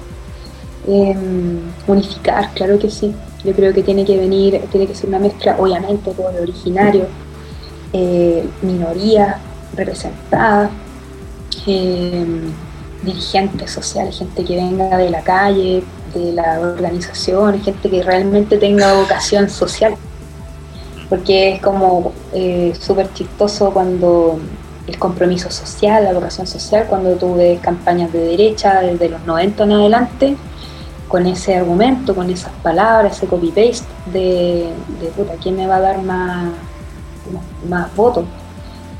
Em, 0.88 1.60
unificar, 1.88 2.54
claro 2.54 2.80
que 2.80 2.90
sí. 2.90 3.14
Yo 3.44 3.54
creo 3.54 3.74
que 3.74 3.84
tiene 3.84 4.06
que 4.06 4.18
venir, 4.18 4.62
tiene 4.72 4.88
que 4.88 4.96
ser 4.96 5.10
una 5.10 5.20
mezcla, 5.20 5.56
obviamente, 5.60 6.12
por 6.12 6.34
originario, 6.36 7.08
eh, 7.94 8.48
minorías 8.62 9.38
representadas, 9.76 10.72
em, 11.68 12.52
dirigentes 13.04 13.72
sociales, 13.72 14.18
gente 14.18 14.44
que 14.44 14.56
venga 14.56 14.98
de 14.98 15.10
la 15.10 15.22
calle, 15.22 15.84
de 16.14 16.32
la 16.34 16.60
organización, 16.60 17.62
gente 17.62 17.90
que 17.90 18.04
realmente 18.04 18.58
tenga 18.58 18.94
vocación 18.94 19.50
social. 19.50 19.96
Porque 21.10 21.54
es 21.54 21.62
como 21.62 22.14
eh, 22.34 22.74
súper 22.80 23.12
chistoso 23.14 23.72
cuando 23.72 24.40
el 24.88 24.98
compromiso 24.98 25.50
social, 25.52 26.04
la 26.04 26.14
vocación 26.14 26.48
social, 26.48 26.86
cuando 26.88 27.14
tú 27.16 27.36
ves 27.36 27.60
campañas 27.60 28.12
de 28.14 28.20
derecha 28.20 28.82
desde 28.82 29.10
los 29.10 29.26
90 29.26 29.64
en 29.64 29.72
adelante, 29.72 30.36
con 31.08 31.26
ese 31.26 31.56
argumento, 31.56 32.16
con 32.16 32.30
esas 32.30 32.52
palabras, 32.62 33.18
ese 33.18 33.28
copy-paste 33.28 33.86
de, 34.14 34.70
de 35.02 35.08
puta, 35.16 35.34
¿quién 35.42 35.58
me 35.58 35.68
va 35.68 35.78
a 35.78 35.82
dar 35.82 36.02
más, 36.04 36.52
más, 37.68 37.96
votos? 37.96 38.26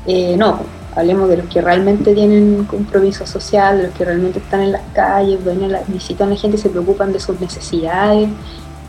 Eh, 0.06 0.36
no, 0.36 0.58
hablemos 0.96 1.28
de 1.28 1.38
los 1.38 1.46
que 1.46 1.60
realmente 1.60 2.12
tienen 2.14 2.64
compromiso 2.64 3.26
social, 3.26 3.78
de 3.78 3.82
los 3.84 3.94
que 3.94 4.04
realmente 4.04 4.40
están 4.40 4.60
en 4.60 4.72
las 4.72 4.82
calles, 4.92 5.38
visitan 5.86 6.28
a 6.28 6.30
la 6.32 6.36
gente, 6.36 6.58
se 6.58 6.68
preocupan 6.68 7.12
de 7.12 7.20
sus 7.20 7.40
necesidades 7.40 8.28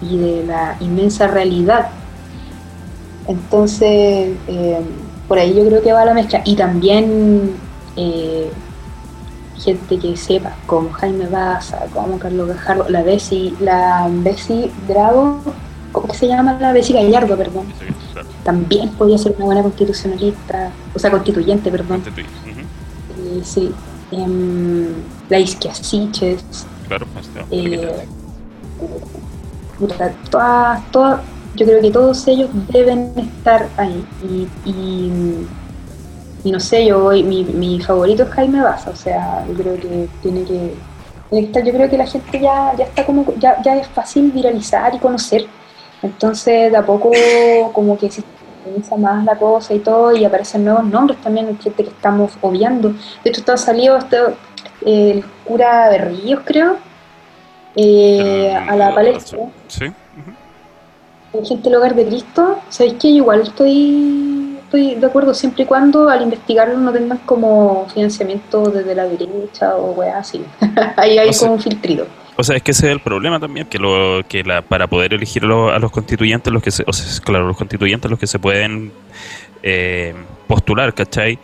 y 0.02 0.18
de 0.18 0.44
la 0.46 0.78
inmensa 0.80 1.28
realidad. 1.28 1.90
Entonces, 3.28 4.36
eh, 4.48 4.82
por 5.28 5.40
ahí 5.40 5.54
yo 5.56 5.66
creo 5.66 5.82
que 5.82 5.94
va 5.94 6.06
la 6.06 6.14
mezcla. 6.14 6.42
Y 6.46 6.56
también 6.56 7.52
eh, 7.96 8.52
gente 9.58 10.00
que 10.00 10.18
sepa, 10.18 10.56
como 10.66 10.92
Jaime 10.92 11.28
Baza, 11.28 11.86
como 11.94 12.18
Carlos 12.18 12.48
Gajardo, 12.48 12.90
la 12.90 13.04
Bessie, 13.04 13.54
la 13.60 14.10
Bessie 14.10 14.72
Drago, 14.88 15.40
¿cómo 15.92 16.14
se 16.14 16.28
llama? 16.28 16.58
La 16.60 16.74
Bessie 16.74 16.96
Gallardo, 16.96 17.38
perdón. 17.38 17.66
También 18.44 18.90
podría 18.90 19.18
ser 19.18 19.36
una 19.38 19.46
buena 19.46 19.62
constitucionalista, 19.62 20.72
o 20.96 21.00
sea, 21.00 21.12
constituyente, 21.12 21.70
perdón. 21.70 22.04
Eh, 22.18 23.42
sí. 23.44 23.72
Em, 24.12 24.88
la 25.30 25.40
Isquiasiches. 25.40 26.44
Claro, 26.88 27.06
eh, 27.52 28.06
todas, 30.30 30.92
todas, 30.92 31.22
yo 31.56 31.66
creo 31.66 31.82
que 31.82 31.92
todos 31.92 32.28
ellos 32.28 32.50
deben 32.70 33.14
estar 33.18 33.68
ahí. 33.78 34.06
y 34.66 35.46
y 36.44 36.52
no 36.52 36.60
sé, 36.60 36.86
yo 36.86 37.00
voy, 37.02 37.24
mi, 37.24 37.44
mi 37.44 37.80
favorito 37.80 38.24
es 38.24 38.30
Jaime 38.30 38.62
Baza, 38.62 38.90
o 38.90 38.96
sea, 38.96 39.46
yo 39.48 39.54
creo 39.54 39.76
que 39.76 40.08
tiene 40.22 40.44
que, 40.44 40.74
estar, 41.32 41.64
yo 41.64 41.72
creo 41.72 41.90
que 41.90 41.98
la 41.98 42.08
gente 42.08 42.40
ya, 42.40 42.74
ya 42.78 42.86
está 42.86 43.06
como, 43.06 43.34
ya, 43.38 43.62
ya 43.62 43.76
es 43.78 43.88
fácil 43.88 44.32
viralizar 44.32 44.94
y 44.96 45.00
conocer, 45.00 45.46
entonces 46.02 46.72
de 46.72 46.78
a 46.78 46.86
poco 46.86 47.12
como 47.74 47.98
que 47.98 48.10
se 48.10 48.24
comienza 48.64 48.98
más 48.98 49.24
la 49.24 49.38
cosa 49.38 49.74
y 49.74 49.80
todo, 49.80 50.16
y 50.16 50.26
aparecen 50.26 50.66
nuevos 50.66 50.86
nombres 50.86 51.20
también, 51.22 51.58
gente 51.60 51.84
que 51.84 51.90
estamos 51.90 52.32
obviando, 52.42 52.90
de 52.90 53.30
hecho 53.30 53.42
está 53.42 53.56
salido 53.58 53.98
este, 53.98 54.18
el 54.84 55.24
cura 55.46 55.90
Berríos 55.90 56.42
creo, 56.44 56.78
eh, 57.76 58.54
a 58.54 58.76
la 58.76 58.94
palestra. 58.94 59.40
Sí. 59.68 59.86
Gente 61.34 61.70
del 61.70 61.76
Hogar 61.76 61.96
de 61.96 62.06
Cristo, 62.06 62.60
¿sabéis 62.70 62.96
que 62.96 63.08
igual 63.08 63.42
estoy 63.42 64.42
estoy 64.72 64.96
de 64.96 65.06
acuerdo 65.06 65.34
siempre 65.34 65.64
y 65.64 65.66
cuando 65.66 66.08
al 66.10 66.24
investigarlo 66.24 66.78
no 66.78 66.94
tengan 66.94 67.18
como 67.20 67.88
financiamiento 67.94 68.70
desde 68.70 68.96
la 68.96 69.06
derecha 69.06 69.76
o 69.76 69.92
weá 69.92 70.20
así. 70.20 70.42
Ahí 70.96 71.18
hay 71.18 71.32
como 71.38 71.54
un 71.54 71.62
filtrido. 71.62 72.08
O 72.38 72.44
sea, 72.44 72.56
es 72.56 72.64
que 72.64 72.72
ese 72.72 72.88
es 72.88 72.94
el 72.94 73.02
problema 73.02 73.38
también, 73.38 73.68
que 73.68 73.78
lo 73.78 74.24
que 74.28 74.44
la, 74.44 74.62
para 74.62 74.88
poder 74.88 75.14
elegir 75.14 75.44
a 75.44 75.78
los 75.78 75.92
constituyentes, 75.92 76.52
los 76.54 76.64
que 76.64 76.72
se, 76.72 76.84
o 76.88 76.94
sea, 76.94 77.22
claro, 77.22 77.46
los 77.48 77.58
constituyentes 77.58 78.10
los 78.10 78.20
que 78.20 78.28
se 78.28 78.40
pueden 78.40 78.94
eh, 79.62 80.16
postular, 80.48 80.94
¿cachai? 80.94 81.38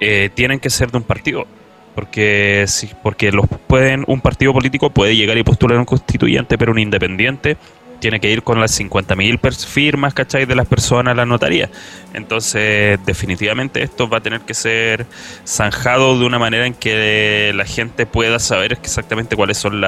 Eh, 0.00 0.30
tienen 0.34 0.58
que 0.58 0.68
ser 0.68 0.90
de 0.90 0.98
un 0.98 1.04
partido. 1.04 1.46
Porque, 1.94 2.64
sí, 2.66 2.90
porque 3.02 3.30
los 3.30 3.46
pueden, 3.66 4.04
un 4.08 4.20
partido 4.20 4.52
político 4.52 4.90
puede 4.90 5.14
llegar 5.14 5.36
y 5.38 5.44
postular 5.44 5.76
a 5.76 5.80
un 5.80 5.86
constituyente, 5.86 6.58
pero 6.58 6.72
un 6.72 6.78
independiente 6.78 7.56
tiene 8.02 8.18
que 8.18 8.28
ir 8.28 8.42
con 8.42 8.60
las 8.60 8.78
50.000 8.78 9.64
firmas, 9.64 10.12
¿cachai? 10.12 10.44
De 10.44 10.56
las 10.56 10.66
personas 10.66 11.12
a 11.12 11.14
la 11.14 11.24
notaría. 11.24 11.70
Entonces, 12.12 12.98
definitivamente 13.06 13.80
esto 13.80 14.08
va 14.08 14.18
a 14.18 14.20
tener 14.20 14.40
que 14.40 14.54
ser 14.54 15.06
zanjado 15.46 16.18
de 16.18 16.26
una 16.26 16.40
manera 16.40 16.66
en 16.66 16.74
que 16.74 17.52
la 17.54 17.64
gente 17.64 18.04
pueda 18.04 18.40
saber 18.40 18.72
exactamente 18.72 19.36
cuáles 19.36 19.56
son 19.56 19.80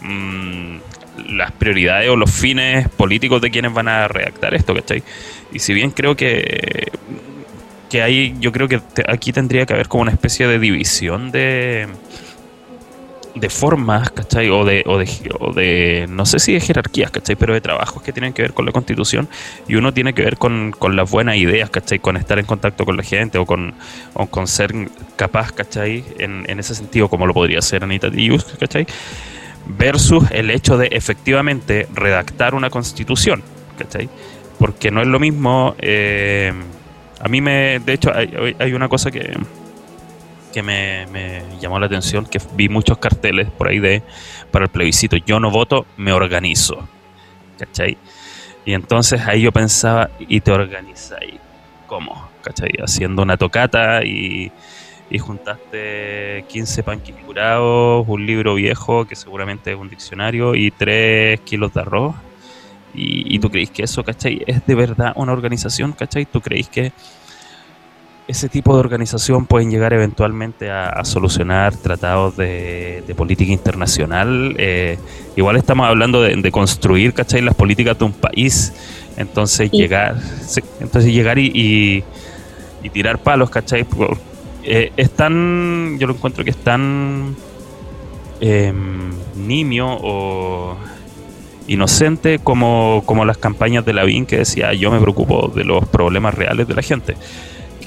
mm, 0.00 0.78
las 1.34 1.50
prioridades 1.52 2.08
o 2.08 2.14
los 2.14 2.30
fines 2.30 2.88
políticos 2.88 3.42
de 3.42 3.50
quienes 3.50 3.74
van 3.74 3.88
a 3.88 4.06
redactar 4.06 4.54
esto, 4.54 4.72
¿cachai? 4.72 5.02
Y 5.52 5.58
si 5.58 5.74
bien 5.74 5.90
creo 5.90 6.14
que 6.14 6.88
que 7.90 8.02
hay, 8.02 8.36
yo 8.38 8.52
creo 8.52 8.68
que 8.68 8.80
aquí 9.08 9.32
tendría 9.32 9.66
que 9.66 9.72
haber 9.74 9.88
como 9.88 10.02
una 10.02 10.12
especie 10.12 10.46
de 10.46 10.60
división 10.60 11.32
de 11.32 11.88
de 13.34 13.50
formas, 13.50 14.10
¿cachai? 14.10 14.48
O 14.50 14.64
de, 14.64 14.82
o 14.86 14.98
de, 14.98 15.08
o 15.38 15.52
de, 15.52 16.06
no 16.08 16.26
sé 16.26 16.38
si 16.38 16.52
de 16.52 16.60
jerarquías, 16.60 17.10
¿cachai? 17.10 17.36
Pero 17.36 17.54
de 17.54 17.60
trabajos 17.60 18.02
que 18.02 18.12
tienen 18.12 18.32
que 18.32 18.42
ver 18.42 18.52
con 18.52 18.66
la 18.66 18.72
constitución 18.72 19.28
y 19.68 19.76
uno 19.76 19.92
tiene 19.92 20.12
que 20.12 20.22
ver 20.22 20.36
con, 20.36 20.72
con 20.72 20.96
las 20.96 21.10
buenas 21.10 21.36
ideas, 21.36 21.70
¿cachai? 21.70 21.98
Con 21.98 22.16
estar 22.16 22.38
en 22.38 22.46
contacto 22.46 22.84
con 22.84 22.96
la 22.96 23.02
gente 23.02 23.38
o 23.38 23.46
con, 23.46 23.74
o 24.14 24.26
con 24.26 24.46
ser 24.46 24.72
capaz, 25.16 25.52
¿cachai? 25.52 26.04
En, 26.18 26.44
en 26.48 26.58
ese 26.58 26.74
sentido, 26.74 27.08
como 27.08 27.26
lo 27.26 27.34
podría 27.34 27.62
ser 27.62 27.84
Anita 27.84 28.10
Dius, 28.10 28.44
¿cachai? 28.58 28.86
Versus 29.66 30.24
el 30.30 30.50
hecho 30.50 30.76
de 30.76 30.88
efectivamente 30.88 31.86
redactar 31.94 32.54
una 32.54 32.70
constitución, 32.70 33.42
¿cachai? 33.78 34.08
Porque 34.58 34.90
no 34.90 35.00
es 35.00 35.06
lo 35.06 35.20
mismo... 35.20 35.74
Eh, 35.78 36.52
a 37.22 37.28
mí 37.28 37.42
me, 37.42 37.80
de 37.80 37.92
hecho, 37.92 38.10
hay, 38.14 38.56
hay 38.58 38.72
una 38.72 38.88
cosa 38.88 39.10
que, 39.10 39.36
que 40.50 40.62
me, 40.62 41.42
llamó 41.60 41.78
la 41.78 41.86
atención, 41.86 42.26
que 42.26 42.40
vi 42.54 42.68
muchos 42.68 42.98
carteles 42.98 43.48
por 43.50 43.68
ahí 43.68 43.78
de 43.78 44.02
para 44.50 44.64
el 44.64 44.70
plebiscito, 44.70 45.16
yo 45.16 45.40
no 45.40 45.50
voto, 45.50 45.86
me 45.96 46.12
organizo. 46.12 46.88
¿Cachai? 47.58 47.96
Y 48.64 48.74
entonces 48.74 49.20
ahí 49.26 49.42
yo 49.42 49.52
pensaba, 49.52 50.10
¿y 50.18 50.40
te 50.40 50.50
organizáis? 50.50 51.34
¿Cómo? 51.86 52.28
¿Cachai? 52.42 52.70
Haciendo 52.82 53.22
una 53.22 53.36
tocata 53.36 54.04
y, 54.04 54.50
y 55.10 55.18
juntaste 55.18 56.44
15 56.48 56.82
panquis 56.82 57.16
curados, 57.26 58.04
un 58.08 58.26
libro 58.26 58.54
viejo 58.54 59.06
que 59.06 59.16
seguramente 59.16 59.72
es 59.72 59.76
un 59.76 59.88
diccionario 59.88 60.54
y 60.54 60.70
3 60.70 61.40
kilos 61.40 61.74
de 61.74 61.80
arroz. 61.80 62.14
Y, 62.92 63.36
y 63.36 63.38
tú 63.38 63.50
creéis 63.50 63.70
que 63.70 63.84
eso, 63.84 64.02
¿cachai? 64.02 64.42
Es 64.46 64.66
de 64.66 64.74
verdad 64.74 65.12
una 65.14 65.32
organización, 65.32 65.92
¿cachai? 65.92 66.26
¿Tú 66.26 66.40
creéis 66.40 66.68
que 66.68 66.92
ese 68.28 68.48
tipo 68.48 68.74
de 68.74 68.80
organización 68.80 69.46
pueden 69.46 69.70
llegar 69.70 69.92
eventualmente 69.92 70.70
a, 70.70 71.04
solucionar 71.04 71.74
tratados 71.76 72.36
de, 72.36 73.02
política 73.16 73.52
internacional. 73.52 74.54
Eh, 74.58 74.98
igual 75.36 75.56
estamos 75.56 75.88
hablando 75.88 76.22
de, 76.22 76.52
construir, 76.52 77.12
¿cachai? 77.12 77.42
Las 77.42 77.54
políticas 77.54 77.98
de 77.98 78.04
un 78.04 78.12
país. 78.12 78.72
Entonces 79.16 79.70
llegar, 79.70 80.16
entonces 80.80 81.12
llegar 81.12 81.38
y, 81.38 82.04
tirar 82.92 83.18
palos, 83.18 83.50
¿cachai? 83.50 83.84
Eh, 84.62 84.92
es 84.96 85.10
tan, 85.10 85.98
yo 85.98 86.06
lo 86.06 86.14
encuentro 86.14 86.44
que 86.44 86.50
es 86.50 86.56
tan 86.56 87.34
em, 88.40 89.10
nimio 89.36 89.88
o 89.88 90.76
inocente 91.66 92.38
como, 92.38 93.02
como 93.06 93.24
las 93.24 93.38
campañas 93.38 93.84
de 93.84 93.92
Lavín 93.92 94.26
que 94.26 94.38
decía 94.38 94.74
yo 94.74 94.90
me 94.90 95.00
preocupo 95.00 95.52
de 95.54 95.64
los 95.64 95.86
problemas 95.86 96.34
reales 96.34 96.66
de 96.66 96.74
la 96.74 96.82
gente 96.82 97.16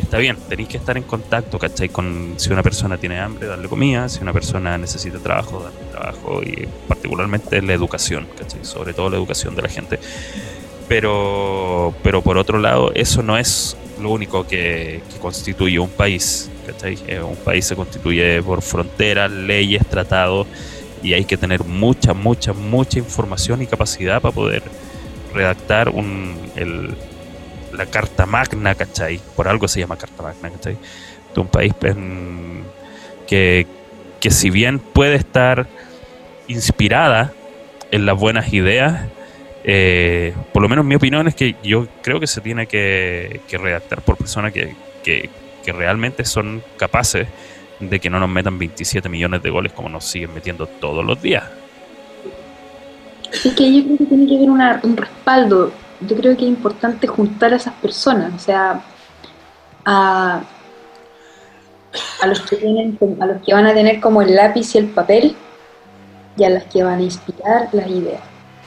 está 0.04 0.18
bien, 0.18 0.38
tenéis 0.48 0.70
que 0.70 0.78
estar 0.78 0.96
en 0.98 1.04
contacto, 1.04 1.58
¿cachai? 1.58 1.90
Con 1.90 2.36
si 2.38 2.52
una 2.52 2.62
persona 2.62 2.98
tiene 2.98 3.20
hambre, 3.20 3.48
darle 3.48 3.68
comida, 3.68 4.08
si 4.10 4.22
una 4.22 4.34
persona 4.34 4.78
necesita 4.78 5.18
trabajo, 5.20 5.64
darle 5.64 5.92
trabajo, 5.92 6.42
y 6.44 6.68
particularmente 6.88 7.62
la 7.62 7.74
educación, 7.74 8.28
¿cachai? 8.38 8.64
Sobre 8.64 8.94
todo 8.94 9.10
la 9.10 9.18
educación 9.18 9.56
de 9.56 9.62
la 9.62 9.70
gente. 9.70 10.00
Pero, 10.88 11.94
pero 12.04 12.22
por 12.22 12.38
otro 12.38 12.60
lado, 12.60 12.92
eso 12.94 13.24
no 13.24 13.38
es 13.38 13.76
lo 14.00 14.12
único 14.12 14.46
que, 14.46 15.02
constituye 15.22 15.80
un 15.80 15.90
país, 15.90 16.50
¿cachai? 16.68 16.98
Eh, 17.08 17.22
un 17.22 17.38
país 17.38 17.66
se 17.66 17.76
constituye 17.76 18.42
por 18.44 18.62
fronteras, 18.62 19.32
leyes, 19.32 19.86
tratados, 19.88 20.48
y 21.02 21.14
hay 21.14 21.26
que 21.26 21.38
tener 21.38 21.64
mucha, 21.64 22.14
mucha, 22.14 22.54
mucha 22.54 23.00
información 23.00 23.62
y 23.62 23.68
capacidad 23.68 24.22
para 24.22 24.34
poder 24.34 24.64
redactar 25.34 25.90
un, 25.90 26.36
el, 26.56 26.96
la 27.76 27.86
Carta 27.86 28.26
Magna, 28.26 28.76
¿cachai? 28.76 29.20
Por 29.36 29.48
algo 29.48 29.68
se 29.68 29.80
llama 29.80 29.98
Carta 29.98 30.24
Magna, 30.24 30.50
¿cachai? 30.50 30.78
De 31.34 31.42
un 31.42 31.48
país 31.48 31.74
que, 33.28 33.68
que 34.20 34.32
si 34.32 34.50
bien 34.50 34.80
puede 34.80 35.16
estar 35.16 35.68
inspirada 36.48 37.34
en 37.92 38.06
las 38.06 38.18
buenas 38.18 38.54
ideas, 38.54 39.02
eh, 39.64 40.34
por 40.52 40.62
lo 40.62 40.70
menos 40.70 40.84
mi 40.84 40.96
opinión 40.96 41.28
es 41.28 41.36
que 41.36 41.56
yo 41.64 41.88
creo 42.02 42.20
que 42.20 42.28
se 42.28 42.42
tiene 42.42 42.68
que, 42.68 43.40
redactar 43.52 44.02
por 44.02 44.18
personas 44.18 44.52
que, 44.52 44.76
que, 45.04 45.30
realmente 45.72 46.26
son 46.26 46.62
capaces 46.76 47.28
de 47.80 48.00
que 48.00 48.10
no 48.10 48.20
nos 48.20 48.30
metan 48.30 48.60
27 48.60 49.08
millones 49.08 49.42
de 49.42 49.50
goles 49.50 49.72
como 49.72 49.88
nos 49.88 50.04
siguen 50.04 50.34
metiendo 50.34 50.68
todos 50.68 51.06
los 51.06 51.22
días. 51.22 51.44
Es 53.32 53.54
que 53.56 53.74
yo 53.74 53.84
creo 53.86 53.98
que 53.98 54.06
tiene 54.06 54.28
que 54.28 54.36
haber 54.36 54.80
un 54.84 54.98
respaldo 54.98 55.72
yo 56.08 56.16
creo 56.16 56.36
que 56.38 56.44
es 56.44 56.50
importante 56.50 57.08
juntar 57.08 57.54
a 57.54 57.58
esas 57.58 57.74
personas, 57.76 58.34
o 58.36 58.40
sea, 58.40 58.82
a, 59.86 60.42
los 62.26 62.42
que 62.42 62.56
tienen, 62.58 62.98
a 63.20 63.26
los 63.26 63.42
que 63.44 63.54
van 63.54 63.66
a 63.68 63.74
tener 63.74 64.00
como 64.00 64.22
el 64.22 64.36
lápiz 64.36 64.74
y 64.76 64.80
el 64.80 64.88
papel 64.88 65.36
y 66.38 66.44
a 66.44 66.50
las 66.50 66.64
que 66.66 66.84
van 66.84 67.00
a 67.00 67.04
inspirar 67.04 67.70
las 67.72 67.88
ideas. 67.88 68.22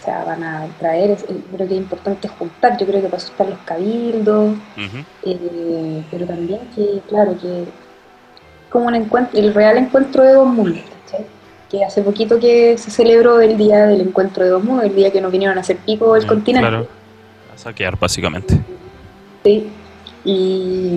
sea, 0.04 0.24
van 0.24 0.44
a 0.44 0.66
traer, 0.78 1.10
es- 1.10 1.24
creo 1.24 1.66
que 1.66 1.74
es 1.74 1.80
importante 1.80 2.28
juntar, 2.28 2.76
yo 2.78 2.86
creo 2.86 3.00
que 3.02 3.08
para 3.08 3.16
eso 3.16 3.32
están 3.32 3.50
los 3.50 3.58
cabildos, 3.64 4.54
eh, 5.24 6.04
pero 6.10 6.26
también 6.26 6.60
que, 6.76 7.00
claro, 7.08 7.34
que 7.40 7.64
como 8.70 8.86
un 8.86 8.94
encuentro, 8.94 9.36
el 9.40 9.52
real 9.52 9.78
encuentro 9.78 10.22
de 10.22 10.32
dos 10.34 10.46
mundos. 10.46 10.80
Que 11.68 11.84
hace 11.84 12.02
poquito 12.02 12.38
que 12.38 12.78
se 12.78 12.92
celebró 12.92 13.40
el 13.40 13.56
día 13.56 13.86
del 13.88 14.00
encuentro 14.02 14.44
de 14.44 14.50
dos 14.50 14.62
mundos, 14.62 14.84
el 14.86 14.94
día 14.94 15.10
que 15.10 15.20
nos 15.20 15.32
vinieron 15.32 15.58
a 15.58 15.62
hacer 15.62 15.78
pico 15.78 16.14
el 16.14 16.24
Mm, 16.24 16.28
continente. 16.28 16.68
Claro. 16.68 16.86
Saquear, 17.56 17.98
básicamente. 17.98 18.58
Sí, 19.42 19.68
y 20.24 20.90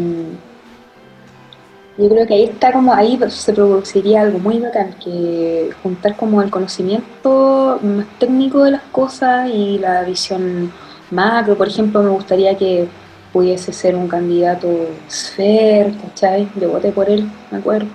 yo 1.97 2.09
creo 2.09 2.25
que 2.27 2.33
ahí 2.33 2.43
está 2.45 2.71
como, 2.71 2.93
ahí 2.93 3.19
se 3.29 3.53
produciría 3.53 4.21
algo 4.21 4.39
muy 4.39 4.59
bacán, 4.59 4.93
que 5.03 5.71
juntar 5.83 6.15
como 6.15 6.41
el 6.41 6.49
conocimiento 6.49 7.79
más 7.81 8.05
técnico 8.19 8.63
de 8.63 8.71
las 8.71 8.83
cosas 8.83 9.49
y 9.49 9.77
la 9.79 10.03
visión 10.03 10.71
macro, 11.11 11.57
por 11.57 11.67
ejemplo, 11.67 12.01
me 12.01 12.09
gustaría 12.09 12.57
que 12.57 12.87
pudiese 13.33 13.73
ser 13.73 13.95
un 13.95 14.07
candidato 14.07 14.67
Sfer, 15.09 15.93
¿cachai? 15.97 16.47
Yo 16.59 16.69
voté 16.69 16.91
por 16.91 17.09
él, 17.09 17.29
me 17.51 17.57
acuerdo, 17.57 17.89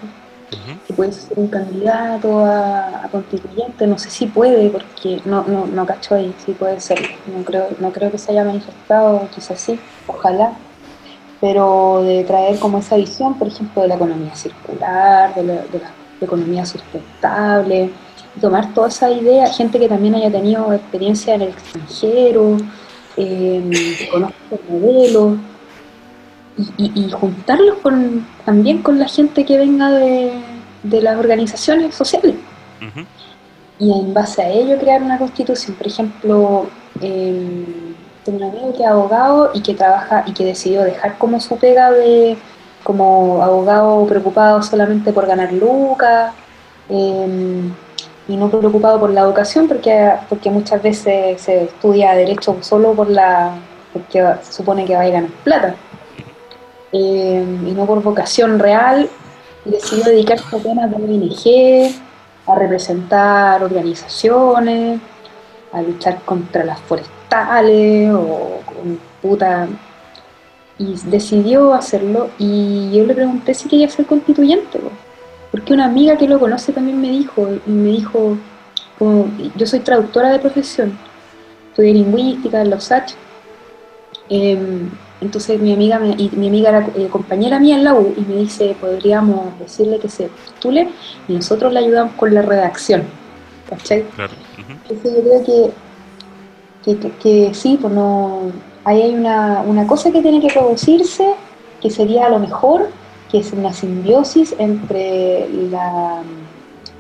Ujú. 0.53 0.79
que 0.87 0.93
pudiese 0.95 1.21
ser 1.23 1.39
un 1.39 1.49
candidato 1.49 2.45
a, 2.45 3.05
a 3.05 3.09
constituyente, 3.09 3.87
no 3.87 3.99
sé 3.99 4.11
si 4.11 4.27
puede, 4.27 4.71
porque 4.71 5.21
no, 5.25 5.43
no, 5.45 5.67
no 5.67 5.87
cacho 5.87 6.15
ahí, 6.15 6.35
si 6.45 6.53
puede 6.53 6.81
ser, 6.81 6.99
no 7.35 7.45
creo, 7.45 7.69
no 7.81 7.93
creo 7.93 8.11
que 8.11 8.19
se 8.19 8.33
haya 8.33 8.45
manifestado, 8.45 9.29
quizás 9.35 9.59
sí, 9.59 9.79
ojalá 10.07 10.53
pero 11.45 12.03
de 12.03 12.25
traer 12.25 12.59
como 12.59 12.79
esa 12.79 12.97
visión, 12.97 13.35
por 13.39 13.49
ejemplo, 13.49 13.83
de 13.83 13.89
la 13.89 13.97
economía 13.97 14.35
circular, 14.35 15.35
de 15.35 15.43
la, 15.43 15.63
economía 16.19 16.65
sustentable, 16.65 17.91
tomar 18.41 18.73
toda 18.73 18.89
esa 18.89 19.11
idea, 19.11 19.53
gente 19.53 19.79
que 19.79 19.87
también 19.87 20.15
haya 20.15 20.31
tenido 20.31 20.73
experiencia 20.73 21.35
en 21.35 21.43
el 21.43 21.49
extranjero, 21.51 22.57
eh, 23.19 23.63
que 23.99 24.09
conozca 24.09 24.37
el 24.53 24.61
modelo, 24.71 25.37
y, 26.59 26.63
y- 26.85 27.07
y 27.07 27.11
juntarlos 27.11 27.79
con, 27.83 28.27
también 28.45 28.83
con 28.83 28.99
la 28.99 29.09
gente 29.09 29.45
que 29.45 29.59
venga 29.59 29.91
de, 29.91 30.33
de 30.83 31.03
las 31.03 31.17
organizaciones 31.19 31.95
sociales. 31.95 32.37
Y 33.79 33.91
en 33.93 34.15
base 34.15 34.43
a 34.43 34.49
ello 34.51 34.79
crear 34.79 35.03
una 35.03 35.19
constitución. 35.19 35.77
Por 35.77 35.87
ejemplo, 35.87 36.67
eh, 37.01 37.65
tengo 38.25 38.39
un 38.39 38.45
amigo 38.45 38.73
que 38.77 38.83
es 38.85 38.89
abogado 38.89 39.51
y 39.53 39.61
que 39.63 39.75
trabaja 39.75 40.23
y 40.27 40.33
que 40.33 40.45
decidió 40.45 40.83
dejar 40.83 41.19
como 41.19 41.41
su 41.41 41.57
pega 41.57 41.91
de 41.91 42.37
como 42.85 43.43
abogado 43.43 44.07
preocupado 44.07 44.63
solamente 44.63 45.13
por 45.13 45.27
ganar 45.27 45.53
lucas 45.53 46.33
eh, 46.89 47.63
y 48.29 48.37
no 48.37 48.49
preocupado 48.51 49.01
por 49.01 49.11
la 49.11 49.23
educación 49.23 49.67
porque, 49.69 50.13
porque 50.29 50.51
muchas 50.51 50.83
veces 50.83 51.41
se 51.41 51.65
estudia 51.65 52.13
derecho 52.15 52.57
solo 52.61 52.93
por 52.93 53.09
la 53.11 53.55
porque 53.93 54.23
se 54.43 54.53
supone 54.53 54.85
que 54.85 54.95
va 54.95 55.03
a 55.03 55.09
ganar 55.09 55.31
plata 55.43 55.75
eh, 56.97 57.45
y 57.67 57.73
no 57.73 57.87
por 57.87 58.01
vocación 58.05 58.61
real 58.61 59.11
decidió 59.65 60.05
dedicarse 60.05 60.55
a 60.55 60.61
temas 60.61 60.89
de 60.91 60.97
ONG 60.97 61.93
a 62.47 62.55
representar 62.55 63.65
organizaciones, 63.65 65.01
a 65.73 65.83
luchar 65.83 66.21
contra 66.25 66.65
las 66.65 66.79
forestales 66.83 68.13
o 68.15 68.61
con 68.65 69.01
puta. 69.21 69.67
Y 70.79 70.95
decidió 71.07 71.75
hacerlo 71.75 72.31
y 72.39 72.93
yo 72.93 73.05
le 73.05 73.15
pregunté 73.15 73.55
si 73.55 73.69
quería 73.69 73.89
ser 73.89 74.07
constituyente, 74.07 74.79
po. 74.79 74.91
porque 75.51 75.73
una 75.73 75.87
amiga 75.87 76.17
que 76.17 76.29
lo 76.29 76.39
conoce 76.39 76.73
también 76.73 77.01
me 77.01 77.11
dijo, 77.11 77.49
y 77.67 77.71
me 77.71 77.91
dijo, 77.91 78.37
yo 79.57 79.67
soy 79.67 79.81
traductora 79.81 80.31
de 80.31 80.39
profesión, 80.41 80.97
estudié 81.71 81.95
lingüística 81.95 82.61
en 82.61 82.71
los 82.71 82.91
H. 82.91 83.15
Em, 84.29 84.91
entonces 85.21 85.61
mi 85.61 85.73
amiga 85.73 85.99
me- 85.99 86.15
y 86.19 86.31
mi 86.37 86.49
amiga 86.49 86.69
era 86.71 86.87
eh, 86.97 87.09
compañera 87.11 87.59
mía 87.61 87.77
en 87.77 87.85
la 87.85 87.95
U 87.95 88.13
y 88.17 88.21
me 88.23 88.37
dice, 88.41 88.77
podríamos 88.81 89.59
decirle 89.59 89.99
que 89.99 90.09
se 90.09 90.29
postule 90.29 90.89
y 91.29 91.33
nosotros 91.35 91.73
le 91.73 91.79
ayudamos 91.81 92.15
con 92.15 92.35
la 92.35 92.43
redacción. 92.43 93.05
¿Cachai? 93.71 94.03
Claro. 94.15 94.33
Ujú. 94.59 94.73
Entonces 94.91 95.15
yo 95.17 95.23
creo 95.23 95.45
que, 95.45 95.71
que, 96.85 96.99
que- 96.99 97.13
que 97.49 97.55
sí, 97.55 97.79
pues 97.81 97.93
no, 97.93 98.51
ahí 98.85 99.01
hay 99.03 99.15
una, 99.15 99.63
una 99.67 99.87
cosa 99.87 100.11
que 100.11 100.21
tiene 100.21 100.41
que 100.41 100.53
producirse, 100.53 101.35
que 101.81 101.91
sería 101.91 102.29
lo 102.29 102.39
mejor, 102.39 102.91
que 103.31 103.39
es 103.39 103.53
una 103.53 103.73
simbiosis 103.73 104.55
entre 104.59 105.49
la, 105.71 106.23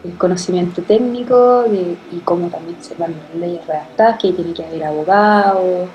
el 0.04 0.16
conocimiento 0.16 0.80
técnico 0.82 1.64
de- 1.64 1.96
y 2.12 2.18
cómo 2.24 2.48
también 2.48 2.76
se 2.82 2.94
van 2.94 3.12
las 3.12 3.38
leyes 3.40 3.66
redactadas, 3.66 4.18
que 4.18 4.32
tiene 4.32 4.54
que 4.54 4.64
haber 4.64 4.84
abogados, 4.84 5.88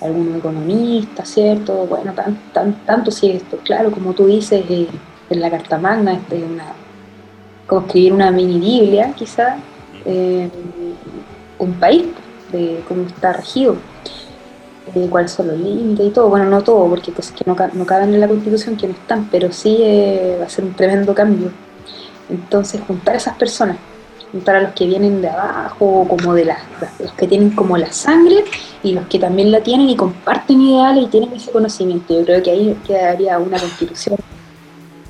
algunos 0.00 0.38
economistas, 0.38 1.28
¿cierto? 1.28 1.86
Bueno, 1.86 2.12
tan, 2.12 2.36
tan, 2.52 2.84
tanto 2.84 3.10
si 3.10 3.30
esto, 3.30 3.58
claro, 3.64 3.90
como 3.90 4.12
tú 4.12 4.26
dices, 4.26 4.64
eh, 4.68 4.88
en 5.30 5.40
la 5.40 5.50
Carta 5.50 5.78
Magna, 5.78 6.14
este, 6.14 6.42
una, 6.42 6.72
como 7.66 7.86
escribir 7.86 8.12
una 8.12 8.30
mini 8.30 8.58
Biblia, 8.58 9.12
quizás, 9.16 9.58
eh, 10.04 10.48
un 11.58 11.72
país, 11.74 12.06
de 12.52 12.82
cómo 12.86 13.02
está 13.02 13.32
regido, 13.32 13.76
de 14.94 15.08
cuáles 15.08 15.32
son 15.32 15.48
los 15.48 15.58
límites 15.58 16.06
y 16.06 16.10
todo. 16.10 16.28
Bueno, 16.28 16.46
no 16.46 16.62
todo, 16.62 16.88
porque 16.88 17.12
cosas 17.12 17.32
que 17.32 17.44
no, 17.46 17.56
no 17.72 17.86
caben 17.86 18.14
en 18.14 18.20
la 18.20 18.28
Constitución 18.28 18.76
que 18.76 18.86
no 18.86 18.94
están, 18.94 19.28
pero 19.30 19.52
sí 19.52 19.78
eh, 19.80 20.36
va 20.40 20.46
a 20.46 20.48
ser 20.48 20.64
un 20.64 20.74
tremendo 20.74 21.14
cambio. 21.14 21.50
Entonces, 22.28 22.80
juntar 22.86 23.14
a 23.14 23.18
esas 23.18 23.36
personas, 23.36 23.76
juntar 24.36 24.56
a 24.56 24.60
los 24.60 24.72
que 24.72 24.86
vienen 24.86 25.22
de 25.22 25.28
abajo, 25.28 26.06
como 26.08 26.34
de 26.34 26.44
las- 26.44 26.62
los 27.00 27.12
que 27.12 27.26
tienen 27.26 27.50
como 27.50 27.76
la 27.78 27.90
sangre 27.90 28.44
y 28.82 28.92
los 28.92 29.06
que 29.06 29.18
también 29.18 29.50
la 29.50 29.60
tienen 29.62 29.88
y 29.88 29.96
comparten 29.96 30.60
ideales 30.60 31.04
y 31.04 31.08
tienen 31.08 31.32
ese 31.32 31.50
conocimiento. 31.50 32.12
Yo 32.18 32.24
creo 32.24 32.42
que 32.42 32.50
ahí 32.50 32.76
quedaría 32.86 33.38
una 33.38 33.58
constitución 33.58 34.16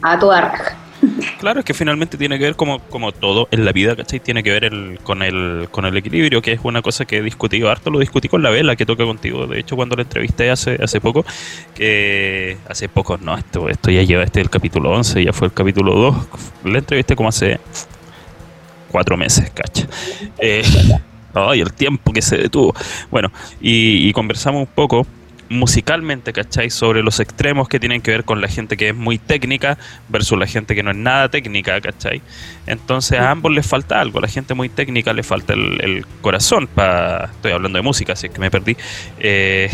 a 0.02 0.18
toda 0.18 0.40
raja. 0.42 0.76
Claro, 1.38 1.60
es 1.60 1.66
que 1.66 1.74
finalmente 1.74 2.16
tiene 2.16 2.38
que 2.38 2.44
ver 2.44 2.56
como, 2.56 2.78
como 2.88 3.12
todo 3.12 3.48
en 3.50 3.64
la 3.66 3.72
vida, 3.72 3.94
¿cachai? 3.94 4.18
Tiene 4.18 4.42
que 4.42 4.50
ver 4.50 4.64
el, 4.64 4.98
con, 5.02 5.22
el, 5.22 5.68
con 5.70 5.84
el 5.84 5.94
equilibrio, 5.96 6.40
que 6.40 6.52
es 6.52 6.60
una 6.62 6.80
cosa 6.80 7.04
que 7.04 7.18
he 7.18 7.22
discutido 7.22 7.70
harto, 7.70 7.90
lo 7.90 7.98
discutí 7.98 8.28
con 8.28 8.42
la 8.42 8.48
vela 8.48 8.76
que 8.76 8.86
toca 8.86 9.04
contigo, 9.04 9.46
de 9.46 9.60
hecho 9.60 9.76
cuando 9.76 9.94
la 9.96 10.02
entrevisté 10.02 10.50
hace, 10.50 10.78
hace 10.82 11.00
poco, 11.00 11.24
que 11.74 12.56
hace 12.68 12.88
poco, 12.88 13.18
no, 13.18 13.36
esto, 13.36 13.68
esto 13.68 13.90
ya 13.90 14.02
lleva 14.02 14.24
este 14.24 14.40
el 14.40 14.48
capítulo 14.48 14.90
11, 14.90 15.22
ya 15.22 15.32
fue 15.34 15.48
el 15.48 15.52
capítulo 15.52 15.94
2, 15.94 16.16
la 16.64 16.78
entrevisté 16.78 17.14
como 17.14 17.28
hace 17.28 17.60
cuatro 18.96 19.18
meses, 19.18 19.50
cacha. 19.50 19.86
Eh, 20.38 20.62
ay, 21.34 21.60
el 21.60 21.70
tiempo 21.74 22.14
que 22.14 22.22
se 22.22 22.38
detuvo. 22.38 22.74
Bueno, 23.10 23.30
y, 23.60 24.08
y 24.08 24.12
conversamos 24.14 24.60
un 24.60 24.74
poco 24.74 25.06
musicalmente, 25.50 26.32
¿cachai? 26.32 26.70
Sobre 26.70 27.02
los 27.02 27.20
extremos 27.20 27.68
que 27.68 27.78
tienen 27.78 28.00
que 28.00 28.10
ver 28.10 28.24
con 28.24 28.40
la 28.40 28.48
gente 28.48 28.78
que 28.78 28.88
es 28.88 28.94
muy 28.94 29.18
técnica 29.18 29.76
versus 30.08 30.38
la 30.38 30.46
gente 30.46 30.74
que 30.74 30.82
no 30.82 30.92
es 30.92 30.96
nada 30.96 31.28
técnica, 31.28 31.78
¿cachai? 31.82 32.22
Entonces 32.66 33.20
a 33.20 33.32
ambos 33.32 33.52
les 33.52 33.66
falta 33.66 34.00
algo. 34.00 34.18
A 34.18 34.22
la 34.22 34.28
gente 34.28 34.54
muy 34.54 34.70
técnica 34.70 35.12
le 35.12 35.22
falta 35.22 35.52
el, 35.52 35.78
el 35.84 36.06
corazón. 36.22 36.66
Pa... 36.66 37.28
Estoy 37.34 37.52
hablando 37.52 37.76
de 37.76 37.82
música, 37.82 38.14
así 38.14 38.30
que 38.30 38.40
me 38.40 38.50
perdí. 38.50 38.78
Eh, 39.18 39.68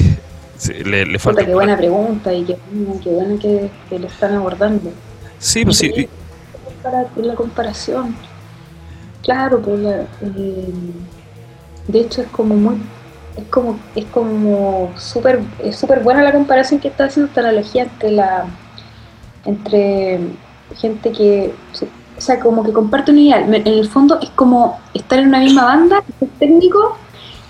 le, 0.84 1.06
le 1.06 1.18
falta 1.20 1.46
qué 1.46 1.54
buena 1.54 1.76
pregunta 1.76 2.34
y 2.34 2.42
qué, 2.42 2.56
qué 3.04 3.10
bueno 3.10 3.38
que, 3.38 3.70
que 3.88 4.00
lo 4.00 4.08
están 4.08 4.34
abordando. 4.34 4.90
Sí, 5.38 5.64
pues 5.64 5.78
sí. 5.78 5.92
Sí, 5.94 6.08
para 6.82 7.06
la 7.14 7.36
comparación. 7.36 8.16
Claro, 9.22 9.60
pues 9.60 9.80
eh, 9.84 10.72
de 11.88 12.00
hecho 12.00 12.22
es 12.22 12.28
como 12.28 12.54
muy 12.54 12.76
es 13.36 13.44
como 13.44 13.78
es 13.94 14.04
como 14.06 14.92
súper 14.96 15.40
es 15.62 15.76
súper 15.76 16.00
buena 16.00 16.22
la 16.22 16.32
comparación 16.32 16.80
que 16.80 16.88
está 16.88 17.04
haciendo 17.04 17.28
esta 17.28 17.40
analogía 17.40 17.84
entre 17.84 18.10
la 18.10 18.44
entre 19.44 20.20
gente 20.76 21.12
que 21.12 21.54
o 22.18 22.20
sea 22.20 22.38
como 22.40 22.62
que 22.62 22.72
comparte 22.72 23.10
un 23.10 23.18
ideal 23.18 23.54
en 23.54 23.66
el 23.66 23.88
fondo 23.88 24.18
es 24.20 24.30
como 24.30 24.78
estar 24.92 25.18
en 25.18 25.28
una 25.28 25.40
misma 25.40 25.64
banda 25.64 26.02
es 26.20 26.28
técnico 26.38 26.98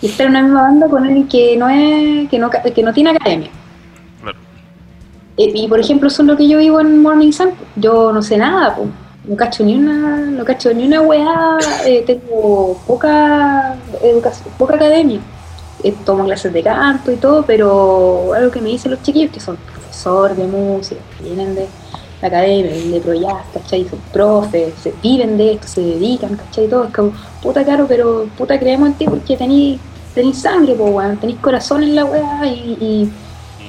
y 0.01 0.07
estar 0.07 0.27
en 0.27 0.33
una 0.33 0.43
misma 0.43 0.63
banda 0.63 0.89
con 0.89 1.05
alguien 1.05 1.27
que 1.27 1.57
no 1.57 1.69
es 1.69 2.29
que 2.29 2.39
no 2.39 2.49
que 2.51 2.83
no 2.83 2.93
tiene 2.93 3.11
academia 3.11 3.51
Claro. 4.21 4.39
Eh, 5.37 5.53
y 5.55 5.69
por 5.69 5.81
ejemplo, 5.81 6.09
eso 6.09 6.23
es 6.23 6.29
lo 6.29 6.37
que 6.37 6.49
yo 6.49 6.59
vivo 6.59 6.81
en 6.81 7.01
Morning 7.01 7.33
Sun. 7.33 7.51
Yo 7.77 8.13
no 8.13 8.23
sé 8.23 8.37
nada, 8.37 8.77
po. 8.77 8.87
No 9.25 9.37
cacho 9.37 9.65
ni 9.65 9.77
una, 9.77 10.17
no 10.31 10.45
cacho 10.45 10.73
ni 10.75 10.85
una 10.87 11.01
weá, 11.03 11.59
eh, 11.87 12.03
tengo 12.07 12.83
poca 12.87 13.77
educación, 14.03 14.55
poca 14.59 14.77
academia. 14.77 15.21
Eh, 15.85 15.93
tomo 16.05 16.25
clases 16.25 16.53
de 16.53 16.63
canto 16.63 17.11
y 17.11 17.17
todo, 17.17 17.45
pero 17.45 18.33
algo 18.35 18.51
que 18.51 18.61
me 18.61 18.69
dicen 18.71 18.91
los 18.93 19.03
chiquillos 19.03 19.33
que 19.33 19.41
son 19.41 19.57
profesores 19.59 20.37
de 20.37 20.47
música, 20.47 21.01
que 21.17 21.25
vienen 21.25 21.55
de 21.55 21.69
la 22.21 22.29
academia, 22.29 22.71
vienen 22.73 22.93
de 22.93 23.01
Proyas, 23.01 23.47
¿cachai? 23.53 23.89
Son 23.89 24.01
profes, 24.13 24.75
se 24.81 24.93
viven 25.03 25.37
de 25.37 25.55
esto, 25.55 25.67
se 25.67 25.81
dedican, 25.81 26.37
¿cachai? 26.37 26.69
Todo 26.69 26.85
es 26.85 26.93
como, 26.93 27.13
puta 27.41 27.65
caro, 27.65 27.87
pero 27.89 28.27
puta 28.37 28.59
creemos 28.61 28.89
en 28.91 28.95
ti 28.99 29.05
porque 29.07 29.37
tenís 29.37 30.41
sangre, 30.41 30.75
po, 30.75 30.85
weón, 30.87 31.19
tenís 31.19 31.39
corazón 31.41 31.83
en 31.83 31.95
la 31.97 32.05
weá 32.05 32.47
y- 32.47 32.77
y 32.81 33.13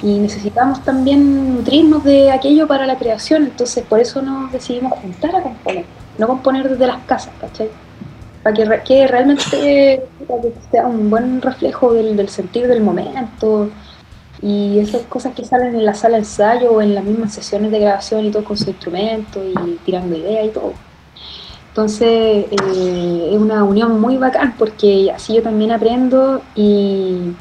y 0.04 0.18
necesitamos 0.18 0.84
también 0.84 1.54
nutrirnos 1.56 2.04
de 2.04 2.30
aquello 2.30 2.66
para 2.68 2.86
la 2.86 2.96
creación, 2.98 3.44
entonces 3.44 3.84
por 3.84 3.98
eso 4.00 4.20
nos 4.22 4.52
decidimos 4.52 4.92
juntar 5.00 5.34
a 5.36 5.42
componer, 5.42 5.86
no 6.18 6.26
componer 6.28 6.68
desde 6.68 6.86
las 6.86 7.02
casas, 7.06 7.32
¿cachai? 7.40 7.70
Para 8.42 8.54
que 8.54 8.64
re- 8.66 8.82
quede 8.84 9.06
realmente 9.08 10.02
música 10.20 10.34
que 10.42 10.52
sea 10.70 10.86
un 10.86 11.08
buen 11.10 11.40
reflejo 11.40 11.94
del, 11.94 12.16
del 12.16 12.28
sentir 12.28 12.68
del 12.68 12.82
momento 12.82 13.70
y 14.42 14.78
esas 14.78 15.02
cosas 15.14 15.32
que 15.34 15.44
salen 15.44 15.74
en 15.74 15.86
la 15.86 15.94
sala 15.94 16.16
de 16.16 16.24
ensayo 16.24 16.72
o 16.72 16.82
en 16.82 16.94
las 16.94 17.04
mismas 17.04 17.32
sesiones 17.32 17.70
de 17.70 17.78
grabación 17.80 18.26
y 18.26 18.30
todo 18.30 18.44
con 18.44 18.58
su 18.58 18.68
instrumento 18.68 19.42
y 19.42 19.78
tirando 19.86 20.14
ideas 20.16 20.46
y 20.46 20.50
todo. 20.50 20.74
Entonces 21.68 22.46
eh, 22.50 23.30
es 23.32 23.38
una 23.38 23.64
unión 23.64 24.00
muy 24.00 24.16
bacán 24.18 24.54
porque 24.58 25.10
así 25.14 25.34
yo 25.34 25.42
también 25.42 25.72
aprendo 25.72 26.42
y, 26.54 27.32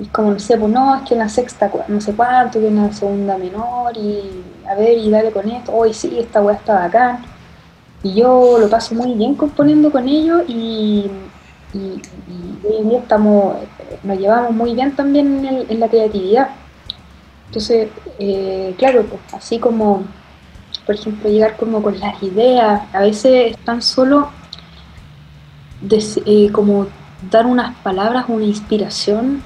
y 0.00 0.06
como 0.06 0.32
no 0.32 0.38
sé, 0.38 0.56
pues 0.56 0.72
no, 0.72 0.96
es 0.96 1.02
que 1.02 1.14
en 1.14 1.20
la 1.20 1.28
sexta 1.28 1.70
no 1.88 2.00
sé 2.00 2.14
cuánto, 2.14 2.58
que 2.58 2.68
en 2.68 2.76
la 2.82 2.92
segunda 2.92 3.36
menor 3.36 3.96
y 3.96 4.22
a 4.68 4.74
ver 4.74 4.96
y 4.98 5.10
dale 5.10 5.30
con 5.30 5.48
esto, 5.48 5.72
hoy 5.74 5.92
sí, 5.92 6.18
esta 6.18 6.40
weá 6.42 6.56
está 6.56 6.74
bacán. 6.74 7.20
Y 8.02 8.14
yo 8.14 8.56
lo 8.58 8.68
paso 8.70 8.94
muy 8.94 9.12
bien 9.14 9.34
componiendo 9.34 9.90
con 9.92 10.08
ellos 10.08 10.42
y, 10.48 11.10
y- 11.74 11.78
y 12.28 12.66
hoy 12.66 12.76
en 12.78 12.88
día 12.88 12.98
estamos, 13.00 13.56
nos 14.02 14.18
llevamos 14.18 14.52
muy 14.52 14.74
bien 14.74 14.96
también 14.96 15.44
en, 15.44 15.54
el- 15.56 15.66
en 15.70 15.80
la 15.80 15.88
creatividad. 15.88 16.48
Entonces, 17.48 17.88
eh, 18.18 18.74
claro, 18.78 19.04
pues, 19.04 19.20
así 19.34 19.58
como, 19.58 20.02
por 20.86 20.94
ejemplo, 20.94 21.28
llegar 21.28 21.56
como 21.56 21.82
con 21.82 21.98
las 22.00 22.22
ideas, 22.22 22.82
a 22.92 23.00
veces 23.00 23.52
es 23.52 23.58
tan 23.64 23.82
solo 23.82 24.30
eh, 26.26 26.50
como 26.52 26.86
dar 27.30 27.46
unas 27.46 27.76
palabras, 27.78 28.26
una 28.28 28.44
inspiración 28.44 29.42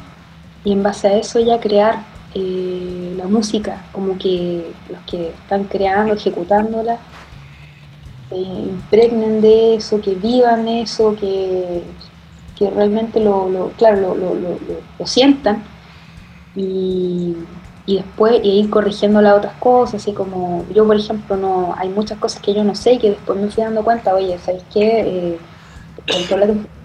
y 0.65 0.73
en 0.73 0.83
base 0.83 1.09
a 1.09 1.17
eso 1.19 1.41
ya 1.41 1.61
crear 1.61 2.07
eh, 2.35 3.15
la 3.17 3.27
música, 3.29 3.87
como 3.93 4.19
que 4.19 4.75
los 4.91 5.03
que 5.05 5.29
están 5.31 5.65
creando, 5.65 6.15
ejecutándola, 6.15 6.99
se 8.29 8.37
impregnen 8.37 9.41
de 9.41 9.77
eso, 9.77 10.01
que 10.01 10.15
vivan 10.15 10.67
eso, 10.69 11.15
que, 11.17 11.83
que 12.57 12.71
realmente 12.71 13.21
lo, 13.21 13.49
lo- 13.49 13.71
claro, 13.73 14.15
lo, 14.15 14.35
lo- 14.35 14.59
lo- 14.99 15.07
sientan 15.07 15.63
y, 16.55 17.37
y 17.87 17.97
después 17.99 18.41
y 18.45 18.61
ir 18.61 18.71
corrigiendo 18.71 19.21
las 19.23 19.39
otras 19.39 19.55
cosas, 19.57 19.97
así 20.03 20.15
como 20.15 20.67
yo 20.71 20.87
por 20.87 20.97
ejemplo 20.97 21.37
no 21.37 21.75
hay 21.79 21.89
muchas 21.91 22.19
cosas 22.19 22.43
que 22.43 22.55
yo 22.55 22.65
no 22.65 22.75
sé 22.75 22.95
y 22.95 22.99
que 22.99 23.11
después 23.11 23.39
me 23.41 23.51
fui 23.51 23.65
dando 23.65 23.85
cuenta, 23.85 24.15
oye, 24.15 24.39
¿sabes 24.39 24.65
qué? 24.73 25.01
Eh, 25.01 25.41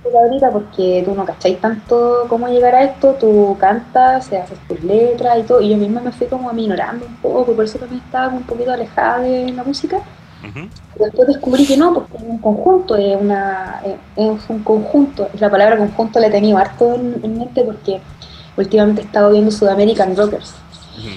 ahorita 0.04 0.52
porque 0.52 1.02
tú 1.06 1.14
no 1.14 1.26
cacháis 1.26 1.60
tanto 1.60 2.26
cómo 2.30 2.48
llegar 2.48 2.76
a 2.76 2.84
esto, 2.84 3.14
tú 3.20 3.56
cantas, 3.60 4.26
se 4.26 4.38
haces 4.38 4.58
tus 4.68 4.84
letras 4.84 5.38
y 5.40 5.44
todo, 5.44 5.62
y 5.62 5.70
yo 5.70 5.78
misma 5.78 6.02
me 6.02 6.12
fui 6.12 6.28
como 6.28 6.50
aminorando 6.50 7.06
un 7.06 7.16
poco, 7.18 7.54
por 7.54 7.66
eso 7.66 7.78
también 7.80 8.02
estaba 8.04 8.34
un 8.34 8.44
poquito 8.44 8.72
alejada 8.72 9.20
de 9.20 9.52
la 9.52 9.64
música. 9.64 10.00
Y 10.96 11.04
después 11.04 11.28
descubrí 11.28 11.66
que 11.66 11.78
no, 11.78 11.94
porque 11.94 12.18
es 12.18 12.24
un 12.24 12.38
conjunto, 12.40 12.96
es, 12.96 13.16
una, 13.20 13.82
es- 14.16 14.50
un 14.50 14.60
conjunto. 14.64 15.30
La 15.40 15.50
palabra 15.50 15.78
conjunto 15.78 16.20
la 16.20 16.28
he 16.28 16.32
tenido 16.32 16.58
harto 16.58 16.96
en, 16.96 17.20
en 17.24 17.38
mente 17.38 17.64
porque 17.64 18.00
últimamente 18.58 19.02
he 19.02 19.06
estado 19.06 19.32
viendo 19.32 19.52
Sudamerican 19.52 20.16
Rockers. 20.16 20.54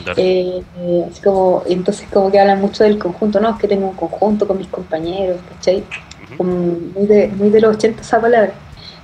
Dale. 0.04 0.22
Eh, 0.22 0.62
eh, 0.78 1.06
así 1.10 1.20
como, 1.22 1.62
entonces 1.66 2.06
como 2.12 2.30
que 2.30 2.38
hablan 2.38 2.60
mucho 2.60 2.84
del 2.84 2.98
conjunto, 2.98 3.40
no, 3.40 3.50
es 3.50 3.56
que 3.56 3.66
tengo 3.68 3.88
un 3.88 3.94
conjunto 3.96 4.46
con 4.46 4.58
mis 4.58 4.68
compañeros, 4.68 5.38
¿cachai? 5.48 5.82
Como 6.36 6.52
muy, 6.94 7.06
de, 7.06 7.28
muy 7.28 7.50
de 7.50 7.60
los 7.60 7.76
80 7.76 8.02
esa 8.02 8.20
palabra. 8.20 8.52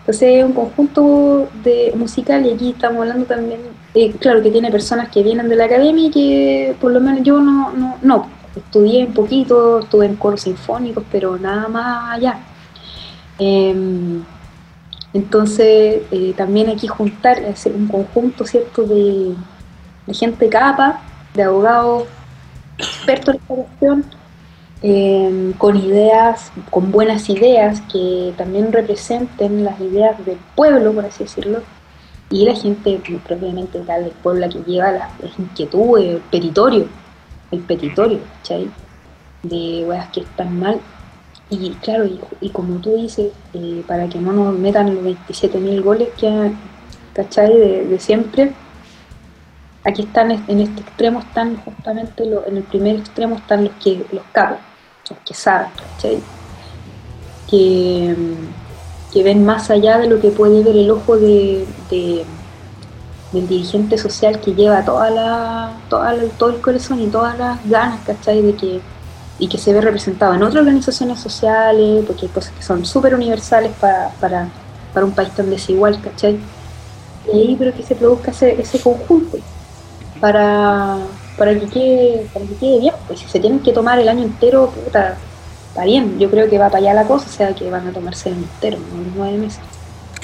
Entonces 0.09 0.39
es 0.39 0.45
un 0.47 0.55
conjunto 0.55 1.51
de 1.63 1.93
musical 1.95 2.47
y 2.47 2.55
aquí 2.55 2.71
estamos 2.71 3.01
hablando 3.01 3.27
también, 3.27 3.61
eh, 3.93 4.11
claro 4.13 4.43
que 4.43 4.51
tiene 4.51 4.71
personas 4.71 5.11
que 5.11 5.23
vienen 5.23 5.51
de 5.51 5.57
la 5.57 5.67
academia 5.67 6.07
y 6.07 6.11
que 6.11 6.75
por 6.81 6.93
lo 6.93 7.01
menos 7.01 7.23
yo 7.25 7.43
no, 7.43 7.73
no, 7.73 7.99
no. 8.01 8.27
estudié 8.57 9.05
un 9.05 9.13
poquito, 9.13 9.81
estuve 9.81 10.07
en 10.07 10.17
coros 10.17 10.41
sinfónicos, 10.41 11.05
pero 11.13 11.37
nada 11.37 11.69
más 11.69 12.17
allá. 12.17 12.41
Em, 13.39 14.25
entonces 15.13 16.01
eh, 16.11 16.33
también 16.35 16.71
aquí 16.71 16.87
juntar, 16.89 17.45
hacer 17.45 17.75
un 17.75 17.87
conjunto, 17.87 18.47
¿cierto?, 18.47 18.85
de, 18.85 19.35
gente 20.15 20.49
capa, 20.49 21.03
de 21.35 21.43
abogados 21.43 22.05
expertos 22.79 23.35
en 23.35 23.41
esta 23.43 23.55
cuestión, 23.55 24.05
eh, 24.83 25.53
con 25.59 25.77
ideas, 25.77 26.53
con 26.71 26.93
buenas 26.93 27.29
ideas 27.29 27.81
que 27.93 28.33
también 28.37 28.73
representen 28.73 29.65
las 29.65 29.81
ideas 29.81 30.25
del 30.25 30.39
pueblo, 30.55 30.93
por 30.93 31.05
así 31.07 31.25
decirlo, 31.25 31.63
y 32.31 32.45
la 32.45 32.55
gente 32.55 33.01
propiamente 33.27 33.81
tal 33.81 34.05
del 34.05 34.13
pueblo 34.13 34.49
que 34.49 34.61
lleva 34.71 34.93
las, 34.93 35.11
inquietudes, 35.39 36.17
el 36.17 36.21
petitorio, 36.31 36.87
el 37.51 37.61
petitorio, 37.61 38.21
¿cachai? 38.37 38.69
De 39.43 39.85
weas 39.87 40.09
que 40.11 40.21
están 40.21 40.59
mal. 40.59 40.79
Y 41.51 41.71
claro, 41.83 42.05
y, 42.41 42.51
como 42.51 42.75
tú 42.81 42.95
dices, 42.97 43.33
eh, 43.55 43.83
para 43.87 44.07
que 44.09 44.19
no 44.19 44.33
nos 44.33 44.59
metan 44.59 44.95
los 44.95 45.03
27.000 45.03 45.83
goles 45.83 46.09
que, 46.19 46.53
¿cachai? 47.15 47.49
De, 47.57 47.99
siempre, 47.99 48.53
aquí 49.85 50.03
están 50.03 50.31
en 50.31 50.61
este 50.61 50.83
extremo 50.83 51.21
están 51.21 51.57
justamente 51.65 52.27
lo- 52.27 52.47
en 52.47 52.59
el 52.59 52.63
primer 52.65 52.97
extremo 52.97 53.37
están 53.37 53.65
los 53.65 53.73
que 53.83 54.05
los 54.13 54.25
capos 54.33 54.59
que 55.25 55.35
saben 55.35 55.73
¿cachai? 55.77 56.29
que, 57.47 58.15
que 59.11 59.23
ven 59.23 59.45
más 59.45 59.71
allá 59.71 59.99
de 59.99 60.09
lo 60.09 60.21
que 60.21 60.31
puede 60.31 60.63
ver 60.63 60.77
el 60.77 60.91
ojo 60.91 61.17
de, 61.19 61.67
de- 61.91 62.27
del 63.31 63.47
dirigente 63.47 63.99
social 63.99 64.41
que 64.41 64.55
lleva 64.55 64.85
toda 64.85 65.11
la, 65.11 65.85
toda 65.89 66.15
todo 66.39 66.51
el 66.51 66.61
corazón 66.63 67.01
y 67.01 67.11
todas 67.11 67.37
las 67.39 67.63
ganas 67.65 68.03
¿cachai? 68.05 68.43
de 68.43 68.57
que 68.57 68.87
y 69.39 69.49
que 69.49 69.59
se 69.59 69.73
ve 69.73 69.81
representado 69.81 70.35
en 70.35 70.43
otras 70.43 70.63
organizaciones 70.63 71.21
sociales 71.21 72.05
porque 72.07 72.27
hay 72.27 72.33
cosas 72.33 72.55
que 72.55 72.63
son 72.63 72.85
súper 72.87 73.15
universales 73.15 73.77
para, 73.79 74.17
para, 74.21 74.55
para 74.93 75.07
un 75.07 75.15
país 75.15 75.35
tan 75.35 75.51
desigual 75.51 76.01
¿cachai? 76.01 76.51
y 77.25 77.31
ahí 77.31 77.57
pero 77.59 77.75
que 77.75 77.83
se 77.85 77.97
produzca 77.97 78.31
ese, 78.33 78.61
ese 78.61 78.81
conjunto 78.83 79.39
para, 80.21 81.18
para 81.39 81.59
que 81.59 81.67
quede, 81.67 82.27
para 82.35 82.45
que 82.45 82.55
quede 82.57 82.81
bien. 82.81 82.95
Pues 83.07 83.21
si 83.21 83.29
se 83.29 83.41
tienen 83.41 83.61
que 83.61 83.73
tomar 83.73 83.99
el 83.99 84.09
año 84.09 84.25
entero, 84.25 84.71
puta, 84.71 85.17
está 85.69 85.85
bien. 85.85 86.19
Yo 86.19 86.31
creo 86.31 86.51
que 86.51 86.59
va 86.59 86.67
para 86.67 86.79
allá 86.79 86.95
la 86.95 87.05
cosa, 87.05 87.27
o 87.27 87.33
sea 87.33 87.55
que 87.55 87.71
van 87.71 87.87
a 87.87 87.93
tomarse 87.93 88.29
el 88.29 88.35
año 88.37 88.45
entero, 88.55 88.79
no 88.93 89.03
los 89.03 89.15
nueve 89.17 89.39
meses. 89.39 89.61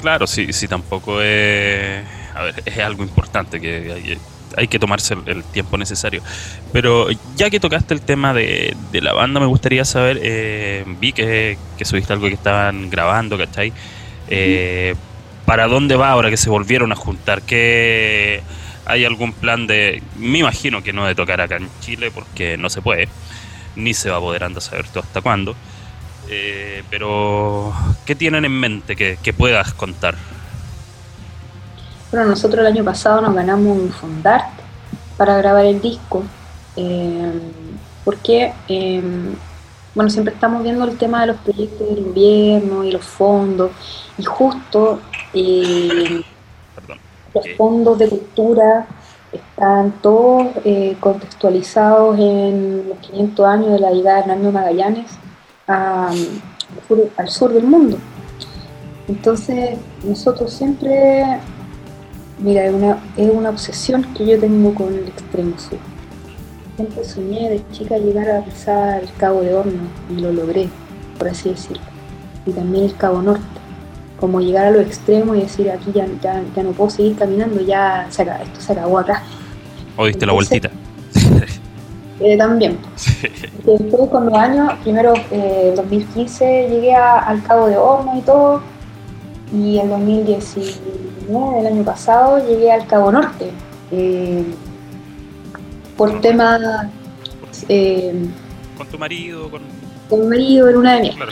Claro, 0.01 0.27
sí, 0.27 0.53
sí, 0.53 0.67
tampoco 0.67 1.21
es. 1.21 2.03
A 2.35 2.43
ver, 2.43 2.61
es 2.65 2.77
algo 2.79 3.01
importante 3.01 3.59
que 3.61 3.91
hay, 3.93 4.17
hay 4.57 4.67
que 4.67 4.77
tomarse 4.77 5.13
el, 5.13 5.21
el 5.27 5.43
tiempo 5.45 5.77
necesario. 5.77 6.21
Pero 6.71 7.07
ya 7.35 7.49
que 7.49 7.59
tocaste 7.59 7.93
el 7.93 8.01
tema 8.01 8.33
de, 8.33 8.75
de 8.91 9.01
la 9.01 9.13
banda, 9.13 9.39
me 9.39 9.45
gustaría 9.45 9.85
saber. 9.85 10.19
eh, 10.21 10.83
vi 10.99 11.13
que, 11.13 11.57
que 11.77 11.85
subiste 11.85 12.13
algo 12.13 12.27
que 12.27 12.33
estaban 12.33 12.89
grabando, 12.89 13.37
¿cachai? 13.37 13.71
Eh, 14.27 14.95
¿Para 15.45 15.67
dónde 15.67 15.95
va 15.95 16.09
ahora 16.09 16.29
que 16.29 16.37
se 16.37 16.49
volvieron 16.49 16.91
a 16.91 16.95
juntar? 16.95 17.41
¿Qué, 17.43 18.41
¿Hay 18.85 19.03
algún 19.05 19.33
plan 19.33 19.67
de.? 19.67 20.01
Me 20.17 20.39
imagino 20.39 20.83
que 20.83 20.93
no 20.93 21.05
de 21.05 21.15
tocar 21.15 21.41
acá 21.41 21.57
en 21.57 21.69
Chile 21.79 22.11
porque 22.11 22.57
no 22.57 22.69
se 22.69 22.81
puede, 22.81 23.09
ni 23.75 23.93
se 23.93 24.09
va 24.09 24.17
a 24.17 24.19
poder 24.19 24.43
andar 24.43 24.59
a 24.59 24.61
saber 24.61 24.87
tú 24.87 24.99
hasta 24.99 25.21
cuándo. 25.21 25.55
Eh, 26.29 26.83
pero, 26.89 27.73
¿qué 28.05 28.15
tienen 28.15 28.45
en 28.45 28.59
mente 28.59 28.95
que, 28.95 29.33
puedas 29.33 29.73
contar? 29.73 30.15
Bueno, 32.11 32.29
nosotros 32.29 32.61
el 32.61 32.67
año 32.67 32.83
pasado 32.83 33.21
nos 33.21 33.35
ganamos 33.35 33.77
un 33.77 33.91
Fondart 33.91 34.49
para 35.17 35.37
grabar 35.37 35.65
el 35.65 35.81
disco, 35.81 36.23
eh, 36.75 37.31
porque, 38.03 38.53
eh, 38.67 39.03
bueno, 39.93 40.09
siempre 40.09 40.33
estamos 40.33 40.63
viendo 40.63 40.85
el 40.85 40.97
tema 40.97 41.21
de 41.21 41.27
los 41.27 41.37
proyectos 41.37 41.87
del 41.87 42.05
gobierno 42.05 42.83
y 42.83 42.91
los 42.91 43.03
fondos, 43.03 43.71
y 44.17 44.23
justo. 44.23 45.01
Los 47.35 47.45
fondos 47.57 47.99
de 47.99 48.07
cultura 48.07 48.87
están 49.31 49.91
todos 50.01 50.47
eh, 50.63 50.95
contextualizados 51.01 52.17
en 52.17 52.89
los 52.89 52.97
500 52.99 53.45
años 53.45 53.71
de 53.73 53.79
la 53.79 53.91
llegada 53.91 54.15
de 54.15 54.21
Hernando 54.21 54.51
Magallanes 54.53 55.11
sur, 56.87 57.11
al 57.17 57.29
sur 57.29 57.53
del 57.53 57.65
mundo. 57.65 57.97
Entonces, 59.07 59.77
nosotros 60.03 60.51
siempre, 60.51 61.39
mira, 62.39 62.65
es 62.65 62.73
una, 62.73 62.97
es 63.17 63.29
una 63.29 63.49
obsesión 63.49 64.03
que 64.13 64.25
yo 64.25 64.39
tengo 64.39 64.73
con 64.73 64.93
el 64.93 65.07
extremo 65.07 65.59
sur. 65.59 65.77
Siempre 66.77 67.03
soñé 67.03 67.49
de 67.49 67.71
chica 67.71 67.97
llegar 67.97 68.29
a 68.29 68.41
pisar 68.43 69.03
el 69.03 69.13
Cabo 69.13 69.41
de 69.41 69.53
Horno 69.53 69.83
y 70.09 70.21
lo 70.21 70.31
logré, 70.31 70.69
por 71.17 71.27
así 71.27 71.49
decirlo. 71.49 71.83
Y 72.45 72.51
también 72.51 72.85
el 72.85 72.95
Cabo 72.95 73.21
Norte 73.21 73.64
como 74.19 74.39
llegar 74.41 74.67
a 74.67 74.71
los 74.71 74.81
extremos 74.85 75.37
y 75.37 75.41
decir 75.41 75.69
aquí 75.71 75.91
ya, 75.93 76.05
ya, 76.21 76.41
ya 76.55 76.63
no 76.63 76.71
puedo 76.71 76.89
seguir 76.89 77.15
caminando, 77.17 77.61
ya 77.61 78.07
se 78.09 78.21
acaba- 78.23 78.41
esto 78.43 78.61
se 78.61 78.71
acabó 78.73 78.99
acá. 78.99 79.23
¿O 79.97 80.05
diste 80.05 80.25
la 80.25 80.33
vueltita? 80.33 80.69
Eh, 82.21 82.37
también. 82.37 82.77
Porque 83.65 83.83
Después 83.83 84.09
con 84.09 84.25
los 84.27 84.33
años, 84.35 84.71
primero 84.83 85.13
eh, 85.31 85.73
2015 85.75 86.67
llegué 86.69 86.95
a- 86.95 87.19
al 87.19 87.43
Cabo 87.43 87.67
de 87.67 87.75
Horno 87.75 88.17
y 88.17 88.21
todo, 88.21 88.61
y 89.53 89.79
en 89.79 89.89
2019, 89.89 91.59
el 91.59 91.67
año 91.67 91.83
pasado, 91.83 92.37
llegué 92.47 92.71
al 92.71 92.87
Cabo 92.87 93.11
Norte. 93.11 93.51
eh, 93.91 94.45
por 95.97 96.21
temas 96.21 96.87
eh, 97.67 98.13
¿Con 98.77 98.87
tu 98.87 98.97
marido? 98.97 99.49
Con... 99.51 99.61
con 100.09 100.21
mi 100.21 100.27
marido 100.27 100.69
en 100.69 100.77
una 100.77 100.93
de 100.95 101.01
miel. 101.01 101.15
Claro. 101.15 101.31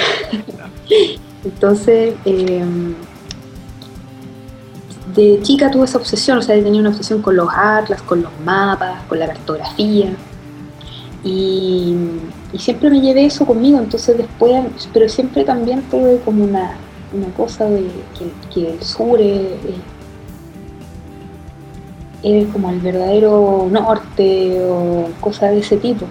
Entonces, 1.44 2.16
eh, 2.26 2.64
de 5.14 5.40
chica 5.42 5.70
tuve 5.70 5.86
esa 5.86 5.98
obsesión, 5.98 6.38
o 6.38 6.42
sea, 6.42 6.56
tenía 6.56 6.80
una 6.80 6.90
obsesión 6.90 7.22
con 7.22 7.36
los 7.36 7.50
atlas, 7.54 8.02
con 8.02 8.22
los 8.22 8.32
mapas, 8.44 9.04
con 9.08 9.20
la 9.20 9.28
cartografía. 9.28 10.14
Y, 11.24 11.96
siempre 12.58 12.90
me 12.90 13.02
llevé 13.02 13.26
eso 13.26 13.46
conmigo, 13.46 13.80
entonces 13.80 14.18
después, 14.18 14.66
pero 14.94 15.10
siempre 15.10 15.44
también 15.44 15.82
tuve 15.84 16.20
como 16.24 16.44
una, 16.44 16.76
cosa 17.38 17.66
de 17.66 17.90
que, 18.54 18.70
el 18.72 18.82
sur 18.82 19.20
es- 19.22 19.52
es 22.24 22.48
como 22.48 22.70
el 22.70 22.80
verdadero 22.80 23.68
norte 23.70 24.62
o 24.66 25.10
cosas 25.20 25.52
de 25.52 25.60
ese 25.60 25.78
tipo. 25.78 26.06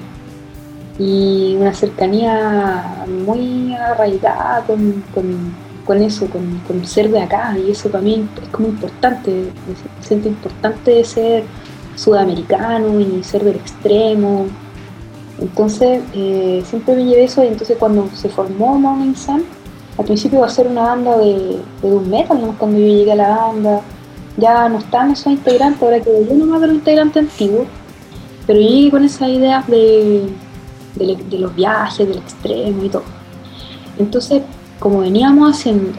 Y 0.98 1.56
una 1.58 1.72
cercanía 1.74 3.04
muy 3.26 3.74
arraigada 3.74 4.62
con, 4.66 5.02
con- 5.14 5.72
con 5.86 6.00
eso, 6.00 6.26
con, 6.26 6.60
con 6.68 6.84
ser 6.86 7.10
de 7.10 7.20
acá. 7.20 7.56
Y 7.58 7.70
eso 7.72 7.90
para 7.90 8.04
mí 8.04 8.26
es 8.42 8.48
como 8.50 8.68
importante. 8.68 9.30
Me 9.30 10.04
siento 10.06 10.28
importante 10.28 11.02
ser 11.04 11.44
sudamericano 11.96 13.00
y 13.00 13.22
ser 13.24 13.42
del 13.44 13.56
extremo. 13.56 14.46
Entonces 15.40 16.02
eh, 16.14 16.62
siempre 16.64 16.94
me 16.94 17.04
llevé 17.04 17.24
eso 17.24 17.42
y 17.42 17.48
entonces 17.48 17.76
cuando 17.78 18.08
se 18.14 18.28
formó 18.28 18.78
Morning 18.78 19.14
Sun, 19.14 19.42
al 19.98 20.04
principio 20.04 20.38
iba 20.38 20.46
a 20.46 20.50
ser 20.50 20.68
una 20.68 20.82
banda 20.82 21.18
de, 21.18 21.60
de 21.82 21.90
doom 21.90 22.08
metal, 22.08 22.40
¿no? 22.40 22.54
cuando 22.58 22.78
yo 22.78 22.86
llegué 22.86 23.12
a 23.12 23.16
la 23.16 23.36
banda, 23.36 23.80
ya 24.36 24.68
no 24.68 24.78
estaban 24.78 25.10
esos 25.12 25.32
integrantes, 25.32 25.82
ahora 25.82 26.00
quedé 26.00 26.26
yo 26.28 26.34
nomás 26.34 26.60
de 26.60 26.68
los 26.68 26.76
integrantes 26.76 27.24
antiguos, 27.24 27.66
pero 28.46 28.60
yo 28.60 28.68
llegué 28.68 28.90
con 28.90 29.04
esas 29.04 29.28
ideas 29.28 29.66
de, 29.66 30.28
de, 30.94 31.16
de 31.16 31.38
los 31.38 31.54
viajes, 31.54 32.06
del 32.06 32.18
extremo 32.18 32.84
y 32.84 32.88
todo. 32.88 33.04
Entonces, 33.98 34.42
como 34.78 35.00
veníamos 35.00 35.50
haciendo, 35.50 35.92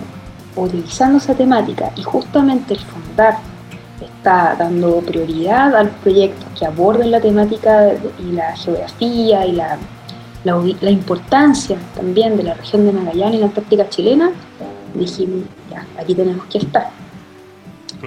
utilizando 0.55 1.17
esa 1.17 1.33
temática 1.33 1.91
y 1.95 2.03
justamente 2.03 2.73
el 2.73 2.79
fundar 2.79 3.37
está 4.01 4.55
dando 4.57 4.99
prioridad 4.99 5.75
a 5.75 5.83
los 5.83 5.93
proyectos 5.95 6.45
que 6.57 6.65
aborden 6.65 7.11
la 7.11 7.19
temática 7.19 7.91
y 8.19 8.31
la 8.33 8.55
geografía 8.55 9.45
y 9.45 9.53
la, 9.53 9.77
la, 10.43 10.89
importancia 10.89 11.77
también 11.95 12.37
de 12.37 12.43
la 12.43 12.53
región 12.53 12.85
de 12.85 12.91
Magallanes 12.91 13.35
y 13.35 13.39
la 13.39 13.45
Antártica 13.45 13.89
chilena, 13.89 14.31
dijimos, 14.93 15.43
ya, 15.71 15.85
aquí 15.99 16.15
tenemos 16.15 16.45
que 16.47 16.59
estar. 16.59 16.89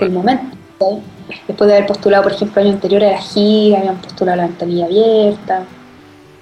El 0.01 0.11
momento. 0.11 0.57
¿sí? 0.79 1.03
Después 1.49 1.69
de 1.69 1.77
haber 1.77 1.87
postulado, 1.87 2.23
por 2.25 2.33
ejemplo, 2.33 2.61
el 2.61 2.69
año 2.69 2.77
anterior 2.77 3.05
a 3.05 3.13
la 3.13 3.19
gira, 3.23 3.79
habían 3.79 3.97
postulado 3.97 4.37
la 4.37 4.47
ventanilla 4.47 4.85
abierta. 4.85 5.65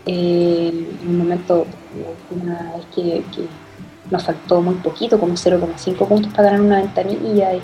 Eh, 0.07 0.73
en 1.03 1.09
un 1.09 1.19
momento, 1.19 1.67
una 2.31 2.73
vez 2.77 2.87
que, 2.95 3.23
que 3.35 3.47
nos 4.11 4.23
faltó 4.25 4.61
muy 4.61 4.75
poquito, 4.77 5.19
como 5.19 5.35
0,5 5.35 6.07
puntos 6.07 6.33
para 6.33 6.51
ganar 6.51 6.61
una 6.61 6.77
ventanilla, 6.79 7.55
y- 7.55 7.61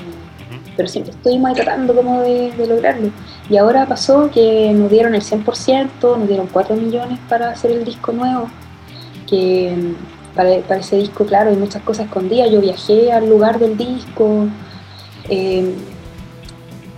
pero 0.76 0.88
siempre 0.88 1.12
estuvimos 1.12 1.50
ahí 1.50 1.54
tratando 1.56 1.94
como 1.94 2.20
de, 2.22 2.52
de 2.52 2.66
lograrlo. 2.66 3.10
Y 3.50 3.56
ahora 3.56 3.86
pasó 3.86 4.30
que 4.30 4.72
nos 4.74 4.90
dieron 4.90 5.14
el 5.14 5.22
100%, 5.22 6.16
nos 6.16 6.26
dieron 6.28 6.46
4 6.46 6.74
millones 6.76 7.18
para 7.28 7.50
hacer 7.50 7.72
el 7.72 7.84
disco 7.84 8.12
nuevo, 8.12 8.48
que 9.28 9.94
para, 10.34 10.58
para 10.60 10.80
ese 10.80 10.96
disco, 10.96 11.24
claro, 11.26 11.50
hay 11.50 11.56
muchas 11.56 11.82
cosas 11.82 12.06
escondidas. 12.06 12.50
Yo 12.50 12.60
viajé 12.60 13.12
al 13.12 13.28
lugar 13.28 13.58
del 13.58 13.76
disco 13.76 14.46
eh, 15.28 15.74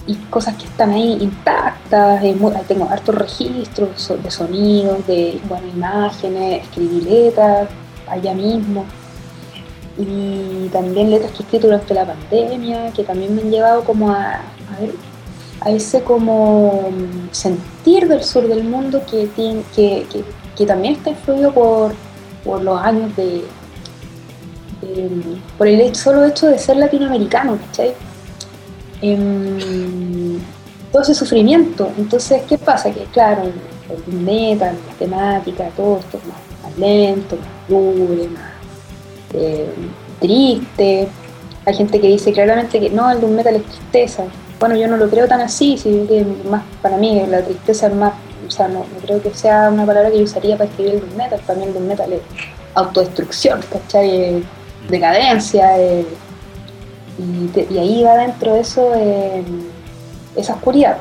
y 0.06 0.14
cosas 0.30 0.56
que 0.56 0.64
están 0.64 0.90
ahí 0.90 1.18
intactas. 1.20 2.22
tengo 2.66 2.88
hartos 2.90 3.14
registros 3.14 4.12
de 4.22 4.30
sonidos, 4.30 5.06
de 5.06 5.40
bueno, 5.48 5.66
imágenes, 5.74 6.62
escribí 6.64 7.00
letras 7.02 7.68
allá 8.08 8.34
mismo 8.34 8.84
y 9.98 10.68
también 10.72 11.10
letras 11.10 11.32
que 11.32 11.38
he 11.38 11.42
escrito 11.42 11.66
durante 11.66 11.94
la 11.94 12.06
pandemia, 12.06 12.90
que 12.92 13.04
también 13.04 13.34
me 13.34 13.42
han 13.42 13.50
llevado 13.50 13.84
como 13.84 14.10
a, 14.10 14.40
a, 15.60 15.70
ese 15.70 16.02
como 16.02 16.90
mm, 16.90 17.28
sentir 17.30 18.08
del 18.08 18.24
sur 18.24 18.48
del 18.48 18.64
mundo 18.64 19.02
que, 19.08 19.28
que, 19.36 20.06
que, 20.56 20.66
también 20.66 20.94
está 20.94 21.10
influido 21.10 21.52
por, 21.52 21.92
por 22.44 22.62
los 22.62 22.80
años 22.80 23.14
de, 23.16 23.44
de- 24.80 25.10
por 25.58 25.68
el 25.68 25.94
solo 25.94 26.24
hecho 26.24 26.46
de 26.46 26.58
ser 26.58 26.76
latinoamericano, 26.76 27.58
¿cachai? 27.66 27.94
Em, 29.02 30.38
todo 30.92 31.02
ese 31.02 31.14
sufrimiento. 31.14 31.90
Entonces, 31.98 32.42
¿qué 32.48 32.56
pasa? 32.56 32.90
Que 32.92 33.04
claro, 33.06 33.42
el 33.44 34.14
metal, 34.14 34.76
la 34.88 34.94
temática, 34.94 35.68
todo 35.76 35.98
esto 35.98 36.18
es 36.18 36.24
más, 36.26 36.78
lento, 36.78 37.36
más 37.36 37.68
lúgubre, 37.68 38.28
más 38.28 38.52
eh, 39.34 39.68
triste. 40.20 41.08
Hay 41.64 41.74
gente 41.74 42.00
que 42.00 42.08
dice 42.08 42.32
claramente 42.32 42.78
que 42.78 42.90
no, 42.90 43.10
el 43.10 43.20
doom 43.20 43.32
metal 43.32 43.56
es 43.56 43.64
tristeza. 43.64 44.24
Bueno, 44.60 44.76
yo 44.76 44.86
no 44.86 44.96
lo 44.96 45.08
creo 45.08 45.26
tan 45.26 45.40
así, 45.40 45.76
sino 45.76 46.06
que 46.06 46.24
más 46.48 46.62
para 46.80 46.96
mí 46.96 47.20
la 47.28 47.42
tristeza 47.42 47.88
es 47.88 47.94
más, 47.94 48.12
o 48.46 48.50
sea, 48.50 48.68
no, 48.68 48.80
no 48.80 49.00
creo 49.04 49.20
que 49.20 49.34
sea 49.34 49.68
una 49.70 49.84
palabra 49.84 50.10
que 50.10 50.18
yo 50.18 50.24
usaría 50.24 50.56
para 50.56 50.70
escribir 50.70 50.94
el 50.94 51.00
doom 51.00 51.16
metal. 51.16 51.40
Para 51.46 51.58
mí 51.58 51.64
el 51.66 51.74
doom 51.74 51.86
metal 51.86 52.12
es 52.12 52.20
autodestrucción, 52.74 53.60
¿cachai? 53.72 54.44
Decadencia. 54.88 55.80
eh, 55.80 56.06
y, 57.18 57.46
te- 57.48 57.66
y 57.70 57.78
ahí 57.78 58.02
va 58.02 58.14
dentro 58.16 58.54
de 58.54 58.60
eso 58.60 58.92
eh, 58.94 59.44
esa 60.36 60.54
oscuridad. 60.54 60.98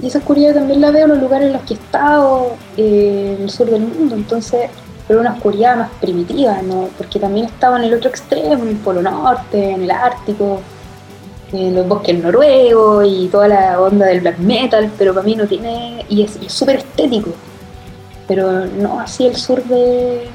Y 0.00 0.06
esa 0.06 0.18
oscuridad 0.18 0.54
también 0.54 0.80
la 0.80 0.90
veo 0.90 1.04
en 1.04 1.10
los 1.10 1.20
lugares 1.20 1.48
en 1.48 1.54
los 1.54 1.62
que 1.62 1.74
he 1.74 1.76
estado, 1.76 2.52
eh, 2.76 3.34
en 3.36 3.42
el 3.44 3.50
sur 3.50 3.68
del 3.68 3.80
mundo, 3.82 4.14
entonces, 4.14 4.70
pero 5.08 5.20
una 5.20 5.32
oscuridad 5.32 5.76
más 5.76 5.90
primitiva, 6.00 6.60
¿no? 6.62 6.88
porque 6.96 7.18
también 7.18 7.46
estaba 7.46 7.78
en 7.78 7.84
el 7.84 7.94
otro 7.94 8.08
extremo, 8.10 8.62
en 8.62 8.68
el 8.68 8.76
Polo 8.76 9.02
Norte, 9.02 9.70
en 9.70 9.82
el 9.82 9.90
Ártico, 9.90 10.60
en 11.52 11.74
los 11.74 11.88
bosques 11.88 12.22
noruegos 12.22 13.06
y 13.08 13.26
toda 13.28 13.48
la 13.48 13.80
onda 13.80 14.06
del 14.06 14.20
black 14.20 14.38
metal, 14.38 14.90
pero 14.98 15.14
para 15.14 15.24
mí 15.24 15.34
no 15.34 15.46
tiene, 15.46 16.04
y 16.08 16.22
es 16.22 16.38
súper 16.46 16.76
estético, 16.76 17.30
pero 18.28 18.66
no 18.66 19.00
así 19.00 19.26
el 19.26 19.34
sur 19.34 19.64
de, 19.64 20.28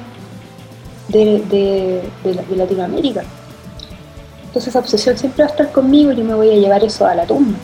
de, 1.08 2.02
de 2.24 2.56
Latinoamérica. 2.56 3.22
Entonces 4.54 4.68
esa 4.68 4.78
obsesión 4.78 5.18
siempre 5.18 5.42
va 5.42 5.48
a 5.48 5.50
estar 5.50 5.72
conmigo 5.72 6.12
y 6.12 6.16
yo 6.16 6.22
me 6.22 6.32
voy 6.32 6.48
a 6.48 6.54
llevar 6.54 6.84
eso 6.84 7.04
a 7.04 7.12
la 7.16 7.26
tumba. 7.26 7.58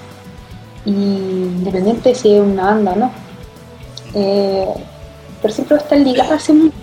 Y 0.84 0.90
independiente 0.90 2.08
de 2.08 2.14
si 2.16 2.34
es 2.34 2.42
una 2.42 2.64
banda 2.64 2.92
o 2.94 2.96
no. 2.96 3.10
Eh, 4.14 4.66
pero 5.40 5.54
siempre 5.54 5.76
va 5.76 5.82
a 5.82 5.84
estar 5.84 5.98
ligada 6.00 6.32
a 6.32 6.36
ese 6.36 6.52
mundo, 6.52 6.74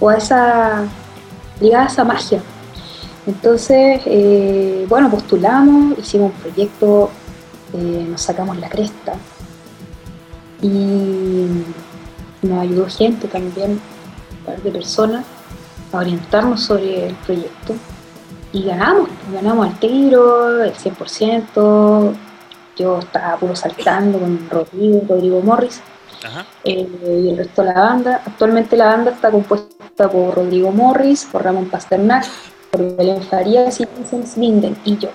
o 0.00 0.08
a 0.08 0.16
esa, 0.16 0.82
ligada 1.60 1.84
a 1.84 1.86
esa 1.86 2.02
magia. 2.02 2.42
Entonces, 3.24 4.00
eh, 4.06 4.84
bueno, 4.88 5.08
postulamos, 5.12 5.96
hicimos 5.96 6.32
un 6.32 6.40
proyecto, 6.40 7.10
eh, 7.72 8.04
nos 8.10 8.22
sacamos 8.22 8.56
la 8.56 8.68
cresta 8.68 9.14
y 10.60 11.46
nos 12.42 12.62
ayudó 12.62 12.88
gente 12.88 13.28
también, 13.28 13.70
un 13.70 14.44
par 14.44 14.60
de 14.60 14.72
personas, 14.72 15.24
a 15.92 15.98
orientarnos 15.98 16.64
sobre 16.64 17.06
el 17.06 17.14
proyecto 17.14 17.76
y 18.52 18.62
ganamos, 18.64 19.08
ganamos 19.32 19.66
al 19.66 19.78
tiro, 19.78 20.62
el 20.64 20.72
100%. 20.74 22.14
Yo 22.76 22.98
estaba 22.98 23.36
puro 23.36 23.56
saltando 23.56 24.18
con 24.18 24.48
Rodrigo, 24.50 25.02
Rodrigo 25.08 25.40
Morris 25.40 25.80
Ajá. 26.22 26.44
eh, 26.64 26.86
y 27.24 27.30
el 27.30 27.38
resto 27.38 27.62
de 27.62 27.72
la 27.72 27.80
banda. 27.80 28.22
Actualmente 28.24 28.76
la 28.76 28.86
banda 28.86 29.10
está 29.12 29.30
compuesta 29.30 30.08
por 30.10 30.34
Rodrigo 30.34 30.70
Morris, 30.72 31.26
por 31.30 31.42
Ramón 31.42 31.70
Pasternak, 31.70 32.26
por 32.70 32.96
Belén 32.96 33.22
Farías 33.22 33.80
y 33.80 33.86
Vincent 33.86 34.26
Slinden 34.26 34.76
y 34.84 34.98
yo. 34.98 35.08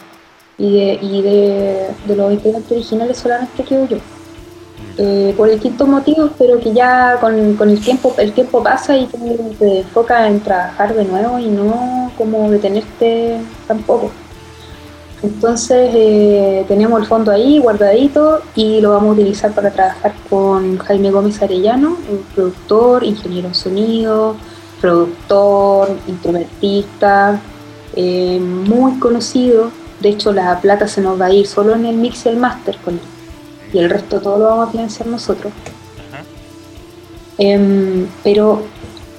Y 0.57 0.73
de, 0.73 0.99
y 1.01 1.21
de, 1.21 1.89
de 2.05 2.15
los 2.15 2.33
integrantes 2.33 2.71
originales 2.71 3.17
solamente 3.17 3.63
quedo 3.63 3.87
yo. 3.87 3.97
Eh, 4.97 5.33
por 5.37 5.49
el 5.49 5.59
quinto 5.59 5.87
motivo, 5.87 6.29
pero 6.37 6.59
que 6.59 6.73
ya 6.73 7.17
con, 7.19 7.33
el 7.33 7.79
tiempo 7.79 8.13
el 8.17 8.33
tiempo 8.33 8.61
pasa 8.61 8.97
y 8.97 9.07
te 9.07 9.79
enfoca 9.79 10.27
en 10.27 10.41
trabajar 10.41 10.93
de 10.93 11.05
nuevo 11.05 11.39
y 11.39 11.47
no 11.47 12.11
como 12.17 12.49
detenerte 12.49 13.37
tampoco. 13.67 14.11
Entonces 15.23 15.91
eh, 15.93 16.65
tenemos 16.67 16.99
el 16.99 17.07
fondo 17.07 17.31
ahí 17.31 17.59
guardadito 17.59 18.41
y 18.55 18.81
lo 18.81 18.91
vamos 18.91 19.09
a 19.09 19.13
utilizar 19.13 19.53
para 19.53 19.69
trabajar 19.69 20.13
con 20.29 20.77
Jaime 20.79 21.11
Gómez 21.11 21.41
Arellano, 21.41 21.89
un 22.09 22.23
productor, 22.33 23.03
ingeniero 23.03 23.47
en 23.47 23.55
sonido, 23.55 24.35
productor, 24.81 25.95
instrumentista, 26.07 27.39
eh, 27.95 28.39
muy 28.39 28.99
conocido. 28.99 29.71
De 29.99 30.09
hecho, 30.09 30.33
la 30.33 30.59
plata 30.59 30.87
se 30.87 31.01
nos 31.01 31.21
va 31.21 31.27
a 31.27 31.33
ir 31.33 31.45
solo 31.45 31.75
en 31.75 31.85
el 31.85 31.95
mix 31.95 32.25
y 32.25 32.29
el 32.29 32.37
master 32.37 32.77
con 32.77 32.95
él. 32.95 33.20
Y 33.73 33.79
el 33.79 33.89
resto 33.89 34.19
todo 34.19 34.37
lo 34.37 34.45
vamos 34.45 34.67
a 34.67 34.71
financiar 34.71 35.07
nosotros. 35.07 35.51
Em, 37.37 38.07
pero 38.23 38.61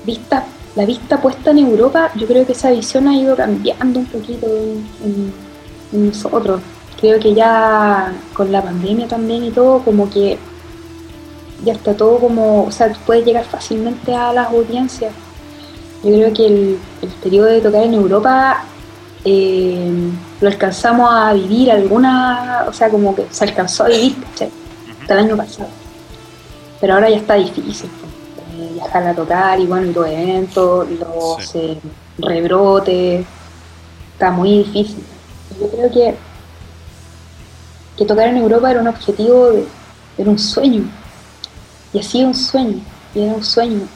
vista, 0.04 0.44
la 0.76 0.84
vista 0.86 1.20
puesta 1.20 1.50
en 1.50 1.58
Europa, 1.58 2.10
yo 2.16 2.26
creo 2.26 2.46
que 2.46 2.52
esa 2.52 2.70
visión 2.70 3.08
ha 3.08 3.16
ido 3.16 3.34
cambiando 3.36 3.98
un 4.00 4.06
poquito 4.06 4.46
en, 4.46 4.86
en- 5.04 5.32
en 5.92 6.06
nosotros. 6.08 6.60
Creo 7.00 7.18
que 7.18 7.34
ya 7.34 8.12
con 8.34 8.52
la 8.52 8.62
pandemia 8.62 9.08
también 9.08 9.44
y 9.44 9.50
todo, 9.50 9.80
como 9.80 10.08
que 10.08 10.38
ya 11.64 11.72
está 11.72 11.94
todo 11.96 12.18
como, 12.18 12.64
o 12.64 12.70
sea, 12.70 12.92
tú 12.92 12.98
puedes 13.06 13.24
llegar 13.24 13.44
fácilmente 13.44 14.14
a 14.14 14.32
las 14.32 14.48
audiencias. 14.48 15.12
Yo 16.04 16.10
creo 16.12 16.32
que 16.32 16.46
el, 16.46 16.78
el 17.02 17.08
periodo 17.22 17.46
de 17.46 17.60
tocar 17.60 17.82
en 17.84 17.94
Europa 17.94 18.64
eh, 19.24 19.90
lo 20.40 20.48
alcanzamos 20.48 21.08
a 21.12 21.32
vivir 21.32 21.70
alguna, 21.70 22.64
o 22.68 22.72
sea, 22.72 22.88
como 22.90 23.14
que 23.14 23.26
se 23.30 23.44
alcanzó 23.44 23.84
a 23.84 23.88
vivir, 23.88 24.16
¿cachai? 24.22 24.50
Hasta 25.00 25.14
el 25.14 25.20
año 25.20 25.36
pasado. 25.36 25.68
Pero 26.80 26.94
ahora 26.94 27.08
ya 27.10 27.16
está 27.16 27.34
difícil. 27.34 27.90
eh, 28.58 28.70
viajar 28.74 29.06
a 29.06 29.14
tocar 29.14 29.58
y 29.60 29.66
bueno, 29.66 29.90
los 29.92 30.06
eventos, 30.06 30.86
los 30.90 31.44
Sí. 31.46 31.58
eh, 31.58 31.78
rebrotes, 32.18 33.24
está 34.12 34.30
muy 34.30 34.58
difícil. 34.58 35.02
Yo 35.58 35.68
creo 35.70 35.90
que, 35.90 36.14
que 37.96 38.04
tocar 38.04 38.28
en 38.28 38.36
Europa 38.38 38.70
era 38.70 38.80
un 38.80 38.88
objetivo, 38.88 39.50
de- 39.50 39.66
era 40.18 40.28
un 40.30 40.38
sueño. 40.38 40.82
Y 41.94 41.98
ha 42.00 42.02
sido 42.02 42.28
un 42.28 42.34
sueño, 42.34 42.80
y 43.14 43.20
era 43.22 43.32
un 43.34 43.42
sueño. 43.44 43.86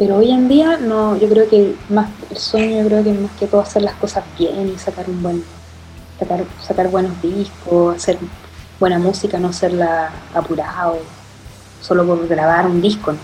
Pero 0.00 0.16
hoy 0.16 0.30
en 0.30 0.48
día 0.48 0.78
no, 0.78 1.14
yo 1.18 1.28
creo 1.28 1.46
que 1.46 1.76
más 1.90 2.08
el 2.30 2.38
sueño 2.38 2.78
yo 2.78 2.88
creo 2.88 3.04
que 3.04 3.12
más 3.12 3.32
que 3.32 3.46
todo 3.46 3.60
hacer 3.60 3.82
las 3.82 3.92
cosas 3.96 4.24
bien 4.38 4.72
y 4.74 4.78
sacar 4.78 5.06
un 5.10 5.22
buen 5.22 5.44
sacar, 6.18 6.42
sacar 6.66 6.88
buenos 6.88 7.20
discos, 7.20 7.96
hacer 7.96 8.16
buena 8.78 8.98
música, 8.98 9.38
no 9.38 9.48
hacerla 9.48 10.10
apurado, 10.32 10.96
solo 11.82 12.06
por 12.06 12.26
grabar 12.26 12.64
un 12.64 12.80
disco. 12.80 13.14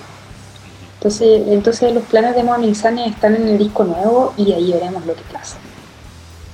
Entonces, 0.98 1.44
entonces 1.46 1.94
los 1.94 2.04
planes 2.04 2.34
de 2.34 2.42
Morning 2.42 2.74
Sun 2.74 2.98
están 2.98 3.36
en 3.36 3.48
el 3.48 3.56
disco 3.56 3.84
nuevo 3.84 4.34
y 4.36 4.52
ahí 4.52 4.70
veremos 4.70 5.06
lo 5.06 5.14
que 5.14 5.24
pasa. 5.32 5.56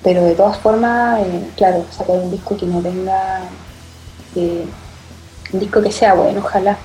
Pero 0.04 0.22
de 0.22 0.36
todas 0.36 0.56
formas, 0.56 1.18
eh, 1.18 1.50
claro, 1.56 1.84
sacar 1.90 2.20
un 2.20 2.30
disco 2.30 2.56
que 2.56 2.66
no 2.66 2.80
tenga 2.80 3.40
eh, 4.36 4.66
un 5.52 5.58
disco 5.58 5.82
que 5.82 5.90
sea 5.90 6.14
bueno, 6.14 6.38
ojalá. 6.38 6.78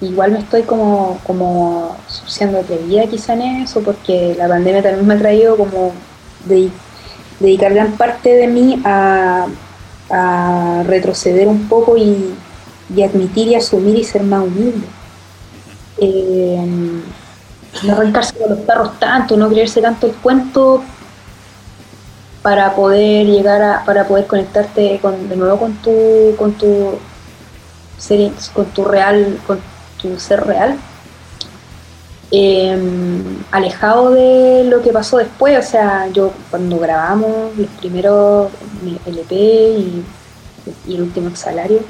Igual 0.00 0.32
me 0.32 0.38
estoy 0.38 0.62
como, 0.62 1.18
como 1.26 1.96
siendo 2.26 2.60
atrevida 2.60 3.06
quizá 3.06 3.32
en 3.34 3.42
eso, 3.62 3.80
porque 3.80 4.34
la 4.38 4.48
pandemia 4.48 4.82
también 4.82 5.06
me 5.06 5.14
ha 5.14 5.18
traído 5.18 5.56
como 5.56 5.92
de, 6.44 6.70
dedicar 7.40 7.74
gran 7.74 7.92
parte 7.92 8.34
de 8.34 8.46
mí 8.46 8.80
a, 8.84 9.46
a 10.10 10.82
retroceder 10.86 11.48
un 11.48 11.68
poco 11.68 11.96
y, 11.96 12.34
y 12.94 13.02
admitir 13.02 13.48
y 13.48 13.54
asumir 13.56 13.96
y 13.96 14.04
ser 14.04 14.22
más 14.22 14.44
humilde. 14.44 14.86
Eh, 15.98 16.64
no 17.82 17.92
arrancarse 17.92 18.38
con 18.38 18.50
los 18.50 18.60
perros 18.60 18.98
tanto, 18.98 19.36
no 19.36 19.48
creerse 19.48 19.80
tanto 19.80 20.06
el 20.06 20.14
cuento 20.14 20.82
para 22.42 22.74
poder 22.74 23.26
llegar 23.26 23.60
a, 23.62 23.84
para 23.84 24.06
poder 24.06 24.26
conectarte 24.26 24.98
con, 25.02 25.28
de 25.28 25.36
nuevo 25.36 25.58
con 25.58 25.74
tu, 25.74 26.34
con 26.36 26.52
tu 26.52 26.98
con 28.54 28.66
tu 28.66 28.84
real, 28.84 29.38
con 29.46 29.58
tu 30.00 30.18
ser 30.18 30.44
real, 30.46 30.76
eh, 32.30 32.78
alejado 33.50 34.10
de 34.10 34.64
lo 34.64 34.82
que 34.82 34.92
pasó 34.92 35.18
después, 35.18 35.58
o 35.58 35.70
sea, 35.70 36.08
yo 36.08 36.32
cuando 36.50 36.78
grabamos 36.78 37.56
los 37.56 37.68
primeros 37.80 38.50
LP 39.06 39.34
y, 39.34 40.04
y 40.86 40.94
el 40.94 41.02
último 41.02 41.34
salario, 41.34 41.80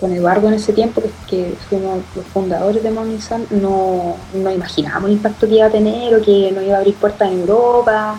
con 0.00 0.12
Eduardo 0.12 0.48
en 0.48 0.54
ese 0.54 0.72
tiempo, 0.72 1.02
que, 1.28 1.54
fuimos 1.68 2.00
los 2.14 2.24
fundadores 2.26 2.82
de 2.82 2.90
Morning 2.90 3.18
Sun, 3.18 3.46
no, 3.50 4.16
no 4.32 4.50
imaginábamos 4.50 5.10
el 5.10 5.16
impacto 5.16 5.48
que 5.48 5.56
iba 5.56 5.66
a 5.66 5.70
tener 5.70 6.14
o 6.14 6.22
que 6.22 6.52
nos 6.52 6.62
iba 6.64 6.76
a 6.76 6.78
abrir 6.78 6.94
puertas 6.94 7.30
en 7.30 7.40
Europa, 7.40 8.16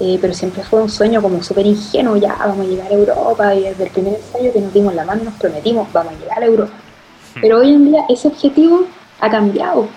eh, 0.00 0.18
pero 0.20 0.34
siempre 0.34 0.62
fue 0.62 0.82
un 0.82 0.90
sueño 0.90 1.22
como 1.22 1.42
súper 1.42 1.66
ingenuo, 1.66 2.16
ya 2.16 2.36
vamos 2.38 2.66
a 2.66 2.68
llegar 2.68 2.90
a 2.90 2.94
Europa 2.94 3.54
y 3.54 3.62
desde 3.62 3.84
el 3.84 3.90
primer 3.90 4.14
ensayo 4.14 4.52
que 4.52 4.60
nos 4.60 4.72
dimos 4.72 4.94
la 4.94 5.04
mano 5.04 5.24
nos 5.24 5.34
prometimos, 5.34 5.90
vamos 5.92 6.12
a 6.12 6.18
llegar 6.18 6.42
a 6.42 6.46
Europa. 6.46 6.72
Pero 7.40 7.58
hoy 7.58 7.74
en 7.74 7.90
día 7.90 8.04
ese 8.08 8.28
objetivo 8.28 8.84
ha 9.20 9.30
cambiado 9.30 9.88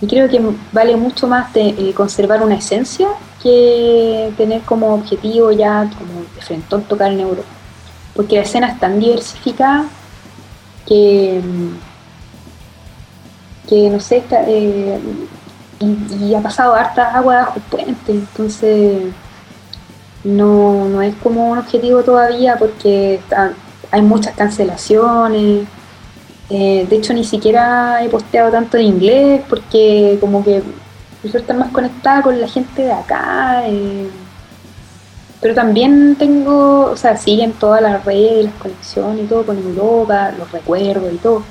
y 0.00 0.06
creo 0.06 0.28
que 0.28 0.40
vale 0.72 0.96
mucho 0.96 1.26
más 1.26 1.52
de, 1.54 1.68
eh, 1.68 1.94
conservar 1.94 2.42
una 2.42 2.56
esencia 2.56 3.08
que 3.42 4.32
tener 4.36 4.62
como 4.62 4.94
objetivo 4.94 5.52
ya 5.52 5.90
como 5.98 6.20
de 6.34 6.42
frente 6.42 6.78
tocar 6.88 7.12
en 7.12 7.20
Europa. 7.20 7.48
Porque 8.14 8.36
la 8.36 8.42
escena 8.42 8.68
es 8.68 8.80
tan 8.80 8.98
diversificada 9.00 9.86
que, 10.86 11.40
que 13.68 13.90
no 13.90 14.00
sé, 14.00 14.18
está, 14.18 14.42
eh, 14.46 14.98
y, 15.80 16.34
ha 16.34 16.40
pasado 16.40 16.74
harta 16.74 17.14
agua 17.16 17.36
bajo 17.36 17.56
el 17.56 17.62
puente, 17.62 18.12
entonces 18.12 19.02
no, 20.24 20.88
no 20.88 21.02
es 21.02 21.14
como 21.16 21.50
un 21.50 21.58
objetivo 21.58 22.02
todavía 22.02 22.56
porque 22.58 23.20
hay 23.90 24.02
muchas 24.02 24.34
cancelaciones. 24.34 25.66
Eh, 26.50 26.86
de 26.88 26.96
hecho, 26.96 27.12
ni 27.12 27.24
siquiera 27.24 28.02
he 28.04 28.08
posteado 28.08 28.50
tanto 28.52 28.76
en 28.76 28.84
inglés 28.86 29.42
porque 29.48 30.16
como 30.20 30.44
que 30.44 30.62
prefiero 31.20 31.40
estar 31.40 31.56
más 31.56 31.72
conectada 31.72 32.22
con 32.22 32.40
la 32.40 32.48
gente 32.48 32.82
de 32.82 32.92
acá. 32.92 33.62
eh, 33.66 34.08
pero 35.40 35.54
también 35.54 36.16
tengo, 36.18 36.86
o 36.90 36.96
sea, 36.96 37.16
siguen 37.16 37.52
todas 37.52 37.82
las 37.82 38.04
redes, 38.04 38.46
las 38.46 38.54
conexiones 38.54 39.24
y 39.24 39.28
todo 39.28 39.44
con 39.44 39.58
Europa, 39.58 40.32
los 40.38 40.50
recuerdos 40.50 41.12
y 41.12 41.16
todo. 41.18 41.42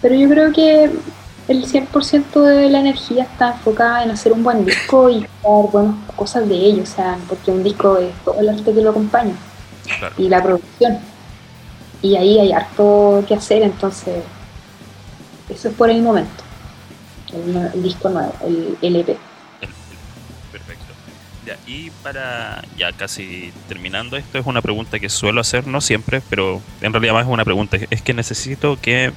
Pero 0.00 0.14
yo 0.14 0.28
creo 0.28 0.52
que 0.52 0.90
el 1.48 1.64
100% 1.66 2.40
de 2.42 2.70
la 2.70 2.78
energía 2.80 3.24
está 3.24 3.48
enfocada 3.52 4.04
en 4.04 4.12
hacer 4.12 4.32
un 4.32 4.44
buen 4.44 4.64
disco 4.64 5.10
y 5.10 5.20
crear 5.22 5.70
buenas 5.72 5.94
cosas 6.14 6.48
de 6.48 6.54
ello, 6.54 6.82
o 6.84 6.86
sea, 6.86 7.18
porque 7.28 7.50
un 7.50 7.62
disco 7.64 7.98
es 7.98 8.12
todo 8.24 8.38
el 8.40 8.48
arte 8.48 8.72
que 8.72 8.80
lo 8.80 8.90
acompaña 8.90 9.34
Claro. 9.98 10.14
y 10.16 10.28
la 10.28 10.42
producción. 10.42 10.98
Y 12.02 12.16
ahí 12.16 12.38
hay 12.38 12.52
harto 12.52 13.24
que 13.28 13.34
hacer, 13.34 13.62
entonces 13.62 14.22
eso 15.48 15.68
es 15.68 15.74
por 15.74 15.90
el 15.90 16.02
momento. 16.02 16.44
El, 17.32 17.82
disco 17.82 18.08
nuevo, 18.08 18.34
el 18.42 18.76
LP. 18.82 19.16
Perfecto. 20.50 20.94
Ya, 21.46 21.56
y 21.66 21.90
para 22.02 22.62
ya 22.76 22.92
casi 22.92 23.52
terminando, 23.68 24.16
esto 24.16 24.38
es 24.38 24.46
una 24.46 24.62
pregunta 24.62 24.98
que 24.98 25.08
suelo 25.08 25.40
hacer, 25.40 25.66
no 25.66 25.80
siempre, 25.80 26.22
pero 26.28 26.60
en 26.80 26.92
realidad 26.92 27.14
más 27.14 27.26
es 27.26 27.32
una 27.32 27.44
pregunta. 27.44 27.76
Es 27.90 28.02
que 28.02 28.14
necesito 28.14 28.78
que 28.80 29.12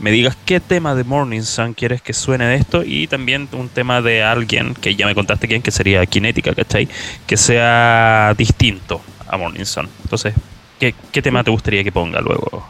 me 0.00 0.10
digas 0.10 0.36
qué 0.46 0.60
tema 0.60 0.94
de 0.94 1.04
Morning 1.04 1.42
Sun 1.42 1.74
quieres 1.74 2.00
que 2.00 2.14
suene 2.14 2.46
de 2.46 2.56
esto 2.56 2.82
y 2.84 3.06
también 3.06 3.48
un 3.52 3.68
tema 3.68 4.00
de 4.00 4.22
alguien, 4.22 4.74
que 4.74 4.96
ya 4.96 5.06
me 5.06 5.14
contaste 5.14 5.46
quién, 5.46 5.62
que 5.62 5.70
sería 5.70 6.04
Kinética, 6.06 6.54
¿cachai? 6.54 6.88
Que 7.26 7.36
sea 7.36 8.34
distinto 8.36 9.02
a 9.28 9.36
Morning 9.36 9.64
Sun. 9.64 9.88
Entonces, 10.02 10.34
¿qué, 10.80 10.94
qué 11.12 11.22
tema 11.22 11.44
te 11.44 11.50
gustaría 11.52 11.84
que 11.84 11.92
ponga 11.92 12.20
luego? 12.20 12.64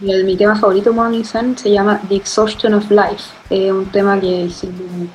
El- 0.00 0.24
mi 0.24 0.36
tema 0.36 0.54
favorito, 0.54 0.92
Morning 0.92 1.24
Sun, 1.24 1.58
se 1.58 1.70
llama 1.72 2.00
The 2.08 2.14
Exhaustion 2.16 2.74
of 2.74 2.88
Life. 2.90 3.24
Es 3.50 3.72
un 3.72 3.86
tema 3.86 4.20
que 4.20 4.42
hicimos 4.44 5.08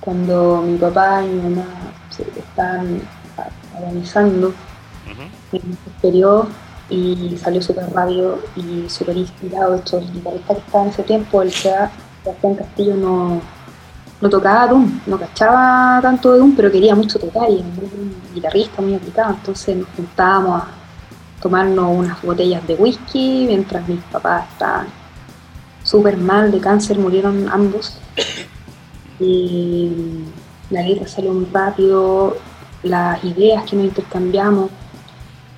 cuando 0.00 0.62
mi 0.62 0.78
papá 0.78 1.22
y 1.24 1.28
mi 1.28 1.42
mamá 1.50 1.66
se 2.08 2.22
estaban 2.22 3.00
a- 3.36 3.76
agonizando 3.78 4.48
Ujú. 4.48 5.22
en 5.52 5.72
ese 5.72 5.90
periodo 6.00 6.48
y 6.88 7.36
salió 7.42 7.60
súper 7.60 7.90
rápido 7.92 8.38
y 8.56 8.88
súper 8.88 9.16
inspirado. 9.16 9.72
De 9.72 9.80
hecho, 9.80 9.98
el 9.98 10.10
guitarrista 10.12 10.54
que 10.54 10.60
estaba 10.60 10.84
en 10.84 10.90
ese 10.90 11.02
tiempo, 11.02 11.42
el 11.42 11.50
Seba- 11.50 11.90
Sebastián 12.22 12.54
Castillo, 12.54 12.94
no, 12.96 13.40
no 14.20 14.30
tocaba 14.30 14.66
Doom, 14.68 15.00
no 15.06 15.18
cachaba 15.18 15.98
tanto 16.00 16.32
de 16.32 16.38
Doom, 16.38 16.54
pero 16.56 16.70
quería 16.70 16.94
mucho 16.94 17.18
tocar 17.18 17.50
y 17.50 17.56
era 17.56 17.64
un 17.66 18.14
guitarrista 18.32 18.80
muy 18.80 18.94
aplicado. 18.94 19.34
Entonces 19.34 19.76
nos 19.76 19.88
juntábamos 19.96 20.62
a 20.62 20.66
tomarnos 21.46 21.96
unas 21.96 22.20
botellas 22.22 22.66
de 22.66 22.74
whisky 22.74 23.44
mientras 23.46 23.88
mis 23.88 24.02
papás 24.10 24.48
estaban 24.50 24.88
súper 25.84 26.16
mal 26.16 26.50
de 26.50 26.58
cáncer, 26.58 26.98
murieron 26.98 27.48
ambos. 27.48 27.98
Y 29.20 29.92
la 30.70 30.82
letra 30.82 31.06
salió 31.06 31.32
muy 31.32 31.46
rápido, 31.52 32.36
las 32.82 33.22
ideas 33.22 33.62
que 33.64 33.76
nos 33.76 33.84
intercambiamos, 33.84 34.70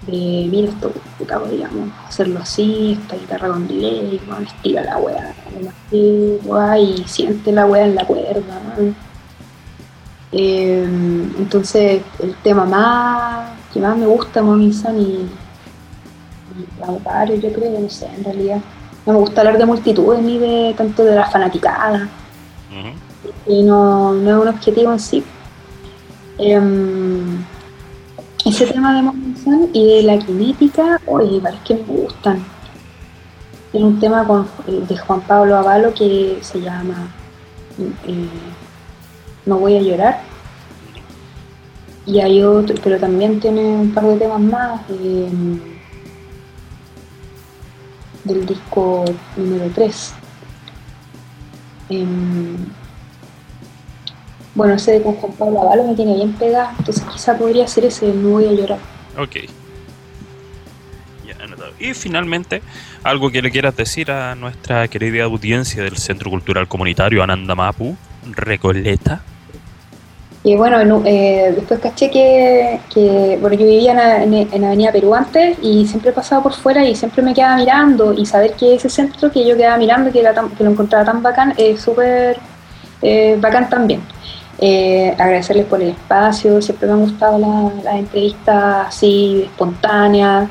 de 0.06 0.46
mira 0.50 0.68
esto, 0.68 0.92
podríamos 1.18 1.88
hacerlo 2.06 2.40
así, 2.40 2.98
esta 3.00 3.16
guitarra 3.16 3.48
con 3.48 3.66
delay, 3.66 4.20
bueno, 4.26 4.46
estira 4.46 4.84
la 4.84 4.98
weá, 4.98 6.78
y 6.78 7.02
siente 7.06 7.50
la 7.50 7.64
weá 7.64 7.86
en 7.86 7.94
la 7.94 8.06
cuerda. 8.06 8.60
Eh, 10.32 10.84
entonces, 11.38 12.02
el 12.18 12.34
tema 12.42 12.66
más 12.66 13.52
que 13.72 13.80
más 13.80 13.96
me 13.96 14.06
gusta, 14.06 14.40
Sun, 14.40 15.30
varios, 17.04 17.40
yo 17.40 17.52
creo, 17.52 17.78
no 17.78 17.88
sé, 17.88 18.06
en 18.16 18.24
realidad. 18.24 18.60
No 19.06 19.14
me 19.14 19.18
gusta 19.20 19.40
hablar 19.40 19.58
de 19.58 19.66
multitudes 19.66 20.20
ni 20.22 20.38
de 20.38 20.74
tanto 20.76 21.04
de 21.04 21.14
las 21.14 21.32
fanaticadas 21.32 22.08
y 23.46 23.62
no, 23.62 24.12
no 24.12 24.30
es 24.30 24.42
un 24.42 24.48
objetivo 24.48 24.92
en 24.92 25.00
sí. 25.00 25.24
Em, 26.38 27.44
ese 28.44 28.66
tema 28.66 28.94
de 28.94 29.10
Sun 29.42 29.70
y 29.72 29.86
de 29.86 30.02
la 30.02 30.18
kinética, 30.18 31.00
oye, 31.06 31.40
varios 31.40 31.62
que 31.62 31.74
me 31.74 31.82
gustan. 31.82 32.44
Hay 33.72 33.82
un 33.82 33.98
tema 33.98 34.26
con, 34.26 34.46
eh, 34.66 34.82
de 34.88 34.96
Juan 34.96 35.20
Pablo 35.22 35.56
Avalo 35.56 35.92
que 35.92 36.38
se 36.40 36.60
llama 36.60 37.08
eh, 38.06 38.28
No 39.46 39.58
voy 39.58 39.76
a 39.76 39.82
llorar. 39.82 40.20
Y 42.06 42.20
hay 42.20 42.42
otro, 42.42 42.74
pero 42.82 42.98
también 42.98 43.38
tiene 43.40 43.60
un 43.60 43.92
par 43.92 44.04
de 44.04 44.16
temas 44.16 44.40
más 44.40 44.80
em, 44.88 45.60
del 48.28 48.46
disco 48.46 49.04
número 49.36 49.70
3. 49.74 50.14
Bueno, 54.54 54.74
ese 54.74 54.92
de 54.92 55.02
con 55.02 55.14
Juan 55.14 55.32
Pablo 55.32 55.62
Avalo 55.62 55.84
me 55.84 55.94
tiene 55.94 56.14
bien 56.14 56.32
pegada, 56.34 56.74
entonces 56.78 57.02
quizá 57.04 57.38
podría 57.38 57.66
ser 57.66 57.86
ese 57.86 58.12
No 58.12 58.30
voy 58.30 58.46
a 58.46 58.52
llorar. 58.52 58.78
Ok. 59.16 59.36
Ya, 61.26 61.42
anotado. 61.42 61.72
Y 61.78 61.94
finalmente, 61.94 62.62
algo 63.02 63.30
que 63.30 63.40
le 63.40 63.50
quieras 63.50 63.76
decir 63.76 64.10
a 64.10 64.34
nuestra 64.34 64.86
querida 64.88 65.24
audiencia 65.24 65.82
del 65.82 65.96
Centro 65.96 66.30
Cultural 66.30 66.68
Comunitario 66.68 67.22
Ananda 67.22 67.54
Mapu, 67.54 67.96
Recoleta. 68.32 69.22
Y 70.44 70.56
bueno, 70.56 70.80
en- 70.80 71.02
eh, 71.06 71.52
después 71.54 71.80
caché 71.80 72.10
que, 72.10 72.80
que, 72.92 73.36
bueno, 73.40 73.56
yo 73.56 73.66
vivía 73.66 74.22
en, 74.22 74.32
en- 74.34 74.48
en 74.52 74.64
Avenida 74.64 74.92
Perú 74.92 75.14
antes 75.14 75.58
y 75.62 75.84
siempre 75.86 76.12
pasaba 76.12 76.42
por 76.42 76.52
fuera 76.54 76.84
y 76.86 76.94
siempre 76.94 77.22
me 77.22 77.34
quedaba 77.34 77.56
mirando 77.56 78.12
y 78.14 78.24
saber 78.24 78.52
que 78.54 78.74
ese 78.76 78.88
centro 78.88 79.30
que 79.32 79.44
yo 79.46 79.56
quedaba 79.56 79.76
mirando, 79.76 80.12
que, 80.12 80.20
era 80.20 80.32
tan- 80.32 80.50
que 80.50 80.62
lo 80.64 80.70
encontraba 80.70 81.04
tan 81.04 81.22
bacán, 81.22 81.54
es 81.56 81.80
súper 81.80 82.38
eh, 83.02 83.36
bacán 83.40 83.68
también. 83.68 84.00
Eh, 84.60 85.14
agradecerles 85.18 85.66
por 85.66 85.80
el 85.82 85.90
espacio, 85.90 86.60
siempre 86.62 86.88
me 86.88 86.94
han 86.94 87.00
gustado 87.00 87.38
la- 87.38 87.72
las 87.84 87.94
entrevistas 87.96 88.86
así 88.88 89.42
espontáneas, 89.44 90.48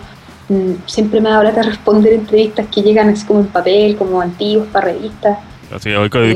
Mm, 0.49 0.75
siempre 0.85 1.19
me 1.19 1.29
da 1.29 1.43
lata 1.43 1.61
responder 1.73 2.13
entrevistas 2.13 2.67
que 2.73 2.81
llegan 2.81 3.09
así 3.09 3.25
como 3.25 3.41
en 3.41 3.47
papel, 3.47 3.97
como 3.97 4.21
antiguos 4.21 4.65
para 4.71 4.85
revistas. 4.85 5.39
Así, 5.75 5.89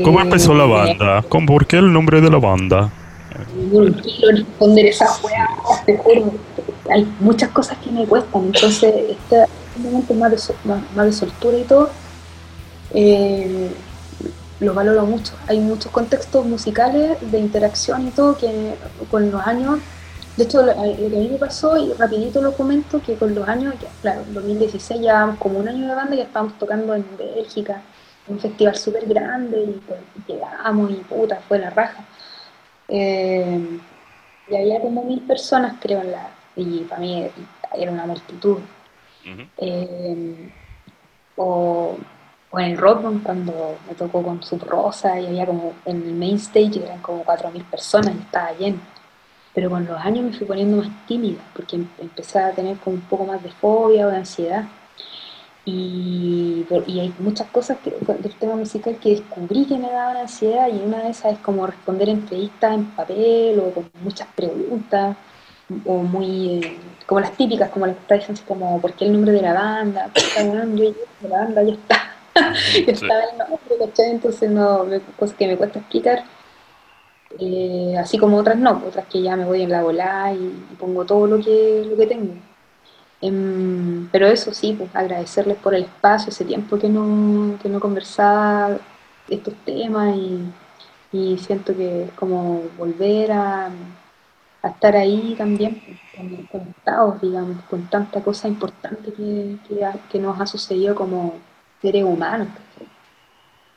¿Cómo 0.04 0.20
Eh, 0.20 0.22
empezó 0.24 0.52
la 0.52 0.66
banda? 0.66 1.22
¿Con, 1.30 1.46
¿Por 1.46 1.66
qué 1.66 1.78
el 1.78 1.90
nombre 1.90 2.20
de 2.20 2.30
la 2.30 2.36
banda? 2.38 2.90
Yo 3.70 3.82
no 3.82 4.02
quiero 4.02 4.36
responder 4.36 4.86
esas 4.86 5.22
weas, 5.22 5.84
te 5.86 5.96
juro. 5.98 6.32
Hay 6.90 7.04
muchas 7.20 7.50
cosas 7.50 7.78
que 7.78 7.90
me 7.90 8.06
cuestan, 8.06 8.46
entonces 8.46 8.94
este 9.10 9.46
momento 9.76 10.14
más 10.14 10.30
de, 10.30 10.54
más, 10.64 10.82
más 10.94 11.06
de 11.06 11.12
soltura 11.12 11.58
y 11.58 11.62
todo, 11.62 11.90
eh, 12.94 13.70
lo 14.60 14.74
valoro 14.74 15.06
mucho. 15.06 15.34
Hay 15.48 15.60
muchos 15.60 15.90
contextos 15.92 16.44
musicales 16.46 17.18
de 17.30 17.38
interacción 17.38 18.08
y 18.08 18.10
todo 18.10 18.36
que 18.36 18.74
con 19.10 19.30
los 19.30 19.46
años, 19.46 19.78
de 20.36 20.44
hecho 20.44 20.62
lo, 20.62 20.72
lo 20.74 21.10
que 21.10 21.16
a 21.16 21.20
mí 21.20 21.28
me 21.30 21.38
pasó, 21.38 21.76
y 21.76 21.92
rapidito 21.92 22.40
lo 22.42 22.52
comento, 22.52 23.00
que 23.02 23.14
con 23.16 23.34
los 23.34 23.48
años, 23.48 23.74
que, 23.74 23.86
claro, 24.00 24.22
en 24.22 24.34
2016 24.34 25.00
llevábamos 25.00 25.38
como 25.38 25.58
un 25.58 25.68
año 25.68 25.88
de 25.88 25.94
banda, 25.94 26.16
ya 26.16 26.24
estábamos 26.24 26.58
tocando 26.58 26.94
en 26.94 27.04
Bélgica, 27.16 27.82
en 28.26 28.34
un 28.34 28.40
festival 28.40 28.76
súper 28.76 29.06
grande, 29.06 29.62
y 29.62 29.80
pues, 29.86 30.00
llegamos 30.26 30.90
y 30.90 30.94
puta, 30.94 31.40
fue 31.48 31.58
la 31.58 31.70
raja. 31.70 32.04
Eh, 32.94 33.58
y 34.50 34.56
había 34.56 34.80
como 34.80 35.02
mil 35.04 35.20
personas, 35.22 35.76
creo, 35.80 36.02
en 36.02 36.12
la, 36.12 36.28
y 36.56 36.80
para 36.80 37.00
mí 37.00 37.26
era 37.74 37.90
una 37.90 38.04
multitud. 38.06 38.58
Eh, 39.56 40.50
o, 41.36 41.96
o 42.50 42.58
en 42.60 42.72
el 42.72 42.76
Rockman 42.78 43.20
cuando 43.20 43.76
me 43.88 43.94
tocó 43.94 44.22
con 44.22 44.42
Sub 44.42 44.62
Rosa 44.64 45.18
y 45.18 45.26
había 45.26 45.46
como 45.46 45.72
en 45.86 46.02
el 46.02 46.14
main 46.14 46.36
stage 46.36 46.84
eran 46.84 47.00
como 47.00 47.24
4.000 47.24 47.64
personas 47.64 48.14
y 48.14 48.18
estaba 48.18 48.52
lleno. 48.52 48.78
Pero 49.54 49.70
con 49.70 49.86
los 49.86 49.98
años 49.98 50.24
me 50.24 50.32
fui 50.32 50.46
poniendo 50.46 50.78
más 50.78 50.90
tímida 51.06 51.40
porque 51.54 51.76
em- 51.76 51.88
empecé 51.98 52.38
a 52.40 52.52
tener 52.52 52.76
como 52.78 52.96
un 52.96 53.02
poco 53.02 53.24
más 53.24 53.42
de 53.42 53.50
fobia 53.50 54.06
o 54.06 54.10
de 54.10 54.16
ansiedad. 54.18 54.64
Y, 55.64 56.66
y 56.86 57.00
hay 57.00 57.14
muchas 57.18 57.48
cosas 57.50 57.78
que, 57.80 57.90
del 57.92 58.36
tema 58.38 58.56
musical 58.56 58.98
que 58.98 59.10
descubrí 59.10 59.64
que 59.66 59.78
me 59.78 59.90
daban 59.90 60.16
ansiedad 60.16 60.68
y 60.68 60.80
una 60.82 61.04
de 61.04 61.10
esas 61.10 61.34
es 61.34 61.38
como 61.40 61.66
responder 61.66 62.08
entrevistas 62.08 62.74
en 62.74 62.94
papel 62.96 63.60
o 63.60 63.72
con 63.72 63.90
muchas 64.00 64.28
preguntas 64.34 65.16
o 65.84 66.02
muy 66.02 66.48
eh, 66.64 66.80
como 67.06 67.20
las 67.20 67.36
típicas, 67.36 67.70
como 67.70 67.86
las 67.86 67.96
que 67.96 68.02
está 68.02 68.14
diciendo 68.16 68.38
así 68.40 68.46
como 68.46 68.80
¿por 68.80 68.94
qué 68.94 69.04
el 69.06 69.12
nombre 69.12 69.32
de 69.32 69.42
la 69.42 69.54
banda? 69.54 70.12
Puta, 70.14 70.44
weón, 70.44 70.76
yo 70.76 70.90
a 71.24 71.28
la 71.28 71.38
banda, 71.44 71.62
ya 71.62 71.72
está, 71.74 71.96
ya 72.86 72.94
Sí. 72.94 72.94
estaba 72.94 73.20
el 73.32 73.38
nombre, 73.38 73.78
¿cachai? 73.78 74.10
Entonces 74.10 74.50
no, 74.50 74.84
me, 74.84 75.00
cosas 75.16 75.36
que 75.36 75.46
me 75.46 75.56
cuesta 75.58 75.78
explicar. 75.80 76.24
Eh, 77.38 77.94
así 77.98 78.18
como 78.18 78.36
otras 78.38 78.58
no, 78.58 78.84
otras 78.86 79.06
que 79.06 79.22
ya 79.22 79.36
me 79.36 79.44
voy 79.46 79.62
en 79.62 79.70
la 79.70 79.82
volada 79.82 80.32
y, 80.34 80.66
y 80.70 80.76
pongo 80.76 81.04
todo 81.06 81.26
lo 81.26 81.38
que, 81.42 81.84
lo 81.88 81.96
que 81.96 82.06
tengo. 82.06 82.34
Em, 83.22 84.08
pero 84.10 84.26
eso 84.26 84.52
sí, 84.52 84.74
pues 84.76 84.90
agradecerles 84.94 85.56
por 85.58 85.74
el 85.74 85.84
espacio, 85.84 86.30
ese 86.30 86.44
tiempo 86.44 86.76
que 86.78 86.88
no, 86.88 87.56
que 87.62 87.68
no 87.68 87.78
conversaba 87.80 88.78
estos 89.28 89.54
temas 89.64 90.16
y, 90.16 91.38
siento 91.38 91.76
que 91.76 92.04
es 92.04 92.12
como 92.12 92.62
volver 92.78 93.32
a, 93.32 93.70
estar 94.64 94.96
ahí 94.96 95.34
también, 95.38 95.80
pues, 95.84 95.98
con- 96.16 96.46
conectados, 96.46 97.20
digamos, 97.20 97.62
con 97.70 97.88
tanta 97.88 98.22
cosa 98.22 98.48
importante 98.48 99.12
que, 99.12 99.56
que, 100.10 100.18
nos 100.18 100.40
ha 100.40 100.46
sucedido 100.46 100.94
como 100.94 101.34
seres 101.80 102.04
humanos. 102.04 102.48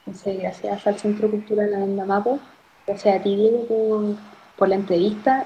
Entonces, 0.05 0.39
gracias 0.39 0.87
al 0.87 0.97
Centro 0.97 1.29
Cultural 1.29 1.73
Andamapo, 1.73 2.39
gracias 2.87 3.19
a 3.19 3.23
ti, 3.23 3.35
Diego, 3.35 3.65
por, 3.67 4.15
por 4.57 4.69
la 4.69 4.75
entrevista 4.75 5.45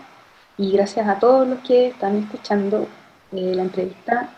y 0.58 0.72
gracias 0.72 1.08
a 1.08 1.20
todos 1.20 1.48
los 1.48 1.60
que 1.60 1.88
están 1.88 2.18
escuchando 2.18 2.88
eh, 3.32 3.54
la 3.56 3.64
entrevista. 3.64 4.30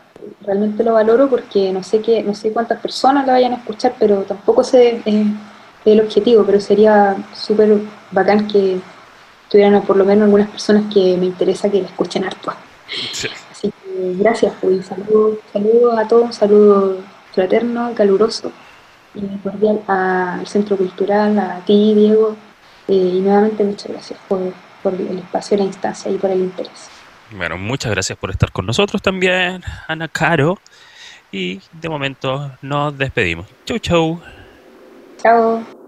Realmente 0.41 0.83
lo 0.83 0.93
valoro 0.93 1.29
porque 1.29 1.71
no 1.71 1.81
sé 1.83 2.01
qué, 2.01 2.21
no 2.21 2.35
sé 2.35 2.51
cuántas 2.51 2.79
personas 2.79 3.25
la 3.25 3.33
vayan 3.33 3.53
a 3.53 3.57
escuchar, 3.57 3.95
pero 3.97 4.21
tampoco 4.23 4.63
sé 4.63 5.01
eh, 5.05 5.25
el 5.85 6.01
objetivo, 6.01 6.43
pero 6.45 6.59
sería 6.59 7.15
súper 7.33 7.79
bacán 8.11 8.47
que 8.47 8.79
tuvieran 9.49 9.81
por 9.81 9.97
lo 9.97 10.05
menos 10.05 10.25
algunas 10.25 10.49
personas 10.49 10.93
que 10.93 11.17
me 11.17 11.25
interesa 11.25 11.69
que 11.69 11.81
la 11.81 11.87
escuchen 11.87 12.23
harto. 12.23 12.53
Sí. 13.11 13.29
Así 13.51 13.71
que 13.71 14.15
gracias, 14.17 14.53
pues, 14.61 14.85
saludos 14.85 15.39
saludo 15.51 15.97
a 15.97 16.07
todos, 16.07 16.23
un 16.23 16.33
saludo 16.33 16.97
fraterno, 17.33 17.93
caluroso 17.95 18.51
y 19.13 19.21
cordial 19.37 19.81
al 19.87 20.45
Centro 20.47 20.77
Cultural, 20.77 21.37
a 21.39 21.59
ti, 21.65 21.93
Diego, 21.95 22.35
eh, 22.87 22.93
y 22.93 23.21
nuevamente 23.21 23.63
muchas 23.63 23.91
gracias 23.91 24.19
por, 24.27 24.39
por 24.83 24.93
el 24.93 25.17
espacio, 25.19 25.57
la 25.57 25.63
instancia 25.63 26.11
y 26.11 26.17
por 26.17 26.29
el 26.29 26.39
interés. 26.39 26.89
Bueno, 27.33 27.57
muchas 27.57 27.91
gracias 27.91 28.17
por 28.17 28.29
estar 28.29 28.51
con 28.51 28.65
nosotros 28.65 29.01
también, 29.01 29.63
Ana 29.87 30.07
Caro. 30.07 30.59
Y 31.31 31.61
de 31.71 31.89
momento 31.89 32.51
nos 32.61 32.97
despedimos. 32.97 33.47
Chau, 33.65 33.79
chau. 33.79 34.21
Chao. 35.21 35.80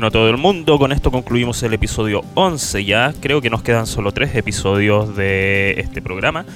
Bueno, 0.00 0.12
todo 0.12 0.30
el 0.30 0.38
mundo, 0.38 0.78
con 0.78 0.92
esto 0.92 1.10
concluimos 1.10 1.62
el 1.62 1.74
episodio 1.74 2.22
11 2.32 2.86
ya. 2.86 3.12
Creo 3.20 3.42
que 3.42 3.50
nos 3.50 3.62
quedan 3.62 3.86
solo 3.86 4.12
tres 4.12 4.34
episodios 4.34 5.14
de 5.14 5.74
este 5.76 6.00
programa. 6.00 6.46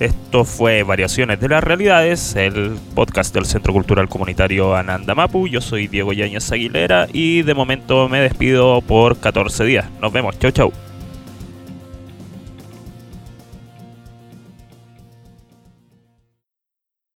Esto 0.00 0.44
fue 0.44 0.82
Variaciones 0.82 1.38
de 1.38 1.48
las 1.48 1.62
Realidades, 1.62 2.34
el 2.34 2.76
podcast 2.96 3.32
del 3.32 3.46
Centro 3.46 3.72
Cultural 3.72 4.08
Comunitario 4.08 4.74
Ananda 4.74 5.14
Mapu. 5.14 5.46
Yo 5.46 5.60
soy 5.60 5.86
Diego 5.86 6.12
Yáñez 6.12 6.50
Aguilera 6.50 7.06
y 7.12 7.42
de 7.42 7.54
momento 7.54 8.08
me 8.08 8.18
despido 8.20 8.80
por 8.80 9.16
14 9.16 9.64
días. 9.64 9.86
Nos 10.00 10.12
vemos, 10.12 10.36
chau 10.40 10.50
chau. 10.50 10.87